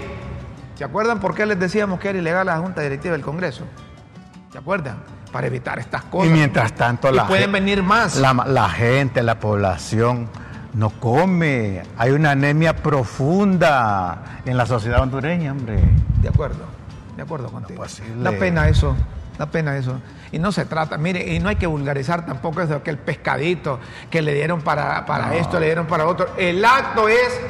¿Se 0.77 0.83
acuerdan 0.83 1.19
por 1.19 1.33
qué 1.33 1.47
les 1.47 1.59
decíamos 1.59 1.99
que 1.99 2.09
era 2.09 2.19
ilegal 2.19 2.45
la 2.45 2.59
Junta 2.59 2.81
Directiva 2.81 3.13
del 3.13 3.23
Congreso? 3.23 3.63
¿Se 4.51 4.59
acuerdan? 4.59 4.97
Para 5.31 5.47
evitar 5.47 5.79
estas 5.79 6.03
cosas. 6.03 6.29
Y 6.29 6.31
mientras 6.31 6.73
tanto 6.73 7.09
Y 7.09 7.15
la 7.15 7.25
pueden 7.25 7.51
venir 7.51 7.81
más. 7.81 8.17
La, 8.17 8.33
la 8.33 8.69
gente, 8.69 9.23
la 9.23 9.39
población 9.39 10.29
no 10.73 10.91
come. 10.91 11.81
Hay 11.97 12.11
una 12.11 12.31
anemia 12.31 12.75
profunda 12.75 14.41
en 14.45 14.55
la 14.55 14.67
sociedad 14.67 15.01
hondureña, 15.01 15.51
hombre. 15.51 15.79
De 16.21 16.29
acuerdo, 16.29 16.65
de 17.15 17.23
acuerdo 17.23 17.49
contigo. 17.49 17.81
posible. 17.81 18.23
Da 18.23 18.31
pena 18.37 18.69
eso, 18.69 18.95
da 19.39 19.47
pena 19.47 19.75
eso. 19.77 19.99
Y 20.31 20.37
no 20.37 20.51
se 20.51 20.65
trata, 20.65 20.99
mire, 20.99 21.33
y 21.33 21.39
no 21.39 21.49
hay 21.49 21.55
que 21.55 21.65
vulgarizar 21.65 22.23
tampoco 22.27 22.61
eso 22.61 22.83
que 22.83 22.91
el 22.91 22.99
pescadito 22.99 23.79
que 24.11 24.21
le 24.21 24.35
dieron 24.35 24.61
para, 24.61 25.07
para 25.07 25.35
esto, 25.37 25.59
le 25.59 25.65
dieron 25.65 25.87
para 25.87 26.05
otro. 26.05 26.27
El 26.37 26.63
acto 26.63 27.09
es, 27.09 27.41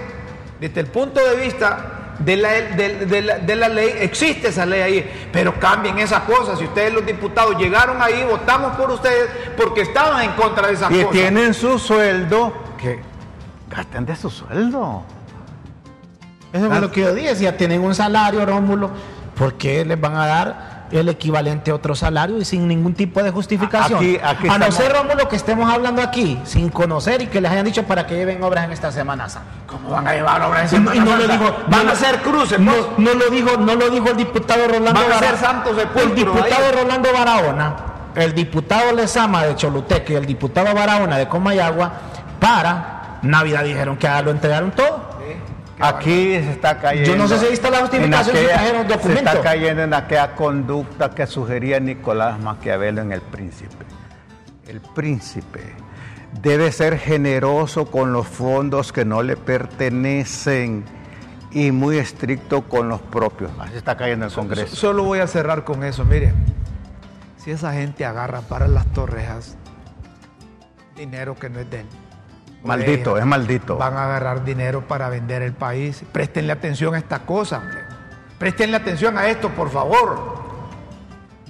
desde 0.62 0.80
el 0.80 0.88
punto 0.88 1.20
de 1.20 1.36
vista 1.36 1.97
de 2.20 2.36
la, 2.38 2.50
de, 2.52 3.06
de 3.06 3.22
la, 3.22 3.38
de 3.40 3.56
la 3.56 3.70
ley, 3.70 3.92
existe 4.00 4.48
esa 4.48 4.66
ley 4.66 4.82
ahí, 4.82 5.30
pero 5.32 5.60
cambien 5.60 6.00
esas 6.00 6.22
cosas. 6.24 6.58
Si 6.60 6.66
ustedes 6.66 6.94
los 6.94 7.06
diputados 7.06 7.58
llegaron 7.58 8.02
ahí, 8.02 8.26
votamos 8.30 8.76
por 8.76 8.90
ustedes 8.92 9.30
porque 9.56 9.82
estaban 9.82 10.24
en 10.24 10.32
contra 10.32 10.68
de 10.68 10.74
esas 10.74 10.92
Y 10.92 10.96
cosas. 11.04 11.12
tienen 11.12 11.54
su 11.54 11.78
sueldo, 11.80 12.54
que 12.78 13.00
gasten 13.70 14.06
de 14.06 14.16
su 14.16 14.30
sueldo. 14.30 15.04
Eso 16.54 16.74
es 16.74 16.82
lo 16.82 16.92
que 16.92 17.02
yo 17.02 17.14
dije. 17.14 17.36
Si 17.36 17.44
ya 17.44 17.56
tienen 17.56 17.82
un 17.84 17.94
salario, 17.94 18.46
Rómulo, 18.46 18.90
¿por 19.36 19.54
qué 19.56 19.86
les 19.86 20.00
van 20.00 20.16
a 20.16 20.26
dar 20.26 20.67
el 20.92 21.10
equivalente 21.10 21.72
a 21.72 21.76
otro 21.76 21.96
salario 21.96 22.38
y 22.38 22.46
sin 22.46 22.68
ningún 22.68 22.94
tipo 22.94 23.22
de 23.24 23.32
justificación? 23.32 24.00
Aquí- 24.00 24.20
aquí 24.24 24.48
a 24.50 24.58
no 24.58 24.72
ser, 24.72 24.94
Rómulo, 24.94 25.28
que 25.28 25.36
estemos 25.36 25.72
hablando 25.72 26.02
aquí 26.02 26.40
sin 26.46 26.70
conocer 26.70 27.22
y 27.22 27.28
que 27.28 27.42
les 27.42 27.52
hayan 27.52 27.66
dicho 27.66 27.84
para 27.84 28.06
que 28.08 28.16
lleven 28.16 28.42
obras 28.44 28.66
en 28.66 28.72
esta 28.72 28.92
Semana 28.92 29.28
Santa. 29.30 29.48
¿Cómo 29.68 29.90
van 29.90 30.08
a 30.08 30.14
llevar 30.14 30.42
obras 30.42 30.72
en 30.74 30.82
Y 30.82 30.86
no, 30.86 30.94
y 30.96 31.00
no 31.00 31.06
Semana 31.06 31.26
lo 31.26 31.34
dijo, 31.34 31.56
Van 31.68 31.86
no 31.86 31.92
a 31.92 31.96
ser 31.96 32.22
cruces, 32.22 32.60
no, 32.60 32.72
pues. 32.72 32.86
no 32.98 33.14
lo 33.14 33.30
dijo, 33.30 33.58
no 33.58 33.76
lo 33.76 33.90
dijo 33.90 34.10
el 34.10 34.18
diputado 34.18 34.68
Rolando 34.68 35.02
Van 35.02 35.12
a 35.12 35.20
ser 35.20 35.38
santos 35.38 35.78
El 35.96 36.16
diputado 36.16 36.44
ahí. 36.66 36.72
Rolando 36.84 37.10
Barahona, 37.14 37.76
el 38.16 38.34
diputado 38.34 38.94
Lezama 38.94 39.44
de 39.44 39.56
Choluteca 39.56 40.14
y 40.14 40.16
el 40.16 40.26
diputado 40.26 40.74
Barahona 40.74 41.18
de 41.18 41.28
Comayagua, 41.28 41.92
para 42.40 43.20
Navidad 43.22 43.64
dijeron 43.64 43.98
que 43.98 44.08
ya 44.08 44.22
lo 44.22 44.32
entregaron 44.32 44.72
todo. 44.72 45.07
Aquí 45.80 46.34
se 46.34 46.52
está 46.52 46.80
cayendo. 46.80 47.10
Yo 47.12 47.16
no 47.18 47.28
sé 47.28 47.38
si 47.40 47.46
ahí 47.46 47.54
está 47.54 47.70
la 47.70 47.80
justificación, 47.82 48.36
en 48.36 48.42
si 48.42 48.46
aquella- 48.48 48.60
trajeron 48.62 48.88
documento. 48.88 49.22
Se 49.32 49.38
está 49.38 49.42
cayendo 49.42 49.84
en 49.84 49.94
aquella 49.94 50.36
conducta 50.36 51.10
que 51.12 51.28
sugería 51.28 51.80
Nicolás 51.80 52.40
Maquiavelo 52.40 53.02
en 53.02 53.12
El 53.12 53.22
Príncipe. 53.22 53.86
El 54.68 54.82
príncipe 54.82 55.62
debe 56.42 56.72
ser 56.72 56.98
generoso 56.98 57.86
con 57.90 58.12
los 58.12 58.28
fondos 58.28 58.92
que 58.92 59.06
no 59.06 59.24
le 59.24 59.38
pertenecen 59.38 60.84
y 61.52 61.72
muy 61.72 61.98
estricto 61.98 62.64
con 62.68 62.90
los 62.90 63.00
propios. 63.02 63.52
Así 63.60 63.78
está 63.78 63.96
cayendo 63.96 64.26
el 64.26 64.34
Congreso. 64.34 64.76
Solo 64.76 65.04
voy 65.04 65.20
a 65.20 65.28
cerrar 65.28 65.64
con 65.64 65.84
eso. 65.84 66.04
Mire, 66.04 66.34
si 67.38 67.52
esa 67.52 67.72
gente 67.74 68.04
agarra 68.04 68.42
para 68.42 68.68
las 68.68 68.86
torrejas 68.88 69.56
dinero 70.98 71.36
que 71.36 71.50
no 71.50 71.60
es 71.60 71.70
de 71.70 71.82
él. 71.82 71.86
Maldito, 72.64 73.18
es 73.18 73.26
maldito. 73.26 73.78
Van 73.78 73.96
a 73.96 74.06
agarrar 74.06 74.44
dinero 74.44 74.82
para 74.88 75.10
vender 75.10 75.42
el 75.42 75.54
país. 75.54 76.04
Préstenle 76.12 76.52
atención 76.52 76.96
a 76.96 76.98
esta 76.98 77.20
cosa, 77.20 77.60
hombre. 77.60 77.80
Préstenle 78.38 78.78
atención 78.78 79.18
a 79.18 79.28
esto, 79.28 79.50
por 79.50 79.72
favor. 79.72 80.38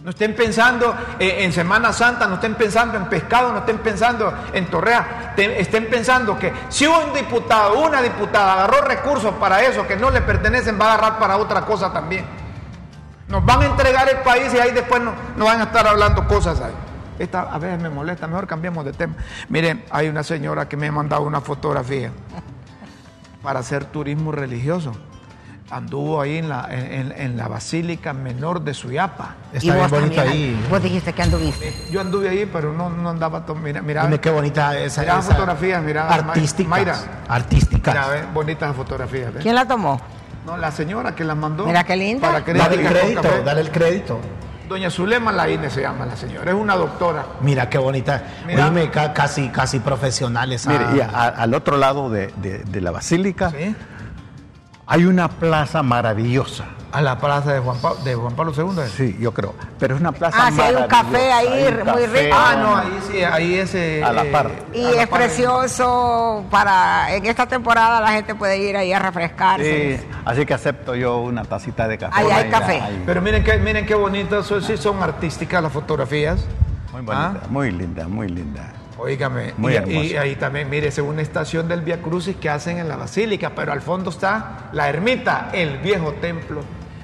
No 0.03 0.12
estén 0.12 0.36
pensando 0.36 0.95
eh, 1.20 1.43
en 1.43 1.51
Semana 1.51 1.91
Santa, 1.91 2.28
no 2.28 2.36
estén 2.36 2.55
pensando 2.55 2.97
en 2.97 3.08
pescado, 3.08 3.51
no 3.51 3.60
estén 3.60 3.80
pensando 3.80 4.34
en 4.53 4.68
torreas, 4.68 5.05
estén 5.36 5.89
pensando 5.89 6.39
que 6.39 6.53
si 6.70 6.88
un 6.88 7.14
diputado, 7.14 7.80
una 7.80 8.01
diputada 8.01 8.53
agarró 8.53 8.88
recursos 8.88 9.34
para 9.34 9.62
eso 9.64 9.86
que 9.86 9.97
no 9.97 10.10
le 10.10 10.22
pertenecen, 10.22 10.80
va 10.80 10.91
a 10.91 10.93
agarrar 10.93 11.20
para 11.20 11.36
otra 11.36 11.62
cosa 11.66 11.91
también. 11.91 12.26
Nos 13.28 13.43
van 13.45 13.64
a 13.64 13.66
entregar 13.66 14.08
el 14.08 14.20
país 14.20 14.53
y 14.53 14.60
ahí 14.60 14.72
después 14.72 15.01
no, 15.01 15.12
no 15.36 15.43
van 15.43 15.60
a 15.60 15.64
estar 15.64 15.86
hablando 15.86 16.26
cosas 16.26 16.62
ahí. 16.62 16.87
Esta 17.20 17.41
a 17.41 17.57
veces 17.57 17.82
me 17.82 17.89
molesta, 17.89 18.28
mejor 18.28 18.47
cambiemos 18.47 18.86
de 18.86 18.93
tema. 18.93 19.15
Miren, 19.49 19.84
hay 19.91 20.07
una 20.07 20.24
señora 20.24 20.68
que 20.70 20.78
me 20.78 20.88
ha 20.88 20.91
mandado 20.91 21.24
una 21.24 21.41
fotografía 21.41 22.11
para 23.43 23.59
hacer 23.59 23.86
turismo 23.86 24.32
religioso. 24.32 24.93
Anduvo 25.70 26.22
ahí 26.22 26.38
en 26.38 26.47
la, 26.47 26.65
en, 26.72 27.11
en- 27.11 27.11
en 27.18 27.36
la 27.38 27.49
Basílica 27.49 28.13
Menor 28.13 28.61
de 28.61 28.74
Suyapa. 28.74 29.36
Está 29.51 29.76
bien 29.76 29.89
también, 29.89 30.20
ahí. 30.22 30.65
Vos 30.70 30.82
dijiste 30.82 31.11
que 31.11 31.22
anduviste. 31.24 31.74
Yo 31.91 31.99
anduve 31.99 32.30
ahí, 32.30 32.45
pero 32.51 32.72
no, 32.72 32.89
no 32.89 33.09
andaba 33.09 33.45
todo. 33.45 33.57
Mira, 33.57 33.82
mira, 33.82 34.03
Dime 34.03 34.18
qué 34.22 34.30
bonita 34.30 34.78
esa. 34.80 35.01
Mira 35.01 35.20
esa- 35.20 35.32
fotografías, 35.34 35.84
mira, 35.84 36.07
Artísticas. 36.07 36.70
Mayra. 36.70 36.97
Artísticas. 37.28 37.93
mira, 37.95 38.07
ve, 38.07 38.24
bonitas 38.34 38.74
fotografías. 38.74 39.32
¿Quién 39.41 39.55
la 39.55 39.68
tomó? 39.68 39.99
No, 40.45 40.55
la 40.55 40.72
señora 40.72 41.13
que 41.13 41.26
las 41.26 41.36
mandó. 41.36 41.65
Mira 41.65 41.84
qué 41.84 41.97
linda. 41.97 42.26
Para 42.26 42.45
que 42.45 42.53
Dale 42.53 42.76
el 42.82 42.88
crédito, 42.88 43.22
dale 43.43 43.59
el 43.61 43.70
crédito. 43.72 44.20
Doña 44.68 44.89
Zulema 44.89 45.32
Laine 45.32 45.70
se 45.70 45.82
llama 45.82 46.05
la 46.05 46.15
señora, 46.18 46.51
es 46.51 46.57
una 46.57 46.76
doctora. 46.76 47.26
Mira 47.41 47.70
qué 47.70 47.78
bonita. 47.78 48.22
Mira. 48.45 48.65
Oíme, 48.65 48.89
ca- 48.89 49.13
casi, 49.13 49.49
casi 49.49 49.80
profesional 49.80 50.51
esa. 50.51 50.70
Mire, 50.72 50.86
y 50.97 50.99
a- 51.01 51.07
al 51.30 51.53
otro 51.53 51.78
lado 51.78 52.09
de, 52.09 52.28
de- 52.38 52.59
de 52.63 52.82
la 52.82 52.91
basílica 52.91 53.49
¿Sí? 53.51 53.76
Hay 54.86 55.05
una 55.05 55.28
plaza 55.30 55.84
maravillosa. 55.84 56.65
A 56.92 57.02
la 57.02 57.18
plaza 57.18 57.54
de 57.54 57.60
Juan, 57.60 57.78
Pa- 57.80 57.96
de 58.04 58.16
Juan 58.16 58.34
Pablo 58.34 58.54
II. 58.56 58.82
¿eh? 58.82 58.88
Sí, 58.96 59.18
yo 59.20 59.34
creo. 59.34 59.54
Pero 59.78 59.96
es 59.96 60.02
una 60.02 60.14
plaza 60.14 60.38
Ah, 60.48 60.52
sí, 60.52 60.62
hay 60.62 60.74
un 60.76 60.88
café 60.88 61.32
ahí 61.34 61.48
Hay 61.48 61.68
un 61.68 61.76
muy 61.80 61.86
café. 61.86 62.24
rico. 62.24 62.36
Ah, 62.40 62.56
no, 62.58 62.76
ahí 62.78 63.00
sí, 63.12 63.24
ahí 63.24 63.56
ese. 63.56 64.04
A 64.04 64.14
la 64.14 64.24
par. 64.32 64.50
Y 64.74 64.82
la 64.84 65.02
es 65.04 65.08
par. 65.08 65.20
precioso 65.20 66.46
para 66.50 67.14
en 67.14 67.26
esta 67.26 67.46
temporada 67.46 68.00
la 68.00 68.12
gente 68.14 68.36
puede 68.36 68.58
ir 68.58 68.78
ahí 68.78 68.94
a 68.94 69.00
refrescarse. 69.00 69.98
Sí, 70.00 70.08
así 70.26 70.46
que 70.46 70.54
acepto 70.54 70.96
yo 70.96 71.18
una 71.20 71.44
tacita 71.44 71.88
de 71.88 71.98
café. 71.98 72.14
Ahí 72.22 72.32
hay 72.32 72.50
café. 72.50 72.80
ahí. 72.82 73.04
Pero 73.06 73.22
miren 73.22 73.44
qué, 73.44 73.58
miren 73.58 73.86
qué 73.86 73.94
bonitas, 73.96 74.46
son, 74.46 74.64
sí 74.64 74.78
son 74.78 75.02
artísticas 75.04 75.62
las 75.62 75.72
fotografías. 75.74 76.40
Muy 76.94 77.02
bonita, 77.02 77.34
Ah, 77.44 77.48
muy 77.50 77.70
linda, 77.72 78.08
muy 78.08 78.28
linda. 78.30 78.72
Óigame, 78.98 79.54
Muy 79.58 79.74
y, 79.74 79.76
hermoso. 79.76 80.04
y 80.04 80.18
ahí 80.18 80.36
también, 80.36 80.70
mire, 80.70 80.88
es 80.88 80.98
una 80.98 81.22
estación 81.22 81.68
del 81.68 81.82
Via 81.82 82.02
Crucis 82.02 82.36
que 82.38 82.50
hacen 82.50 82.78
en 82.80 82.88
la 82.89 82.95
Basílica, 82.95 83.52
pero 83.56 83.72
al 83.72 83.82
fondo 83.82 84.10
está 84.10 84.70
la 84.74 84.89
ermita, 84.89 85.50
el 85.54 85.78
viejo 85.78 86.14
templo 86.14 86.62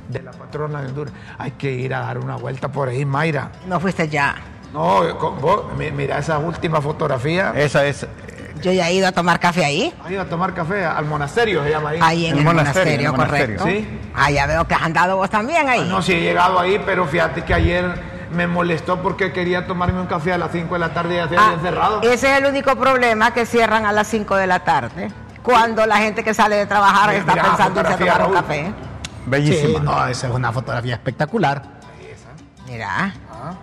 de 0.10 0.22
la 0.22 0.32
patrona 0.32 0.82
de 0.82 0.88
Honduras. 0.88 1.14
Hay 1.38 1.52
que 1.52 1.72
ir 1.72 1.94
a 1.94 2.00
dar 2.02 2.18
una 2.18 2.36
vuelta 2.36 2.68
por 2.72 2.89
ahí, 2.89 3.06
Mayra. 3.06 3.52
No 3.68 3.80
fuiste 3.80 4.08
ya. 4.10 4.36
No, 4.74 5.18
con 5.20 5.39
vos, 5.39 5.66
mi- 5.78 5.91
mira 5.91 6.18
esa 6.18 6.39
última 6.39 6.82
fotografía. 6.82 7.54
Esa 7.56 7.86
es. 7.86 8.08
Yo 8.62 8.72
ya 8.72 8.89
he 8.89 8.94
ido 8.94 9.08
a 9.08 9.12
tomar 9.12 9.39
café 9.39 9.66
ahí. 9.66 9.94
Ahí 10.04 10.16
a 10.16 10.28
tomar 10.28 10.54
café 10.54 10.86
al 10.86 11.06
monasterio, 11.06 11.64
se 11.64 11.70
llama 11.70 11.89
ahí. 11.89 12.00
Ahí 12.02 12.26
en 12.28 12.34
El 12.34 12.39
el, 12.39 12.44
monasterio, 12.46 12.84
monasterio, 12.86 13.00
en 13.00 13.06
el 13.06 13.12
monasterio. 13.12 13.58
correcto. 13.60 13.89
Sí. 13.91 14.10
Ah, 14.16 14.32
ya 14.32 14.48
veo 14.48 14.66
que 14.68 14.74
has 14.74 14.82
andado 14.84 15.18
vos 15.18 15.30
también 15.30 15.68
ahí. 15.70 15.82
Ah, 15.84 15.89
No, 15.89 16.02
sí 16.02 16.14
he 16.14 16.22
llegado 16.22 16.60
ahí, 16.60 16.82
pero 16.86 17.06
fíjate 17.06 17.44
que 17.44 17.54
ayer 17.54 18.12
me 18.34 18.48
molestó 18.48 19.02
porque 19.02 19.32
quería 19.32 19.66
tomarme 19.68 20.00
un 20.02 20.08
café 20.08 20.34
a 20.34 20.38
las 20.38 20.52
5 20.52 20.74
de 20.74 20.80
la 20.80 20.94
tarde 20.94 21.14
y 21.16 21.18
ya 21.18 21.30
se 21.30 21.38
Ah, 21.38 21.48
había 21.48 21.60
cerrado. 21.62 22.02
ese 22.02 22.32
es 22.34 22.38
el 22.40 22.46
único 22.46 22.76
problema 22.76 23.32
que 23.34 23.46
cierran 23.46 23.86
a 23.86 23.92
las 23.92 24.08
5 24.08 24.36
de 24.36 24.48
la 24.48 24.60
tarde. 24.64 25.12
Cuando 25.44 25.86
la 25.86 25.98
gente 25.98 26.24
que 26.24 26.34
sale 26.34 26.56
de 26.56 26.66
trabajar 26.66 27.10
Mira, 27.10 27.20
está 27.20 27.32
mira, 27.34 27.44
pensando 27.46 27.80
a 27.80 27.84
fotografía, 27.84 28.14
tomar 28.14 28.28
un 28.30 28.34
café. 28.34 28.74
Bellísima. 29.26 29.80
Sí, 29.80 29.86
no, 29.86 30.08
esa 30.08 30.28
es 30.28 30.34
una 30.34 30.52
fotografía 30.52 30.94
espectacular. 30.96 31.62
Mira, 32.68 33.14
Ah. 33.32 33.54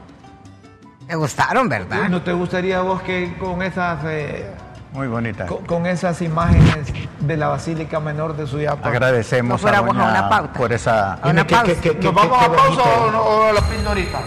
te 1.06 1.14
gustaron, 1.16 1.68
¿verdad? 1.68 2.08
¿No 2.08 2.22
te 2.22 2.32
gustaría 2.32 2.78
a 2.78 2.82
vos 2.82 3.02
que 3.02 3.36
con 3.38 3.62
esas 3.62 3.98
eh, 4.04 4.50
Muy 4.92 5.08
bonita. 5.08 5.46
con, 5.46 5.64
con 5.64 5.86
esas 5.86 6.20
imágenes 6.22 6.92
de 7.18 7.36
la 7.36 7.48
Basílica 7.48 7.98
Menor 7.98 8.36
de 8.36 8.46
Suyapa? 8.46 8.82
No 8.82 8.88
Agradecemos 8.88 9.54
a, 9.54 9.58
fuéramos 9.62 9.96
a 9.96 9.98
doña 10.00 10.10
una 10.10 10.28
pauta. 10.28 10.52
por 10.52 10.72
esa. 10.72 11.14
A 11.14 11.28
una 11.30 11.44
Dime, 11.44 11.46
¿qué- 11.46 11.54
pausa. 11.92 11.98
¿Nos 12.02 12.14
vamos 12.14 12.42
a 12.42 12.52
pausa 12.52 12.82
o, 12.82 13.10
no- 13.10 13.22
o 13.22 13.48
a 13.48 13.52
la 13.54 13.60
pindorita? 13.62 14.18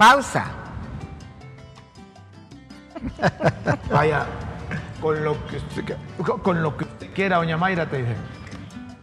Pausa. 0.00 0.46
Vaya, 3.92 4.24
con 4.98 5.22
lo 5.22 5.36
que 5.46 5.58
usted, 5.58 5.94
con- 6.42 6.62
lo 6.62 6.74
que 6.74 6.84
usted 6.84 7.12
quiera, 7.12 7.36
doña 7.36 7.58
Mayra, 7.58 7.84
te 7.84 7.98
dije. 7.98 8.16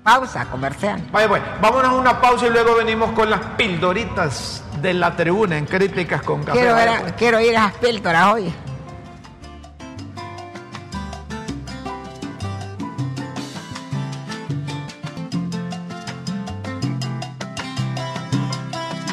Pausa 0.01 0.45
comercial. 0.45 0.99
Vaya, 1.11 1.27
pues, 1.29 1.41
vámonos 1.61 1.91
a 1.91 1.95
una 1.97 2.19
pausa 2.19 2.47
y 2.47 2.49
luego 2.49 2.77
venimos 2.77 3.11
con 3.11 3.29
las 3.29 3.41
pildoritas 3.57 4.63
de 4.81 4.95
la 4.95 5.15
tribuna 5.15 5.55
en 5.59 5.65
Críticas 5.67 6.23
con 6.23 6.43
Café. 6.43 6.57
Quiero, 6.61 6.73
ver 6.75 6.87
Vaya, 6.87 6.97
a- 6.97 7.01
pues. 7.01 7.13
quiero 7.13 7.39
ir 7.41 7.55
a 7.55 7.63
las 7.65 7.73
píldoras 7.75 8.33
hoy. 8.33 8.51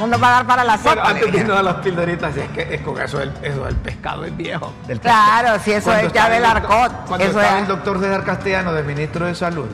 No 0.05 0.11
nos 0.11 0.23
va 0.23 0.29
a 0.29 0.33
dar 0.33 0.47
para 0.47 0.65
la 0.65 0.77
Bueno, 0.77 1.01
sopa. 1.01 1.13
le 1.13 1.19
antes 1.19 1.33
de 1.33 1.39
irnos 1.41 1.59
a 1.59 1.63
las 1.63 1.75
pildoritas, 1.77 2.37
es 2.37 2.49
que 2.51 2.75
es 2.75 2.81
con 2.83 3.01
eso 3.01 3.19
del, 3.19 3.33
eso 3.43 3.65
del 3.65 3.77
pescado, 3.77 4.25
el 4.25 4.33
viejo. 4.33 4.73
Del 4.87 5.01
Claro, 5.01 5.59
si 5.63 5.73
eso 5.73 5.87
Cuando 5.91 6.07
es 6.09 6.13
ya 6.13 6.29
del 6.29 6.45
arcot. 6.45 7.07
Cuando 7.07 7.25
Eso 7.27 7.41
estaba 7.41 7.57
es. 7.57 7.63
el 7.63 7.69
doctor 7.69 8.01
César 8.01 8.25
Castellano, 8.25 8.73
del 8.75 8.85
ministro 8.85 9.27
de 9.27 9.35
Salud, 9.35 9.67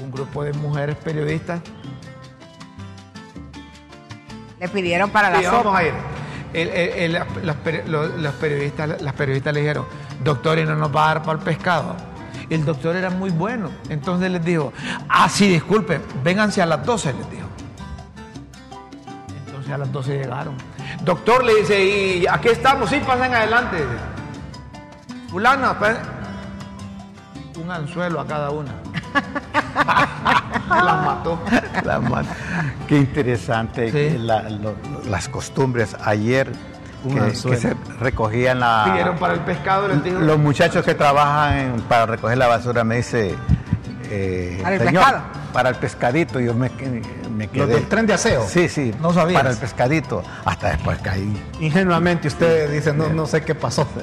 un 0.00 0.10
grupo 0.12 0.44
de 0.44 0.52
mujeres 0.52 0.96
periodistas, 0.96 1.60
Le 4.60 4.68
pidieron 4.68 5.10
para 5.10 5.30
la 5.30 5.38
sí, 5.38 5.44
vamos 5.46 5.62
sopa. 5.64 5.78
a 5.78 5.84
ir. 5.84 5.92
El- 6.52 6.68
el- 6.68 6.90
el- 6.98 7.12
las, 7.12 7.56
los 8.18 8.34
periodistas, 8.34 9.00
las 9.02 9.14
periodistas 9.14 9.52
le 9.54 9.60
dijeron, 9.60 9.84
doctor, 10.24 10.58
¿y 10.58 10.64
no 10.64 10.74
nos 10.76 10.94
va 10.94 11.04
a 11.10 11.14
dar 11.14 11.22
para 11.22 11.38
el 11.38 11.44
pescado? 11.44 11.94
Y 12.48 12.54
el 12.54 12.64
doctor 12.64 12.96
era 12.96 13.10
muy 13.10 13.30
bueno. 13.30 13.70
Entonces 13.88 14.30
les 14.30 14.44
dijo, 14.44 14.72
ah, 15.08 15.28
sí, 15.28 15.48
disculpen, 15.48 16.02
vénganse 16.24 16.62
a 16.62 16.66
las 16.66 16.84
12, 16.84 17.12
les 17.12 17.30
dijo. 17.30 17.47
Entonces 19.68 19.74
a 19.74 19.78
las 19.78 19.92
12 19.92 20.18
llegaron. 20.18 20.54
Doctor 21.02 21.44
le 21.44 21.56
dice, 21.56 21.84
y 21.84 22.26
aquí 22.26 22.48
estamos, 22.48 22.88
sí, 22.90 23.00
pasen 23.06 23.34
adelante. 23.34 23.78
Fulana, 25.30 25.76
un 27.62 27.70
anzuelo 27.70 28.20
a 28.20 28.26
cada 28.26 28.50
una. 28.50 28.70
Las 30.68 31.04
mató. 31.04 31.38
La 31.84 32.24
Qué 32.86 32.96
interesante 32.96 33.86
Sí. 33.86 33.92
que 33.92 34.18
la- 34.18 34.42
lo- 34.48 34.74
las 35.08 35.28
costumbres 35.28 35.96
ayer 36.04 36.50
que, 37.08 37.14
que 37.50 37.56
se 37.56 37.74
recogían 38.00 38.60
la 38.60 38.84
Pidieron 38.86 39.16
para 39.18 39.34
el 39.34 39.40
pescado, 39.40 39.88
les 39.88 40.02
dijo. 40.02 40.18
los 40.18 40.38
muchachos 40.38 40.84
que 40.84 40.94
trabajan 40.94 41.58
en- 41.58 41.80
para 41.82 42.06
recoger 42.06 42.36
la 42.38 42.46
basura 42.48 42.84
me 42.84 42.96
dice 42.96 43.34
eh, 44.10 44.58
¿Para 44.62 44.74
el 44.76 44.80
"Señor, 44.82 45.04
pescado? 45.04 45.24
para 45.52 45.68
el 45.70 45.74
pescadito 45.76 46.40
yo 46.40 46.54
me, 46.54 46.70
me 47.38 47.48
quedé 47.48 47.58
Los 47.60 47.68
del 47.68 47.88
tren 47.88 48.06
de 48.06 48.14
aseo. 48.14 48.46
sí 48.48 48.68
sí 48.68 48.92
No 49.00 49.12
sabías. 49.14 49.40
para 49.40 49.50
el 49.52 49.56
pescadito 49.56 50.22
hasta 50.44 50.70
después 50.70 50.98
caí 50.98 51.42
Ingenuamente 51.60 52.28
usted 52.28 52.70
dice, 52.70 52.92
no, 52.92 53.08
no 53.08 53.26
sé 53.26 53.42
qué 53.42 53.54
pasó. 53.54 53.86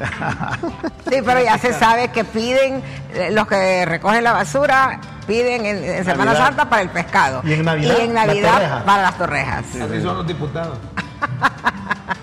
Sí, 1.09 1.17
pero 1.23 1.39
ya 1.43 1.57
se 1.59 1.71
sabe 1.73 2.07
que 2.07 2.23
piden, 2.23 2.81
eh, 3.13 3.29
los 3.31 3.45
que 3.47 3.85
recogen 3.85 4.23
la 4.23 4.33
basura, 4.33 4.99
piden 5.27 5.63
en, 5.65 5.83
en 5.83 6.03
Semana 6.03 6.31
Navidad. 6.33 6.47
Santa 6.47 6.69
para 6.69 6.81
el 6.81 6.89
pescado. 6.89 7.41
Y 7.43 7.53
en 7.53 7.63
Navidad, 7.63 7.95
Y 7.99 8.01
en 8.05 8.13
Navidad 8.15 8.83
para 8.85 9.03
las 9.03 9.17
torrejas. 9.17 9.65
Así 9.67 10.01
son 10.01 10.17
los 10.17 10.27
diputados. 10.27 10.77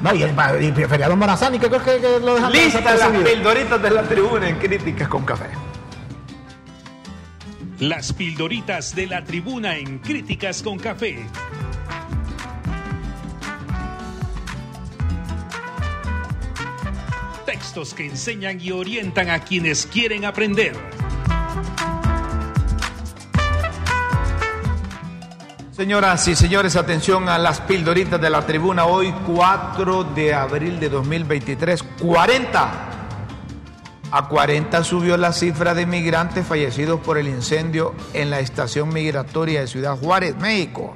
No, 0.00 0.12
y 0.14 0.24
el, 0.24 0.34
y 0.62 0.72
feriado 0.86 1.16
Morazán, 1.16 1.54
y 1.54 1.60
que 1.60 1.68
creo 1.68 1.82
que, 1.82 2.00
que 2.00 2.18
lo 2.20 2.34
dejan 2.34 2.50
Listas 2.52 2.98
las 2.98 3.08
pildoritas 3.08 3.80
de 3.80 3.90
la 3.90 4.02
tribuna 4.02 4.48
en 4.48 4.56
Críticas 4.58 5.06
con 5.08 5.24
Café. 5.24 5.46
Las 7.82 8.12
pildoritas 8.12 8.94
de 8.94 9.08
la 9.08 9.24
tribuna 9.24 9.76
en 9.76 9.98
Críticas 9.98 10.62
con 10.62 10.78
Café. 10.78 11.26
Textos 17.44 17.92
que 17.92 18.06
enseñan 18.06 18.60
y 18.60 18.70
orientan 18.70 19.30
a 19.30 19.40
quienes 19.40 19.86
quieren 19.86 20.24
aprender. 20.24 20.76
Señoras 25.72 26.28
y 26.28 26.36
señores, 26.36 26.76
atención 26.76 27.28
a 27.28 27.36
las 27.36 27.60
pildoritas 27.62 28.20
de 28.20 28.30
la 28.30 28.46
tribuna. 28.46 28.84
Hoy, 28.84 29.12
4 29.26 30.04
de 30.04 30.32
abril 30.32 30.78
de 30.78 30.88
2023, 30.88 31.82
40. 31.82 32.91
A 34.14 34.28
40 34.28 34.84
subió 34.84 35.16
la 35.16 35.32
cifra 35.32 35.72
de 35.72 35.86
migrantes 35.86 36.46
fallecidos 36.46 37.00
por 37.00 37.16
el 37.16 37.28
incendio 37.28 37.94
en 38.12 38.28
la 38.28 38.40
estación 38.40 38.90
migratoria 38.90 39.62
de 39.62 39.66
Ciudad 39.66 39.96
Juárez, 39.96 40.36
México. 40.36 40.92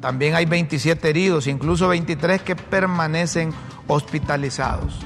También 0.00 0.34
hay 0.34 0.46
27 0.46 1.10
heridos, 1.10 1.46
incluso 1.46 1.88
23 1.88 2.40
que 2.40 2.56
permanecen 2.56 3.52
hospitalizados. 3.86 4.98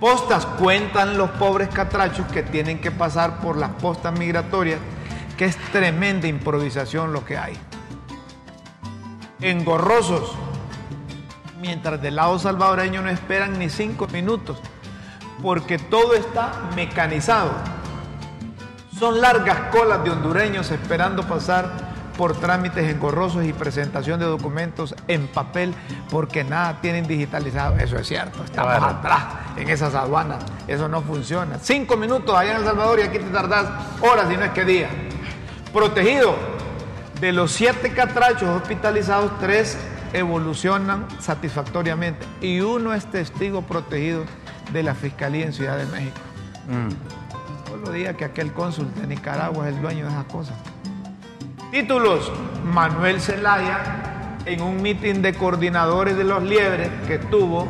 Postas 0.00 0.46
cuentan 0.46 1.18
los 1.18 1.28
pobres 1.32 1.68
catrachos 1.68 2.26
que 2.32 2.42
tienen 2.42 2.80
que 2.80 2.90
pasar 2.90 3.40
por 3.40 3.58
las 3.58 3.72
postas 3.72 4.18
migratorias, 4.18 4.80
que 5.36 5.44
es 5.44 5.58
tremenda 5.72 6.26
improvisación 6.26 7.12
lo 7.12 7.22
que 7.22 7.36
hay. 7.36 7.58
Engorrosos, 9.42 10.32
mientras 11.60 12.00
del 12.00 12.16
lado 12.16 12.38
salvadoreño 12.38 13.02
no 13.02 13.10
esperan 13.10 13.58
ni 13.58 13.68
cinco 13.68 14.06
minutos, 14.06 14.56
porque 15.42 15.78
todo 15.78 16.14
está 16.14 16.52
mecanizado. 16.74 17.50
Son 18.98 19.20
largas 19.20 19.58
colas 19.72 20.02
de 20.04 20.10
hondureños 20.10 20.70
esperando 20.70 21.22
pasar 21.24 21.70
por 22.16 22.34
trámites 22.34 22.90
engorrosos 22.90 23.44
y 23.44 23.52
presentación 23.52 24.18
de 24.18 24.24
documentos 24.24 24.94
en 25.06 25.26
papel 25.28 25.74
porque 26.10 26.44
nada 26.44 26.80
tienen 26.80 27.06
digitalizado. 27.06 27.76
Eso 27.76 27.98
es 27.98 28.06
cierto, 28.08 28.42
estamos 28.42 28.74
Claro. 28.78 28.86
atrás 28.86 29.24
en 29.58 29.68
esas 29.68 29.94
aduanas. 29.94 30.42
Eso 30.66 30.88
no 30.88 31.02
funciona. 31.02 31.58
Cinco 31.60 31.98
minutos 31.98 32.34
allá 32.34 32.52
en 32.52 32.56
El 32.58 32.64
Salvador 32.64 33.00
y 33.00 33.02
aquí 33.02 33.18
te 33.18 33.24
tardás 33.30 33.66
horas 34.00 34.30
y 34.32 34.36
no 34.38 34.44
es 34.44 34.50
que 34.52 34.64
días. 34.64 34.90
Protegido. 35.72 36.34
De 37.20 37.32
los 37.32 37.50
siete 37.52 37.92
catrachos 37.92 38.48
hospitalizados, 38.48 39.30
tres 39.38 39.76
evolucionan 40.12 41.06
satisfactoriamente 41.20 42.26
y 42.40 42.60
uno 42.60 42.92
es 42.94 43.04
testigo 43.10 43.62
protegido 43.62 44.24
de 44.72 44.82
la 44.82 44.94
Fiscalía 44.94 45.46
en 45.46 45.52
Ciudad 45.52 45.76
de 45.76 45.86
México. 45.86 46.16
Solo 47.68 47.90
diga 47.92 48.14
que 48.14 48.24
aquel 48.24 48.52
cónsul 48.52 48.92
de 48.94 49.06
Nicaragua 49.06 49.68
es 49.68 49.74
el 49.74 49.82
dueño 49.82 50.04
de 50.04 50.10
esas 50.10 50.24
cosas. 50.24 50.56
Títulos. 51.70 52.32
Manuel 52.64 53.20
Zelaya 53.20 54.36
en 54.46 54.62
un 54.62 54.80
mitin 54.80 55.22
de 55.22 55.34
coordinadores 55.34 56.16
de 56.16 56.24
los 56.24 56.42
liebres 56.42 56.88
que 57.06 57.18
tuvo. 57.18 57.68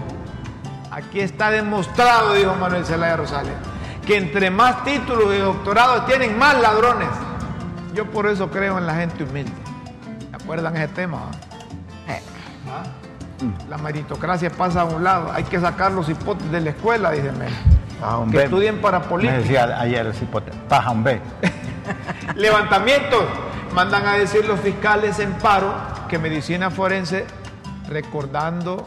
Aquí 0.91 1.21
está 1.21 1.51
demostrado, 1.51 2.35
dijo 2.35 2.55
Manuel 2.55 2.87
Zelaya 2.87 3.17
Rosales, 3.17 3.53
que 4.07 4.17
entre 4.17 4.51
más 4.51 4.85
títulos 4.85 5.35
y 5.35 5.39
doctorados 5.39 6.07
tienen 6.07 6.39
más 6.39 6.61
ladrones. 6.61 7.09
Yo 7.95 8.11
por 8.11 8.27
eso 8.27 8.51
creo 8.51 8.79
en 8.79 8.87
la 8.87 8.95
gente 8.95 9.25
humilde. 9.25 9.53
¿Se 10.31 10.37
acuerdan 10.37 10.77
ese 10.77 10.89
tema? 10.89 11.31
ah? 12.69 12.85
¿Ah? 13.43 13.65
La 13.69 13.79
meritocracia 13.79 14.51
pasa 14.51 14.83
a 14.83 14.85
un 14.85 15.05
lado. 15.05 15.31
Hay 15.33 15.45
que 15.45 15.61
sacar 15.61 15.93
los 15.93 16.09
hipotes 16.09 16.51
de 16.51 16.61
la 16.61 16.71
escuela, 16.71 17.11
dice. 17.11 17.31
Ah, 18.03 18.25
Que 18.31 18.45
estudien 18.45 18.81
para 18.81 19.01
Me 19.01 19.07
política. 19.07 19.39
decía 19.39 19.81
ayer 19.81 20.07
el 20.07 20.15
cipote, 20.15 20.53
paja 20.69 20.91
un 20.91 21.03
B. 21.05 21.21
Levantamientos. 22.35 23.25
Mandan 23.73 24.07
a 24.07 24.15
decir 24.15 24.47
los 24.47 24.61
fiscales 24.61 25.19
en 25.19 25.33
paro 25.35 25.75
que 26.09 26.19
medicina 26.19 26.71
forense, 26.71 27.27
recordando 27.89 28.87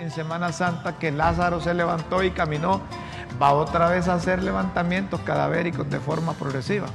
en 0.00 0.10
Semana 0.10 0.52
Santa 0.52 0.96
que 0.98 1.12
Lázaro 1.12 1.60
se 1.60 1.74
levantó 1.74 2.22
y 2.22 2.30
caminó, 2.30 2.80
va 3.40 3.52
otra 3.52 3.88
vez 3.88 4.08
a 4.08 4.14
hacer 4.14 4.42
levantamientos 4.42 5.20
cadavéricos 5.20 5.88
de 5.90 6.00
forma 6.00 6.32
progresiva. 6.32 6.86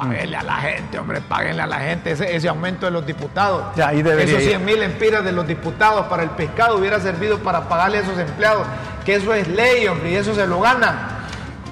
Páguenle 0.00 0.36
a 0.36 0.42
la 0.42 0.56
gente, 0.56 0.98
hombre, 0.98 1.20
páguenle 1.20 1.62
a 1.62 1.66
la 1.66 1.80
gente 1.80 2.12
ese, 2.12 2.34
ese 2.34 2.48
aumento 2.48 2.86
de 2.86 2.92
los 2.92 3.04
diputados. 3.04 3.64
Ya, 3.76 3.88
ahí 3.88 4.02
debería 4.02 4.34
Esos 4.34 4.44
ir. 4.44 4.48
100 4.50 4.64
mil 4.64 4.82
empiras 4.82 5.24
de 5.24 5.32
los 5.32 5.46
diputados 5.46 6.06
para 6.06 6.22
el 6.22 6.30
pescado 6.30 6.78
hubiera 6.78 6.98
servido 7.00 7.38
para 7.38 7.68
pagarle 7.68 7.98
a 7.98 8.00
esos 8.00 8.18
empleados, 8.18 8.66
que 9.04 9.16
eso 9.16 9.34
es 9.34 9.46
ley, 9.48 9.86
hombre, 9.86 10.12
y 10.12 10.14
eso 10.14 10.34
se 10.34 10.46
lo 10.46 10.60
ganan. 10.60 10.96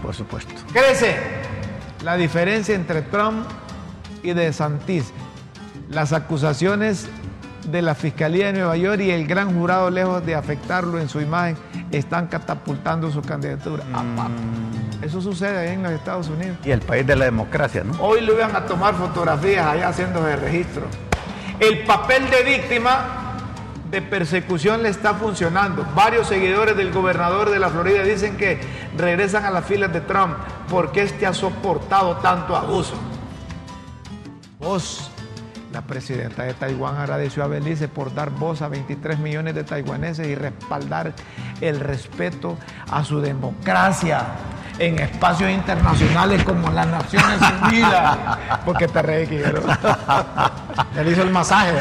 Por 0.02 0.14
supuesto. 0.14 0.52
Crece 0.72 1.16
la 2.04 2.16
diferencia 2.16 2.74
entre 2.74 3.02
Trump 3.02 3.46
y 4.22 4.32
de 4.32 4.52
Santis. 4.52 5.12
Las 5.90 6.12
acusaciones 6.12 7.08
de 7.66 7.82
la 7.82 7.94
Fiscalía 7.94 8.46
de 8.46 8.52
Nueva 8.54 8.76
York 8.76 9.00
y 9.00 9.10
el 9.10 9.26
gran 9.26 9.54
jurado, 9.54 9.90
lejos 9.90 10.24
de 10.24 10.34
afectarlo 10.34 10.98
en 10.98 11.08
su 11.08 11.20
imagen, 11.20 11.56
están 11.90 12.26
catapultando 12.26 13.10
su 13.10 13.22
candidatura. 13.22 13.84
a 13.92 14.02
papa. 14.16 14.30
Eso 15.02 15.20
sucede 15.20 15.58
ahí 15.58 15.74
en 15.74 15.82
los 15.82 15.92
Estados 15.92 16.28
Unidos. 16.28 16.56
Y 16.64 16.70
el 16.70 16.80
país 16.80 17.06
de 17.06 17.14
la 17.14 17.26
democracia, 17.26 17.84
¿no? 17.84 17.94
Hoy 18.00 18.20
le 18.20 18.32
iban 18.32 18.54
a 18.56 18.66
tomar 18.66 18.94
fotografías 18.94 19.64
allá 19.66 19.88
haciéndose 19.88 20.36
registro. 20.36 20.86
El 21.60 21.84
papel 21.84 22.28
de 22.30 22.42
víctima 22.42 23.28
de 23.90 24.02
persecución 24.02 24.82
le 24.82 24.88
está 24.88 25.14
funcionando. 25.14 25.86
Varios 25.94 26.26
seguidores 26.26 26.76
del 26.76 26.92
gobernador 26.92 27.50
de 27.50 27.58
la 27.58 27.70
Florida 27.70 28.02
dicen 28.02 28.36
que 28.36 28.60
regresan 28.96 29.44
a 29.44 29.50
las 29.50 29.64
filas 29.64 29.92
de 29.92 30.00
Trump 30.00 30.36
porque 30.68 31.02
este 31.02 31.26
ha 31.26 31.32
soportado 31.32 32.16
tanto 32.16 32.56
abuso. 32.56 32.94
Vos, 34.58 35.10
la 35.72 35.82
presidenta 35.82 36.42
de 36.42 36.54
Taiwán 36.54 36.96
agradeció 36.96 37.44
a 37.44 37.46
Belice 37.46 37.86
por 37.86 38.12
dar 38.12 38.30
voz 38.30 38.62
a 38.62 38.68
23 38.68 39.20
millones 39.20 39.54
de 39.54 39.64
taiwaneses 39.64 40.26
y 40.26 40.34
respaldar 40.34 41.14
el 41.60 41.78
respeto 41.78 42.58
a 42.90 43.04
su 43.04 43.20
democracia 43.20 44.26
en 44.78 44.98
espacios 44.98 45.50
internacionales 45.50 46.44
como 46.44 46.70
las 46.70 46.86
Naciones 46.86 47.38
Unidas. 47.64 48.18
Porque 48.64 48.88
te 48.88 49.02
reí, 49.02 49.26
Guillermo. 49.26 49.72
Él 50.96 51.08
hizo 51.08 51.22
el 51.22 51.30
masaje. 51.30 51.72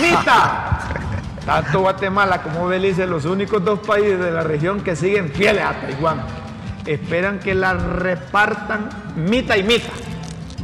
¡Mita! 0.00 0.78
Tanto 1.44 1.80
Guatemala 1.80 2.42
como 2.42 2.66
Belice, 2.66 3.06
los 3.06 3.24
únicos 3.26 3.62
dos 3.64 3.80
países 3.80 4.18
de 4.18 4.30
la 4.30 4.42
región 4.42 4.80
que 4.80 4.96
siguen 4.96 5.30
fieles 5.30 5.62
a 5.62 5.74
Taiwán, 5.74 6.22
esperan 6.86 7.38
que 7.38 7.54
la 7.54 7.74
repartan 7.74 8.88
mita 9.16 9.56
y 9.56 9.62
mita. 9.62 9.90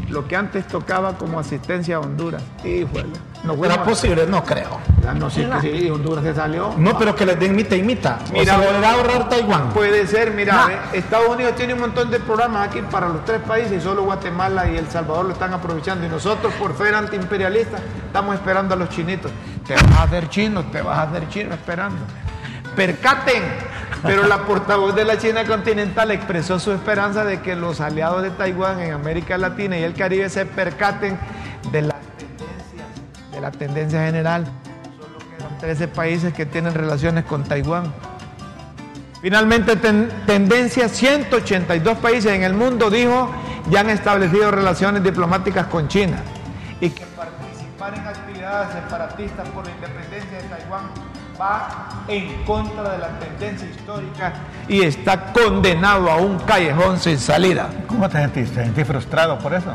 Lo 0.08 0.26
que 0.26 0.36
antes 0.36 0.66
tocaba 0.66 1.18
como 1.18 1.38
asistencia 1.38 1.96
a 1.96 2.00
Honduras. 2.00 2.42
Híjole. 2.64 3.29
No, 3.44 3.64
¿Era 3.64 3.82
posible? 3.82 4.26
No 4.26 4.44
creo. 4.44 4.78
Ah, 5.08 5.14
no, 5.14 5.30
sí, 5.30 5.46
que 5.62 5.78
sí, 5.78 5.90
Honduras 5.90 6.22
se 6.22 6.34
salió. 6.34 6.74
No, 6.76 6.98
pero 6.98 7.14
que 7.14 7.24
les 7.24 7.38
den 7.40 7.56
mitad 7.56 7.76
y 7.76 7.82
mitad. 7.82 8.16
Mira, 8.32 8.58
o 8.58 8.84
a 8.84 8.90
ahorrar 8.90 9.28
Taiwán. 9.28 9.70
Puede 9.70 10.06
ser, 10.06 10.32
mira, 10.32 10.68
eh, 10.70 10.98
Estados 10.98 11.28
Unidos 11.28 11.56
tiene 11.56 11.72
un 11.74 11.80
montón 11.80 12.10
de 12.10 12.20
programas 12.20 12.68
aquí 12.68 12.80
para 12.90 13.08
los 13.08 13.24
tres 13.24 13.40
países 13.40 13.72
y 13.72 13.80
solo 13.80 14.04
Guatemala 14.04 14.70
y 14.70 14.76
El 14.76 14.88
Salvador 14.88 15.24
lo 15.24 15.32
están 15.32 15.54
aprovechando. 15.54 16.06
Y 16.06 16.10
nosotros, 16.10 16.52
por 16.54 16.76
ser 16.76 16.94
antiimperialistas, 16.94 17.80
estamos 18.06 18.34
esperando 18.34 18.74
a 18.74 18.76
los 18.76 18.90
chinitos. 18.90 19.32
Te 19.66 19.74
vas 19.74 19.98
a 19.98 20.02
hacer 20.02 20.28
chino, 20.28 20.64
te 20.64 20.82
vas 20.82 20.98
a 20.98 21.02
hacer 21.02 21.28
chino 21.28 21.54
esperando. 21.54 21.98
Percaten. 22.76 23.42
Pero 24.02 24.26
la 24.26 24.44
portavoz 24.44 24.94
de 24.94 25.04
la 25.04 25.18
China 25.18 25.44
continental 25.44 26.10
expresó 26.10 26.58
su 26.58 26.72
esperanza 26.72 27.24
de 27.24 27.40
que 27.40 27.54
los 27.54 27.80
aliados 27.80 28.22
de 28.22 28.30
Taiwán 28.30 28.80
en 28.80 28.92
América 28.92 29.36
Latina 29.36 29.78
y 29.78 29.82
el 29.82 29.94
Caribe 29.94 30.30
se 30.30 30.46
percaten 30.46 31.18
de 31.70 31.82
tendencias, 31.82 31.99
la 33.40 33.50
tendencia 33.50 34.04
general. 34.04 34.44
Solo 35.00 35.18
quedan 35.36 35.58
13 35.58 35.88
países 35.88 36.32
que 36.34 36.46
tienen 36.46 36.74
relaciones 36.74 37.24
con 37.24 37.44
Taiwán. 37.44 37.92
Finalmente, 39.22 39.76
ten- 39.76 40.08
tendencia 40.26 40.88
182 40.88 41.98
países 41.98 42.32
en 42.32 42.42
el 42.42 42.54
mundo, 42.54 42.88
dijo, 42.90 43.30
ya 43.70 43.80
han 43.80 43.90
establecido 43.90 44.50
relaciones 44.50 45.02
diplomáticas 45.02 45.66
con 45.66 45.88
China. 45.88 46.16
Y 46.80 46.88
que 46.90 47.04
participar 47.04 47.94
en 47.94 48.06
actividades 48.06 48.72
separatistas 48.72 49.46
por 49.50 49.66
la 49.66 49.72
independencia 49.72 50.38
de 50.38 50.44
Taiwán 50.48 50.84
va 51.38 52.02
en 52.08 52.42
contra 52.44 52.92
de 52.92 52.98
la 52.98 53.08
tendencia 53.18 53.68
histórica 53.68 54.32
y 54.68 54.82
está 54.82 55.32
condenado 55.32 56.10
a 56.10 56.16
un 56.16 56.38
callejón 56.38 56.98
sin 56.98 57.18
salida. 57.18 57.68
¿Cómo 57.86 58.08
te 58.08 58.18
sentiste? 58.18 58.56
¿Te 58.56 58.64
sentís 58.64 58.86
frustrado 58.86 59.38
por 59.38 59.52
eso? 59.52 59.74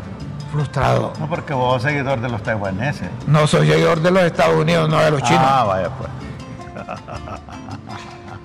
Frustrado. 0.56 1.12
No, 1.20 1.28
porque 1.28 1.54
vos 1.54 1.82
sos 1.82 1.92
seguidor 1.92 2.22
de 2.22 2.30
los 2.30 2.42
taiwaneses. 2.42 3.10
No 3.28 3.46
soy 3.46 3.68
seguidor 3.68 4.00
de 4.00 4.10
los 4.10 4.24
Estados 4.24 4.56
Unidos, 4.56 4.90
no 4.90 5.02
de 5.02 5.12
los 5.12 5.22
chinos. 5.22 5.44
Ah, 5.44 5.66
vaya 5.66 5.90
pues. 5.90 6.10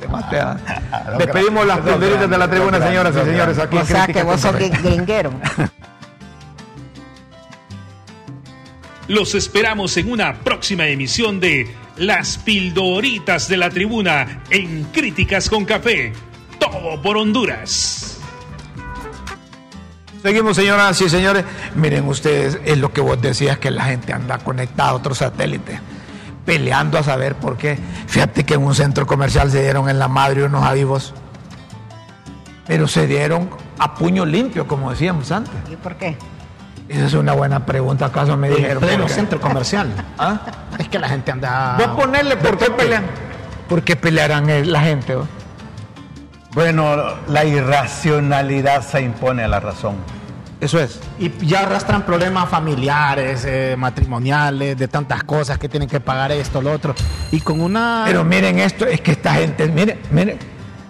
Te 0.01 0.09
maté, 0.09 0.41
¿ah? 0.41 0.57
Despedimos 1.19 1.65
las 1.65 1.79
pildoritas 1.79 2.29
de 2.29 2.39
la 2.39 2.51
tribuna, 2.51 2.81
señoras 2.81 3.15
y 3.15 3.21
señores. 3.21 3.59
Aquí 3.61 3.77
o 3.77 3.85
sea 3.85 4.09
que 4.09 4.25
vos 4.25 4.41
sos 4.41 4.57
gringuero. 4.57 5.31
Los 9.07 9.37
esperamos 9.37 9.97
en 9.97 10.11
una 10.11 10.35
próxima 10.35 10.89
emisión 10.89 11.39
de 11.39 11.73
Las 11.97 12.39
Pildoritas 12.39 13.47
de 13.49 13.57
la 13.57 13.71
Tribuna 13.71 14.43
en 14.51 14.85
Críticas 14.93 15.49
con 15.49 15.65
Café. 15.65 16.13
Todo 16.59 17.01
por 17.03 17.17
Honduras. 17.17 18.10
Seguimos, 20.23 20.57
señoras 20.57 21.01
y 21.01 21.09
señores. 21.09 21.45
Miren 21.75 22.07
ustedes, 22.07 22.59
es 22.65 22.79
lo 22.79 22.93
que 22.93 23.01
vos 23.01 23.21
decías, 23.21 23.59
que 23.59 23.71
la 23.71 23.85
gente 23.85 24.13
anda 24.13 24.39
conectada 24.39 24.91
a 24.91 24.95
otro 24.95 25.15
satélite, 25.15 25.81
peleando 26.45 26.99
a 26.99 27.03
saber 27.03 27.37
por 27.37 27.57
qué. 27.57 27.79
Fíjate 28.07 28.45
que 28.45 28.55
en 28.55 28.63
un 28.63 28.75
centro 28.75 29.07
comercial 29.07 29.51
se 29.51 29.63
dieron 29.63 29.89
en 29.89 29.99
la 29.99 30.09
madre 30.09 30.45
unos 30.45 30.65
avivos, 30.65 31.15
pero 32.67 32.87
se 32.87 33.07
dieron 33.07 33.49
a 33.79 33.95
puño 33.95 34.27
limpio, 34.27 34.67
como 34.67 34.91
decíamos 34.91 35.33
antes. 35.33 35.55
¿Y 35.71 35.77
por 35.77 35.97
qué? 35.97 36.19
Esa 36.89 37.07
es 37.07 37.15
una 37.15 37.33
buena 37.33 37.65
pregunta, 37.65 38.07
¿acaso 38.07 38.37
me 38.37 38.51
dijeron? 38.51 38.83
pleno 38.83 38.99
por 39.05 39.07
qué? 39.07 39.15
centro 39.15 39.41
comercial. 39.41 39.89
¿Ah? 40.19 40.41
Es 40.79 40.89
que 40.89 40.99
la 40.99 41.09
gente 41.09 41.31
anda. 41.31 41.77
Vos 41.79 41.97
ponerle 41.97 42.37
por 42.37 42.59
qué 42.59 42.71
pelean. 42.71 43.05
¿Por 43.69 43.83
qué 43.83 43.97
pelearán 43.97 44.51
eh, 44.51 44.65
la 44.65 44.81
gente? 44.81 45.17
Bueno, 46.53 46.97
la 47.29 47.45
irracionalidad 47.45 48.83
se 48.83 49.01
impone 49.03 49.45
a 49.45 49.49
la 49.49 49.61
razón. 49.61 49.95
Eso 50.61 50.81
es. 50.81 51.01
Y 51.19 51.31
ya 51.47 51.61
arrastran 51.61 52.03
problemas 52.03 52.49
familiares, 52.49 53.45
eh, 53.47 53.77
matrimoniales, 53.79 54.77
de 54.77 54.89
tantas 54.89 55.23
cosas 55.23 55.59
que 55.59 55.69
tienen 55.69 55.89
que 55.89 56.01
pagar 56.01 56.33
esto, 56.33 56.61
lo 56.61 56.73
otro. 56.73 56.95
Y 57.31 57.41
con 57.41 57.61
una. 57.61 58.03
Pero 58.05 58.25
miren 58.25 58.59
esto, 58.59 58.85
es 58.85 59.01
que 59.01 59.13
esta 59.13 59.35
gente, 59.35 59.69
miren, 59.69 60.01
miren, 60.11 60.39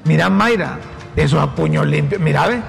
mira 0.04 0.30
Mayra, 0.30 0.78
esos 1.14 1.40
a 1.40 1.54
puño 1.54 1.84
limpio, 1.84 2.18
mira, 2.18 2.48
ve, 2.48 2.62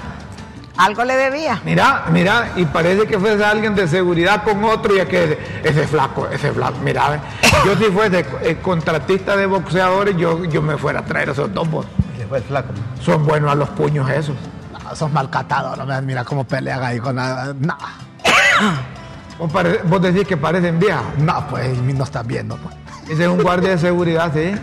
Algo 0.78 1.04
le 1.06 1.16
debía. 1.16 1.62
mira, 1.66 2.06
mira, 2.12 2.52
y 2.58 2.66
parece 2.66 3.08
que 3.08 3.18
fuese 3.18 3.44
alguien 3.44 3.74
de 3.74 3.88
seguridad 3.88 4.44
con 4.44 4.64
otro 4.66 4.96
y 4.96 5.00
es 5.00 5.08
que 5.08 5.24
ese, 5.24 5.40
ese 5.64 5.88
flaco, 5.88 6.28
ese 6.28 6.52
flaco, 6.52 6.78
mira, 6.84 7.10
ve, 7.10 7.20
yo 7.66 7.76
si 7.78 7.86
fuese 7.86 8.26
eh, 8.44 8.58
contratista 8.62 9.36
de 9.38 9.46
boxeadores, 9.48 10.16
yo, 10.18 10.44
yo 10.46 10.62
me 10.62 10.78
fuera 10.78 11.00
a 11.00 11.06
traer 11.06 11.30
esos 11.30 11.52
dos, 11.54 11.68
vos. 11.70 11.86
Flaco. 12.40 12.70
son 13.02 13.26
buenos 13.26 13.52
a 13.52 13.56
los 13.56 13.70
puños 13.70 14.10
esos. 14.10 14.36
No, 14.72 14.96
sos 14.96 15.12
malcatados, 15.12 15.78
no 15.78 15.86
me- 15.86 16.02
mira 16.02 16.24
cómo 16.24 16.44
pelean 16.46 16.82
ahí 16.84 17.00
con 17.00 17.16
nada. 17.16 17.54
No, 17.60 17.76
Vos, 19.86 20.02
decís 20.02 20.28
que 20.28 20.38
parecen 20.38 20.80
viejas, 20.80 21.04
no, 21.18 21.48
pues 21.48 21.78
no 21.82 22.04
estás 22.04 22.26
viendo. 22.28 22.58
Pues. 22.58 22.76
ese 23.10 23.24
es 23.24 23.30
un 23.30 23.42
guardia 23.42 23.72
de 23.72 23.78
seguridad, 23.80 24.32
¿sí? 24.34 24.54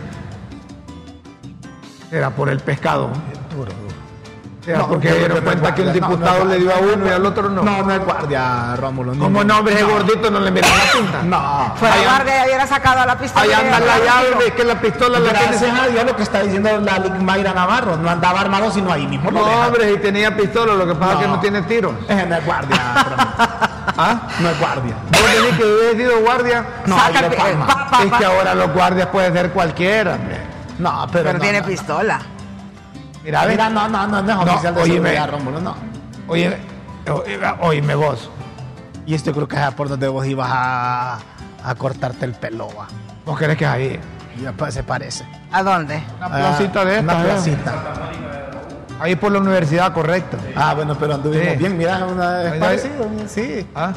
Era 2.11 2.29
por 2.31 2.49
el 2.49 2.59
pescado. 2.59 3.09
Duro, 3.55 3.71
No, 4.77 4.87
porque 4.87 5.09
no, 5.09 5.15
dieron 5.15 5.37
no, 5.37 5.43
cuenta 5.43 5.69
no, 5.69 5.75
que 5.75 5.81
un 5.81 5.87
no, 5.87 5.93
no, 5.93 5.99
diputado 6.07 6.39
no, 6.43 6.45
le 6.51 6.57
dio 6.59 6.71
a 6.75 6.81
no, 6.81 6.93
uno 6.93 7.05
y 7.07 7.09
al 7.09 7.25
otro 7.25 7.49
no. 7.49 7.61
No, 7.63 7.83
no 7.83 7.91
es 7.93 7.99
guardia, 8.05 8.75
Rómulo. 8.77 9.13
Como 9.17 9.43
nombre 9.43 9.73
ese 9.73 9.83
gordito 9.83 10.29
no 10.31 10.39
le 10.39 10.51
miran 10.51 10.69
la 10.71 10.91
pinta. 10.99 11.21
No. 11.23 11.73
Fuera 11.75 11.95
guardia 12.03 12.35
ya 12.37 12.43
hubiera 12.45 12.67
sacado 12.67 13.05
la 13.05 13.17
pistola. 13.17 13.43
Ahí 13.43 13.49
y 13.49 13.53
anda 13.53 13.79
la 13.79 13.97
llave, 13.99 14.47
es 14.47 14.53
que 14.53 14.63
la 14.63 14.79
pistola 14.81 15.19
la 15.19 15.29
Gracias 15.29 15.59
tiene. 15.59 15.79
a 15.79 15.87
Dios 15.87 16.05
lo 16.05 16.15
que 16.15 16.23
está 16.23 16.41
diciendo 16.41 16.69
la 16.81 16.99
Mayra 17.21 17.53
Navarro. 17.53 17.97
No 17.97 18.09
andaba 18.09 18.41
armado, 18.41 18.71
sino 18.71 18.91
ahí 18.91 19.07
mismo. 19.07 19.31
No, 19.31 19.41
hombre, 19.41 19.91
si 19.93 19.97
tenía 19.99 20.35
pistola, 20.35 20.73
lo 20.73 20.85
que 20.87 20.95
pasa 20.95 21.13
es 21.13 21.19
que 21.19 21.27
No. 21.27 21.35
no 21.35 21.39
tiene 21.39 21.61
tiros. 21.63 21.93
Ese 22.07 22.25
no 22.25 22.35
es 22.35 22.45
guardia. 22.45 22.77
¿Ah? 23.97 24.21
No 24.39 24.49
es 24.49 24.59
guardia. 24.59 24.95
¿Vos 25.11 25.21
decís 25.43 25.57
que 25.57 25.63
hubiera 25.65 25.97
sido 25.97 26.19
guardia? 26.21 26.65
No, 26.85 26.95
pa- 26.95 27.89
pa- 27.91 28.03
Es 28.03 28.13
que 28.13 28.25
ahora 28.25 28.53
los 28.55 28.71
guardias 28.73 29.07
pueden 29.07 29.33
ser 29.33 29.49
cualquiera. 29.51 30.15
hombre. 30.15 30.37
No, 30.77 31.07
pero. 31.11 31.25
Pero 31.25 31.33
no, 31.37 31.39
tiene 31.43 31.59
no, 31.59 31.65
no. 31.65 31.69
pistola. 31.69 32.19
Mira. 33.23 33.45
Mira, 33.45 33.69
no, 33.69 33.87
no, 33.89 34.07
no, 34.07 34.21
no 34.21 34.31
es 34.31 34.37
No, 34.37 34.41
oficial 34.53 34.75
de 34.75 34.81
óyeme. 34.81 35.09
seguridad, 35.09 35.29
Rómulo, 35.31 35.61
no. 35.61 35.75
Oye, 36.27 36.57
oye, 37.11 37.39
oíme 37.61 37.95
vos. 37.95 38.29
Y 39.05 39.13
esto 39.15 39.33
creo 39.33 39.47
que 39.47 39.55
es 39.61 39.73
por 39.73 39.89
donde 39.89 40.07
vos 40.07 40.25
ibas 40.25 40.49
a, 40.51 41.19
a 41.63 41.75
cortarte 41.75 42.25
el 42.25 42.33
pelo, 42.33 42.67
va. 42.77 42.87
¿Vos 43.25 43.37
crees 43.37 43.57
que 43.57 43.65
es 43.65 43.69
ahí? 43.71 43.99
Ya, 44.41 44.51
pues, 44.53 44.73
se 44.73 44.83
parece. 44.83 45.25
¿A 45.51 45.63
dónde? 45.63 46.01
Una 46.17 46.29
placita 46.29 46.85
de 46.85 46.99
Una 46.99 47.13
estas, 47.13 47.47
¿eh? 47.47 47.51
placita. 47.57 47.73
Ahí 49.01 49.15
por 49.15 49.31
la 49.31 49.39
universidad, 49.39 49.91
correcto. 49.93 50.37
Ah, 50.55 50.73
bueno, 50.75 50.95
pero 50.97 51.15
anduvimos 51.15 51.47
Sí. 51.53 51.55
bien, 51.57 51.77
mira, 51.77 52.05
una, 52.05 52.43
es 52.43 52.51
Ahí- 52.53 52.59
parecido, 52.59 53.09
sí. 53.27 53.67
¿Ah? 53.75 53.91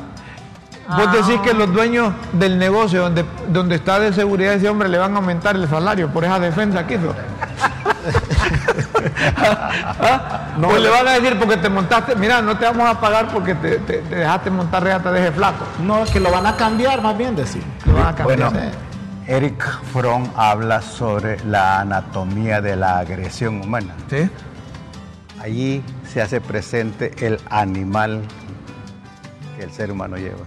Vos 0.97 1.13
decís 1.13 1.41
que 1.43 1.55
los 1.55 1.73
dueños 1.73 2.13
del 2.33 2.59
negocio 2.59 3.03
donde, 3.03 3.25
donde 3.49 3.77
está 3.77 3.99
de 4.01 4.13
seguridad 4.13 4.55
ese 4.55 4.69
hombre 4.69 4.89
le 4.89 4.99
van 4.99 5.15
a 5.15 5.19
aumentar 5.19 5.55
el 5.57 5.69
salario 5.69 6.09
por 6.09 6.25
esa 6.25 6.39
defensa 6.41 6.87
que 6.87 6.95
hizo. 6.95 7.15
¿Ah? 9.37 10.49
pues 10.61 10.83
le 10.83 10.89
van 10.91 11.09
a 11.09 11.13
decir 11.13 11.39
porque 11.39 11.57
te 11.57 11.69
montaste, 11.69 12.15
mira, 12.17 12.41
no 12.43 12.57
te 12.57 12.65
vamos 12.65 12.89
a 12.89 13.01
pagar 13.01 13.29
porque 13.29 13.55
te, 13.55 13.79
te- 13.79 13.99
te 13.99 14.15
dejaste 14.17 14.51
montar 14.51 14.83
reata 14.83 15.11
de 15.13 15.21
ese 15.23 15.33
flaco. 15.33 15.65
No, 15.83 16.05
que 16.05 16.21
lo 16.21 16.31
van 16.31 16.47
a 16.47 16.57
cambiar, 16.57 17.03
más 17.03 17.17
bien 17.17 17.35
decir. 17.37 17.63
Lo 17.87 17.95
van 17.95 18.07
a 18.09 18.15
cambiar. 18.15 18.39
Bueno, 18.53 18.61
Eric 19.27 19.63
Fromm 19.93 20.29
habla 20.37 20.83
sobre 20.83 21.39
la 21.45 21.81
anatomía 21.81 22.61
de 22.61 22.77
la 22.77 22.99
agresión 22.99 23.61
humana. 23.63 23.95
¿Sí? 24.11 24.29
Allí 25.41 25.83
se 26.13 26.21
hace 26.23 26.41
presente 26.41 27.13
el 27.25 27.41
animal 27.51 28.23
que 29.57 29.65
el 29.65 29.73
ser 29.73 29.91
humano 29.91 30.17
lleva. 30.17 30.39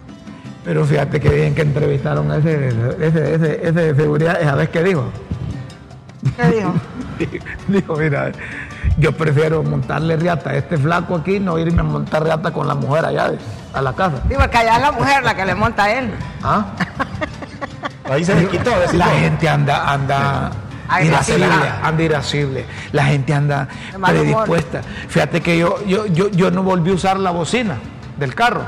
Pero 0.64 0.84
fíjate 0.86 1.20
que 1.20 1.30
bien 1.30 1.54
que 1.54 1.62
entrevistaron 1.62 2.32
a 2.32 2.38
ese, 2.38 2.70
ese, 3.00 3.36
ese, 3.36 3.60
ese 3.68 3.72
de 3.72 3.96
seguridad, 3.96 4.42
esa 4.42 4.56
vez 4.56 4.70
que 4.70 4.84
dijo. 4.84 5.06
¿Qué 6.38 6.48
dijo? 6.58 6.74
Dijo, 7.68 7.96
mira, 7.96 8.32
yo 8.98 9.12
prefiero 9.12 9.64
montarle 9.64 10.16
riata 10.18 10.52
a 10.52 10.56
este 10.56 10.78
flaco 10.78 11.16
aquí, 11.16 11.40
no 11.40 11.58
irme 11.58 11.82
a 11.82 11.84
montar 11.84 12.24
riata 12.24 12.52
con 12.52 12.68
la 12.68 12.76
mujer 12.76 13.06
allá 13.06 13.32
de- 13.32 13.40
a 13.74 13.82
la 13.82 13.94
casa. 13.94 14.22
Digo, 14.30 14.42
que 14.50 14.58
allá 14.58 14.76
es 14.78 14.82
la 14.82 14.92
mujer 14.92 15.24
la 15.24 15.36
que 15.36 15.46
le 15.46 15.56
monta 15.56 15.84
a 15.84 15.92
él. 15.94 16.12
¿Ah? 16.44 16.66
Ahí 18.10 18.24
se 18.24 18.36
le 18.36 18.48
quitó. 18.48 18.70
decís 18.80 18.94
La 18.94 19.08
gente 19.08 19.50
anda, 19.50 19.92
anda 19.92 20.52
irascible, 21.04 21.48
anda 21.82 22.04
irascible. 22.04 22.66
La 22.92 23.06
gente 23.06 23.34
anda 23.34 23.68
predispuesta. 24.00 24.82
Fíjate 25.10 25.42
que 25.42 25.58
yo, 25.58 25.84
yo, 25.86 26.06
yo, 26.06 26.30
yo 26.30 26.52
no 26.52 26.62
volví 26.62 26.92
a 26.92 26.94
usar 26.94 27.18
la 27.20 27.32
bocina 27.32 27.78
del 28.18 28.36
carro. 28.36 28.62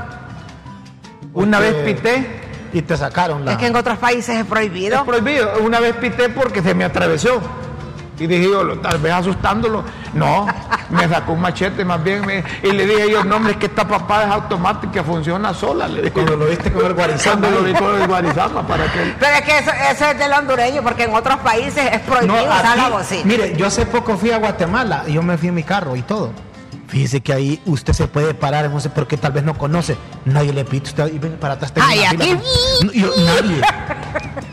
Una 1.34 1.60
vez 1.60 1.74
pité, 1.84 2.40
Y 2.72 2.82
te 2.82 2.96
sacaron 2.96 3.44
la. 3.44 3.52
Es 3.52 3.58
que 3.58 3.66
en 3.68 3.76
otros 3.76 3.96
países 3.98 4.30
es 4.34 4.40
es 4.40 4.46
prohibido. 4.46 5.04
prohibido. 5.04 5.52
Una 5.64 5.78
vez 5.78 5.94
pité 5.96 6.28
porque 6.28 6.60
se 6.60 6.74
me 6.74 6.84
atravesó. 6.84 7.40
Y 8.20 8.26
dije 8.26 8.44
yo, 8.50 8.78
tal 8.80 8.98
vez 8.98 9.12
asustándolo. 9.12 9.84
No, 10.14 10.46
me 10.90 11.08
sacó 11.08 11.32
un 11.32 11.40
machete 11.40 11.84
más 11.84 12.02
bien. 12.02 12.24
me- 12.26 12.42
y 12.62 12.72
le 12.72 12.86
dije 12.86 13.10
yo, 13.10 13.22
no, 13.24 13.36
hombre, 13.36 13.52
es 13.52 13.58
que 13.58 13.66
esta 13.66 13.86
papada 13.86 14.24
es 14.26 14.30
automática, 14.32 15.04
funciona 15.04 15.54
sola. 15.54 15.86
Le 15.88 16.02
dije. 16.02 16.12
Cuando 16.12 16.36
lo 16.36 16.46
viste 16.46 16.72
con 16.72 16.86
el 16.86 16.94
guarizama. 16.94 17.40
Cuando 17.40 17.60
lo 17.60 17.64
vi 17.66 17.72
con 17.74 18.00
el 18.00 18.06
guarizama 18.08 18.66
para 18.66 18.84
que 18.92 19.14
Pero 19.18 19.34
es 19.36 19.42
que 19.42 19.58
eso, 19.58 19.70
eso 19.90 20.04
es 20.06 20.18
del 20.18 20.32
hondureño, 20.32 20.82
porque 20.82 21.04
en 21.04 21.14
otros 21.14 21.36
países 21.38 21.88
es 21.92 22.00
prohibido 22.00 22.34
No, 22.36 22.42
usar 22.44 22.76
la 22.76 22.88
bocina. 22.88 23.22
Mire, 23.24 23.54
yo 23.56 23.66
hace 23.66 23.86
poco 23.86 24.16
fui 24.16 24.30
a 24.32 24.38
Guatemala 24.38 25.04
y 25.06 25.12
yo 25.12 25.22
me 25.22 25.38
fui 25.38 25.48
en 25.48 25.54
mi 25.54 25.62
carro 25.62 25.94
y 25.96 26.02
todo. 26.02 26.32
Fíjese 26.88 27.20
que 27.20 27.34
ahí 27.34 27.60
usted 27.66 27.92
se 27.92 28.08
puede 28.08 28.32
parar 28.32 28.70
se- 28.80 28.88
porque 28.88 29.18
tal 29.18 29.32
vez 29.32 29.44
no 29.44 29.56
conoce. 29.58 29.96
Nadie 30.24 30.54
le 30.54 30.64
pita 30.64 30.88
usted 30.88 31.12
y 31.12 31.18
viene 31.18 31.36
para 31.36 31.54
atrás. 31.54 31.70
Ay, 31.80 32.02
aquí- 32.04 32.16
fila. 32.16 32.40
No, 32.84 32.92
yo- 32.92 33.12
nadie. 33.18 33.60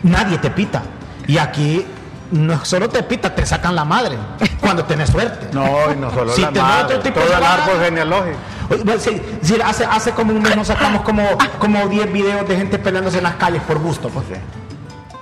nadie 0.04 0.38
te 0.38 0.50
pita. 0.50 0.84
Y 1.28 1.38
aquí 1.38 1.86
no 2.32 2.66
solo 2.66 2.90
te 2.90 3.04
pita, 3.04 3.34
te 3.34 3.46
sacan 3.46 3.76
la 3.76 3.86
madre 3.86 4.18
cuando 4.60 4.84
tenés 4.86 5.10
suerte. 5.10 5.50
No, 5.54 5.92
y 5.92 5.96
no 5.96 6.12
solo 6.12 6.32
Si 6.34 6.42
la 6.42 6.48
tenés 6.50 6.64
madre, 6.64 6.84
otro 6.86 7.00
tipo 7.00 7.20
todo 7.20 7.30
de 7.30 7.36
el 7.38 7.44
árbol 7.44 7.80
genealógico. 7.84 8.38
Oye, 8.70 9.62
hace, 9.64 9.86
hace 9.86 10.12
como 10.12 10.34
un 10.34 10.42
mes 10.42 10.56
nos 10.56 10.68
sacamos 10.68 11.02
como, 11.04 11.24
como 11.60 11.88
10 11.88 12.12
videos 12.12 12.48
de 12.48 12.58
gente 12.58 12.80
peleándose 12.80 13.18
en 13.20 13.24
las 13.26 13.36
calles 13.36 13.62
por 13.62 13.78
gusto. 13.80 14.10
Pues. 14.10 14.26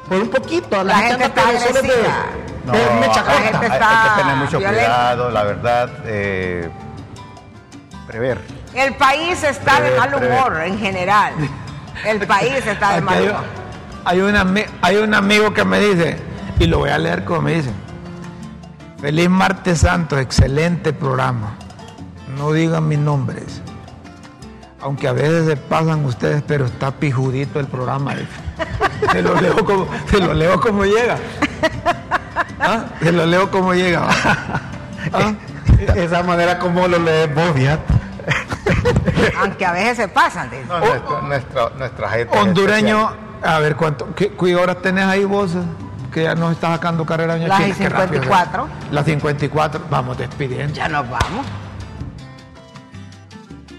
Por 0.08 0.18
un 0.22 0.30
poquito. 0.30 0.78
La, 0.78 0.93
La 0.93 0.97
gente 0.99 1.14
anda 1.16 1.26
está 1.26 1.41
pero 1.47 1.60
solo 1.60 1.76
es 1.80 1.82
de-. 1.84 2.04
No, 2.66 2.72
de 2.72 2.80
mecha 3.01 3.24
la 3.24 3.32
gente 3.34 3.58
hay, 3.58 3.64
hay 3.64 3.72
está 3.74 4.14
que 4.16 4.22
tener 4.22 4.36
mucho 4.38 4.60
violenta. 4.60 4.84
cuidado, 4.86 5.30
la 5.32 5.43
verdad, 5.43 5.89
eh, 6.06 6.70
prever. 8.08 8.39
El 8.74 8.93
país 8.95 9.43
está 9.43 9.82
de 9.82 9.91
mal 9.97 10.10
prever. 10.10 10.32
humor 10.32 10.62
en 10.66 10.80
general. 10.80 11.34
El 12.06 12.26
país 12.26 12.66
está 12.66 12.93
de 12.93 13.01
mal 13.01 13.18
hay, 13.18 13.28
humor. 13.28 13.41
hay 14.06 14.22
un 14.22 14.36
ami- 14.36 14.66
hay 14.82 14.95
un 14.97 15.14
amigo 15.14 15.54
que 15.54 15.64
me 15.66 15.80
dice, 15.80 16.18
y 16.60 16.68
lo 16.68 16.80
voy 16.80 16.89
a 16.89 16.97
leer 16.97 17.24
como 17.24 17.43
me 17.43 17.56
dice, 17.56 17.72
feliz 18.99 19.30
martes 19.30 19.80
santo, 19.80 20.18
excelente 20.18 20.93
programa. 20.93 21.56
No 22.38 22.51
digan 22.51 22.88
mis 22.88 22.99
nombres. 22.99 23.62
Aunque 24.82 25.08
a 25.08 25.14
veces 25.14 25.45
se 25.45 25.56
pasan 25.56 26.04
ustedes, 26.06 26.43
pero 26.45 26.66
está 26.66 26.91
pijudito 26.91 27.60
el 27.60 27.68
programa. 27.68 28.16
Se 29.12 29.22
lo 29.22 29.39
leo 29.39 29.64
como, 29.66 29.88
se 30.10 30.20
lo 30.20 30.34
leo 30.34 30.60
como 30.60 30.84
llega. 30.84 31.18
¿Ah? 32.60 32.86
Se 33.01 33.12
lo 33.12 33.26
leo 33.26 33.49
como 33.49 33.74
llega. 33.74 34.08
¿Ah? 35.14 35.34
Esa 35.95 36.24
manera 36.24 36.60
como 36.60 36.88
lo 36.88 36.99
lees 36.99 37.34
vos. 37.34 37.54
Aunque 39.39 39.66
a 39.66 39.72
veces 39.72 39.97
se 39.97 40.08
pasan. 40.08 40.49
dice. 40.49 40.66
No, 40.68 40.80
nuestra, 40.80 41.22
nuestra, 41.22 41.70
nuestra 41.78 42.10
gente 42.10 42.38
Hondureño, 42.38 43.12
a 43.41 43.60
ver 43.60 43.76
cuánto, 43.76 44.14
¿qué, 44.16 44.34
qué 44.34 44.56
horas 44.56 44.82
tenés 44.82 45.06
ahí 45.06 45.24
vos? 45.26 45.56
Que 46.14 46.24
ya 46.24 46.36
nos 46.36 46.51
está 46.51 46.68
sacando 46.68 47.05
carrera 47.05 47.34
doña 47.34 47.47
Las 47.47 47.61
China? 47.64 47.76
Qué 47.78 47.89
rápido, 47.89 48.22
54. 48.22 48.66
¿eh? 48.66 48.88
Las 48.91 49.05
54, 49.05 49.82
vamos 49.89 50.18
despidiendo. 50.18 50.74
Ya 50.74 50.88
nos 50.88 51.09
vamos. 51.09 51.45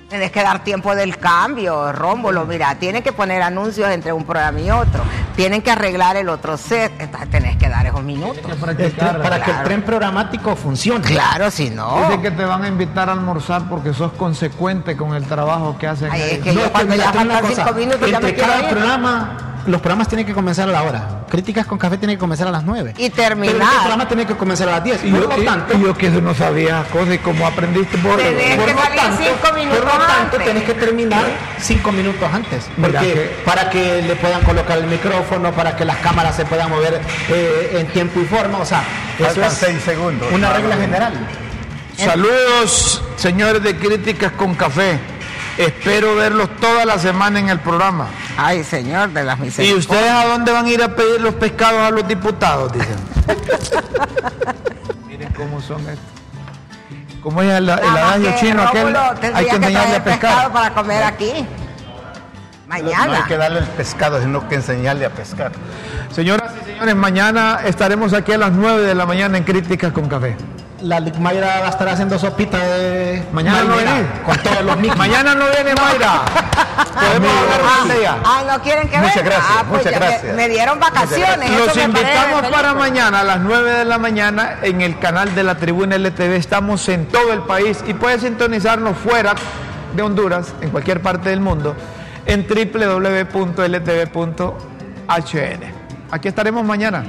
Tienes 0.09 0.31
que 0.31 0.43
dar 0.45 0.63
tiempo 0.63 0.95
del 0.95 1.19
cambio, 1.19 1.91
Rómulo. 1.93 2.45
Mira, 2.45 2.77
tienen 2.77 3.03
que 3.03 3.13
poner 3.13 3.43
anuncios 3.43 3.91
entre 3.91 4.13
un 4.13 4.25
programa 4.25 4.61
y 4.61 4.71
otro. 4.71 5.03
Tienen 5.35 5.61
que 5.61 5.73
arreglar 5.73 6.17
el 6.17 6.29
otro 6.29 6.57
set. 6.57 6.93
Entonces 7.01 7.31
tenés 7.31 7.57
que 7.57 7.69
dar 7.69 7.85
esos 7.87 8.03
minutos. 8.05 8.39
Para 8.61 8.77
que 8.77 9.51
el 9.51 9.63
tren 9.65 9.83
programático 9.83 10.55
funcione. 10.55 11.05
Claro, 11.05 11.51
si 11.51 11.71
no. 11.71 11.97
Dice 12.09 12.21
que 12.21 12.31
te 12.31 12.45
van 12.45 12.63
a 12.63 12.69
invitar 12.69 13.09
a 13.09 13.13
almorzar 13.13 13.69
porque 13.69 13.93
sos 13.93 14.13
consecuente 14.13 14.97
con 14.97 15.15
el 15.15 15.25
trabajo 15.25 15.77
que 15.79 15.89
hacen. 15.89 16.11
Ay, 16.13 16.23
es 16.33 16.39
que 16.39 16.55
yo 16.55 16.61
es 16.65 16.71
cuando 16.71 16.95
ya 16.95 17.13
faltan 17.13 17.45
cinco 17.53 17.73
minutos 17.73 18.11
ya 18.11 18.21
me 18.21 18.29
entre 18.29 18.35
quiero 18.35 18.53
cada 18.53 18.63
ir. 18.63 18.71
programa, 18.71 19.37
los 19.67 19.81
programas 19.81 20.09
tienen 20.09 20.27
que 20.27 20.33
comenzar 20.35 20.69
a 20.69 20.73
la 20.73 20.83
hora. 20.83 21.21
Críticas 21.31 21.67
con 21.67 21.79
café 21.79 21.97
tienen 21.99 22.17
que 22.17 22.21
comenzar 22.21 22.47
a 22.49 22.51
las 22.51 22.65
9. 22.65 22.95
Y 22.99 23.11
Pero 23.11 23.29
terminar. 23.29 23.55
este 23.63 23.77
programa 23.79 24.07
tiene 24.09 24.27
que 24.27 24.37
comenzar 24.37 24.69
a 24.69 24.73
las 24.73 24.85
10. 24.85 25.05
Y 25.05 25.11
yo, 25.11 25.29
por 25.29 25.39
lo 25.39 25.45
tanto, 25.45 25.75
y 25.77 25.83
yo 25.83 25.95
que 25.97 26.07
eso 26.09 26.21
no 26.21 26.35
sabía 26.35 26.85
cosas 26.93 27.15
y 27.15 27.19
como 27.19 27.47
aprendiste 27.47 27.99
por 27.99 28.17
Tenés 28.17 28.57
por 28.57 28.67
que 28.67 28.73
lo 28.75 28.79
salir 28.81 29.01
tanto- 29.01 29.23
cinco 29.23 29.55
minutos 29.59 29.79
por 29.81 29.93
lo 29.93 30.07
tanto, 30.07 30.15
antes. 30.37 30.45
tenés 30.45 30.63
que 30.65 30.75
terminar 30.75 31.25
cinco 31.61 31.93
minutos 31.93 32.29
antes. 32.33 32.65
Porque 32.81 32.99
que- 32.99 33.37
para 33.45 33.71
que 33.71 34.03
le 34.03 34.17
puedan 34.17 34.43
colocar 34.43 34.79
el 34.79 34.87
micrófono, 34.87 35.53
para 35.53 35.75
que 35.77 35.85
las 35.85 35.97
cámaras 35.99 36.37
se 36.37 36.45
puedan 36.45 36.71
mover 36.71 37.01
eh, 37.31 37.79
en 37.81 37.87
tiempo 37.89 38.21
y 38.21 38.25
forma. 38.25 38.59
O 38.59 38.67
sea, 38.67 38.83
eso 39.19 39.43
es 39.43 39.53
seis 39.55 39.81
segundos. 39.85 40.29
una 40.33 40.53
regla 40.53 40.77
general. 40.77 41.13
Saludos, 41.97 43.03
señores 43.17 43.63
de 43.63 43.77
Críticas 43.77 44.33
con 44.33 44.55
Café. 44.55 44.99
Espero 45.59 46.17
verlos 46.17 46.49
toda 46.61 46.85
la 46.85 46.99
semana 46.99 47.39
en 47.39 47.49
el 47.49 47.61
programa. 47.61 48.09
Ay, 48.37 48.65
señor 48.65 49.11
de 49.11 49.23
las 49.25 49.39
¿Y 49.39 49.43
misericordias. 49.43 49.87
ustedes 49.87 50.11
a 50.11 50.27
dónde 50.27 50.53
van 50.53 50.67
a 50.67 50.71
ir 50.71 50.83
a 50.83 50.89
pedir 50.97 51.21
los 51.21 51.35
pescados 51.35 51.81
a 51.81 51.91
los 51.91 52.07
diputados? 52.09 52.73
Dicen. 52.73 52.97
Miren 55.07 55.33
cómo 55.33 55.61
son 55.61 55.81
estos. 55.81 55.99
¿Cómo 57.23 57.41
es 57.41 57.49
el, 57.53 57.65
el 57.65 57.71
adagio 57.71 58.35
chino 58.39 58.63
aquel? 58.63 58.95
Hay 59.35 59.47
que 59.47 59.57
enseñarle 59.57 59.97
a 59.97 60.05
pescar. 60.05 60.53
para 60.53 60.75
comer 60.75 61.03
aquí. 61.05 61.47
No 62.67 62.75
hay 62.75 62.83
Mañana. 62.83 63.25
que 63.29 63.37
darle 63.37 63.61
el 63.61 63.67
pescado, 63.67 64.21
sino 64.21 64.47
que 64.49 64.57
enseñarle 64.57 65.07
a 65.07 65.11
pescar. 65.11 65.53
Señoras 66.11 66.53
y 66.63 66.65
señores, 66.67 66.95
mañana 66.97 67.61
estaremos 67.65 68.13
aquí 68.13 68.33
a 68.33 68.39
las 68.39 68.53
9 68.53 68.83
de 68.83 68.95
la 68.95 69.07
mañana 69.07 69.39
en 69.39 69.45
Críticas 69.45 69.93
con 69.93 70.09
Café. 70.09 70.37
La 70.85 71.01
Mayra 71.01 71.61
va 71.61 71.67
a 71.69 71.71
estar 71.71 71.89
haciendo 71.89 72.19
sopita 72.19 72.59
de 72.59 73.23
Mañana 73.33 73.65
no 73.65 73.77
venís. 73.77 74.05
con 74.27 74.37
todos 74.39 74.63
los 74.63 74.77
micros. 74.77 74.99
Mañana 74.99 75.35
no 75.35 75.47
viene 75.49 75.75
Mayra. 75.75 76.21
Podemos 76.95 77.31
hablar 77.33 77.63
más 77.65 77.89
de 77.89 77.99
ella. 78.01 78.17
Ah, 78.23 78.43
no 78.47 78.61
quieren 78.63 78.89
que 78.91 78.99
Muchas 78.99 79.17
venga? 79.17 79.31
gracias, 79.31 79.51
Ah, 79.51 79.65
pues 79.67 79.79
muchas 79.85 79.93
ya 79.93 79.99
me- 80.01 80.07
gracias. 80.07 80.37
Me, 80.37 80.49
dieron 80.51 80.79
vacaciones. 80.79 81.51
eso 81.51 81.65
Los 81.67 81.77
invitamos 81.79 82.43
para 82.51 82.75
mañana 82.75 83.21
a 83.21 83.25
las 83.25 83.41
9 83.41 83.71
de 83.79 83.85
la 83.87 83.97
mañana 83.99 84.57
en 84.63 84.83
el 84.83 84.99
canal 84.99 85.35
de 85.35 85.43
la 85.43 85.55
Tribuna 85.55 85.97
LTV. 85.97 86.37
Estamos 86.37 86.87
en 86.91 87.07
todo 87.07 87.33
el 87.33 87.41
país 87.41 87.83
y 87.87 87.95
puedes 87.95 88.21
sintonizarnos 88.21 88.99
fuera 88.99 89.35
de 89.97 90.03
Honduras, 90.03 90.53
en 90.61 90.69
cualquier 90.69 91.01
parte 91.01 91.31
del 91.31 91.41
mundo, 91.41 91.75
en 92.27 92.47
www.ltv.hn. 92.47 93.25
Aquí 96.11 96.29
estaremos 96.29 96.63
mañana. 96.65 97.05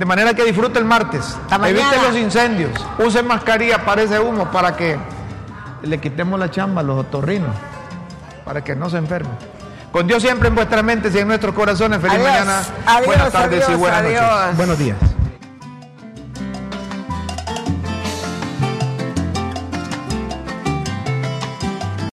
De 0.00 0.06
manera 0.06 0.32
que 0.32 0.44
disfrute 0.46 0.78
el 0.78 0.86
martes. 0.86 1.36
Evite 1.52 2.00
los 2.02 2.16
incendios. 2.16 2.70
Use 2.98 3.22
mascarilla, 3.22 3.84
parece 3.84 4.18
humo, 4.18 4.50
para 4.50 4.74
que 4.74 4.96
le 5.82 6.00
quitemos 6.00 6.40
la 6.40 6.50
chamba 6.50 6.80
a 6.80 6.84
los 6.84 7.00
otorrinos. 7.00 7.54
Para 8.42 8.64
que 8.64 8.74
no 8.74 8.88
se 8.88 8.96
enfermen. 8.96 9.36
Con 9.92 10.06
Dios 10.06 10.22
siempre 10.22 10.48
en 10.48 10.54
vuestras 10.54 10.82
mentes 10.82 11.14
y 11.14 11.18
en 11.18 11.28
nuestros 11.28 11.54
corazones. 11.54 12.00
Feliz 12.00 12.14
Adiós, 12.14 12.30
mañana. 12.30 12.62
adiós, 12.86 13.06
buenas 13.06 13.30
tardes 13.30 13.68
y 13.68 13.74
buenas 13.74 14.00
adiós. 14.00 14.22
noches. 14.22 14.56
Buenos 14.56 14.78
días. 14.78 14.96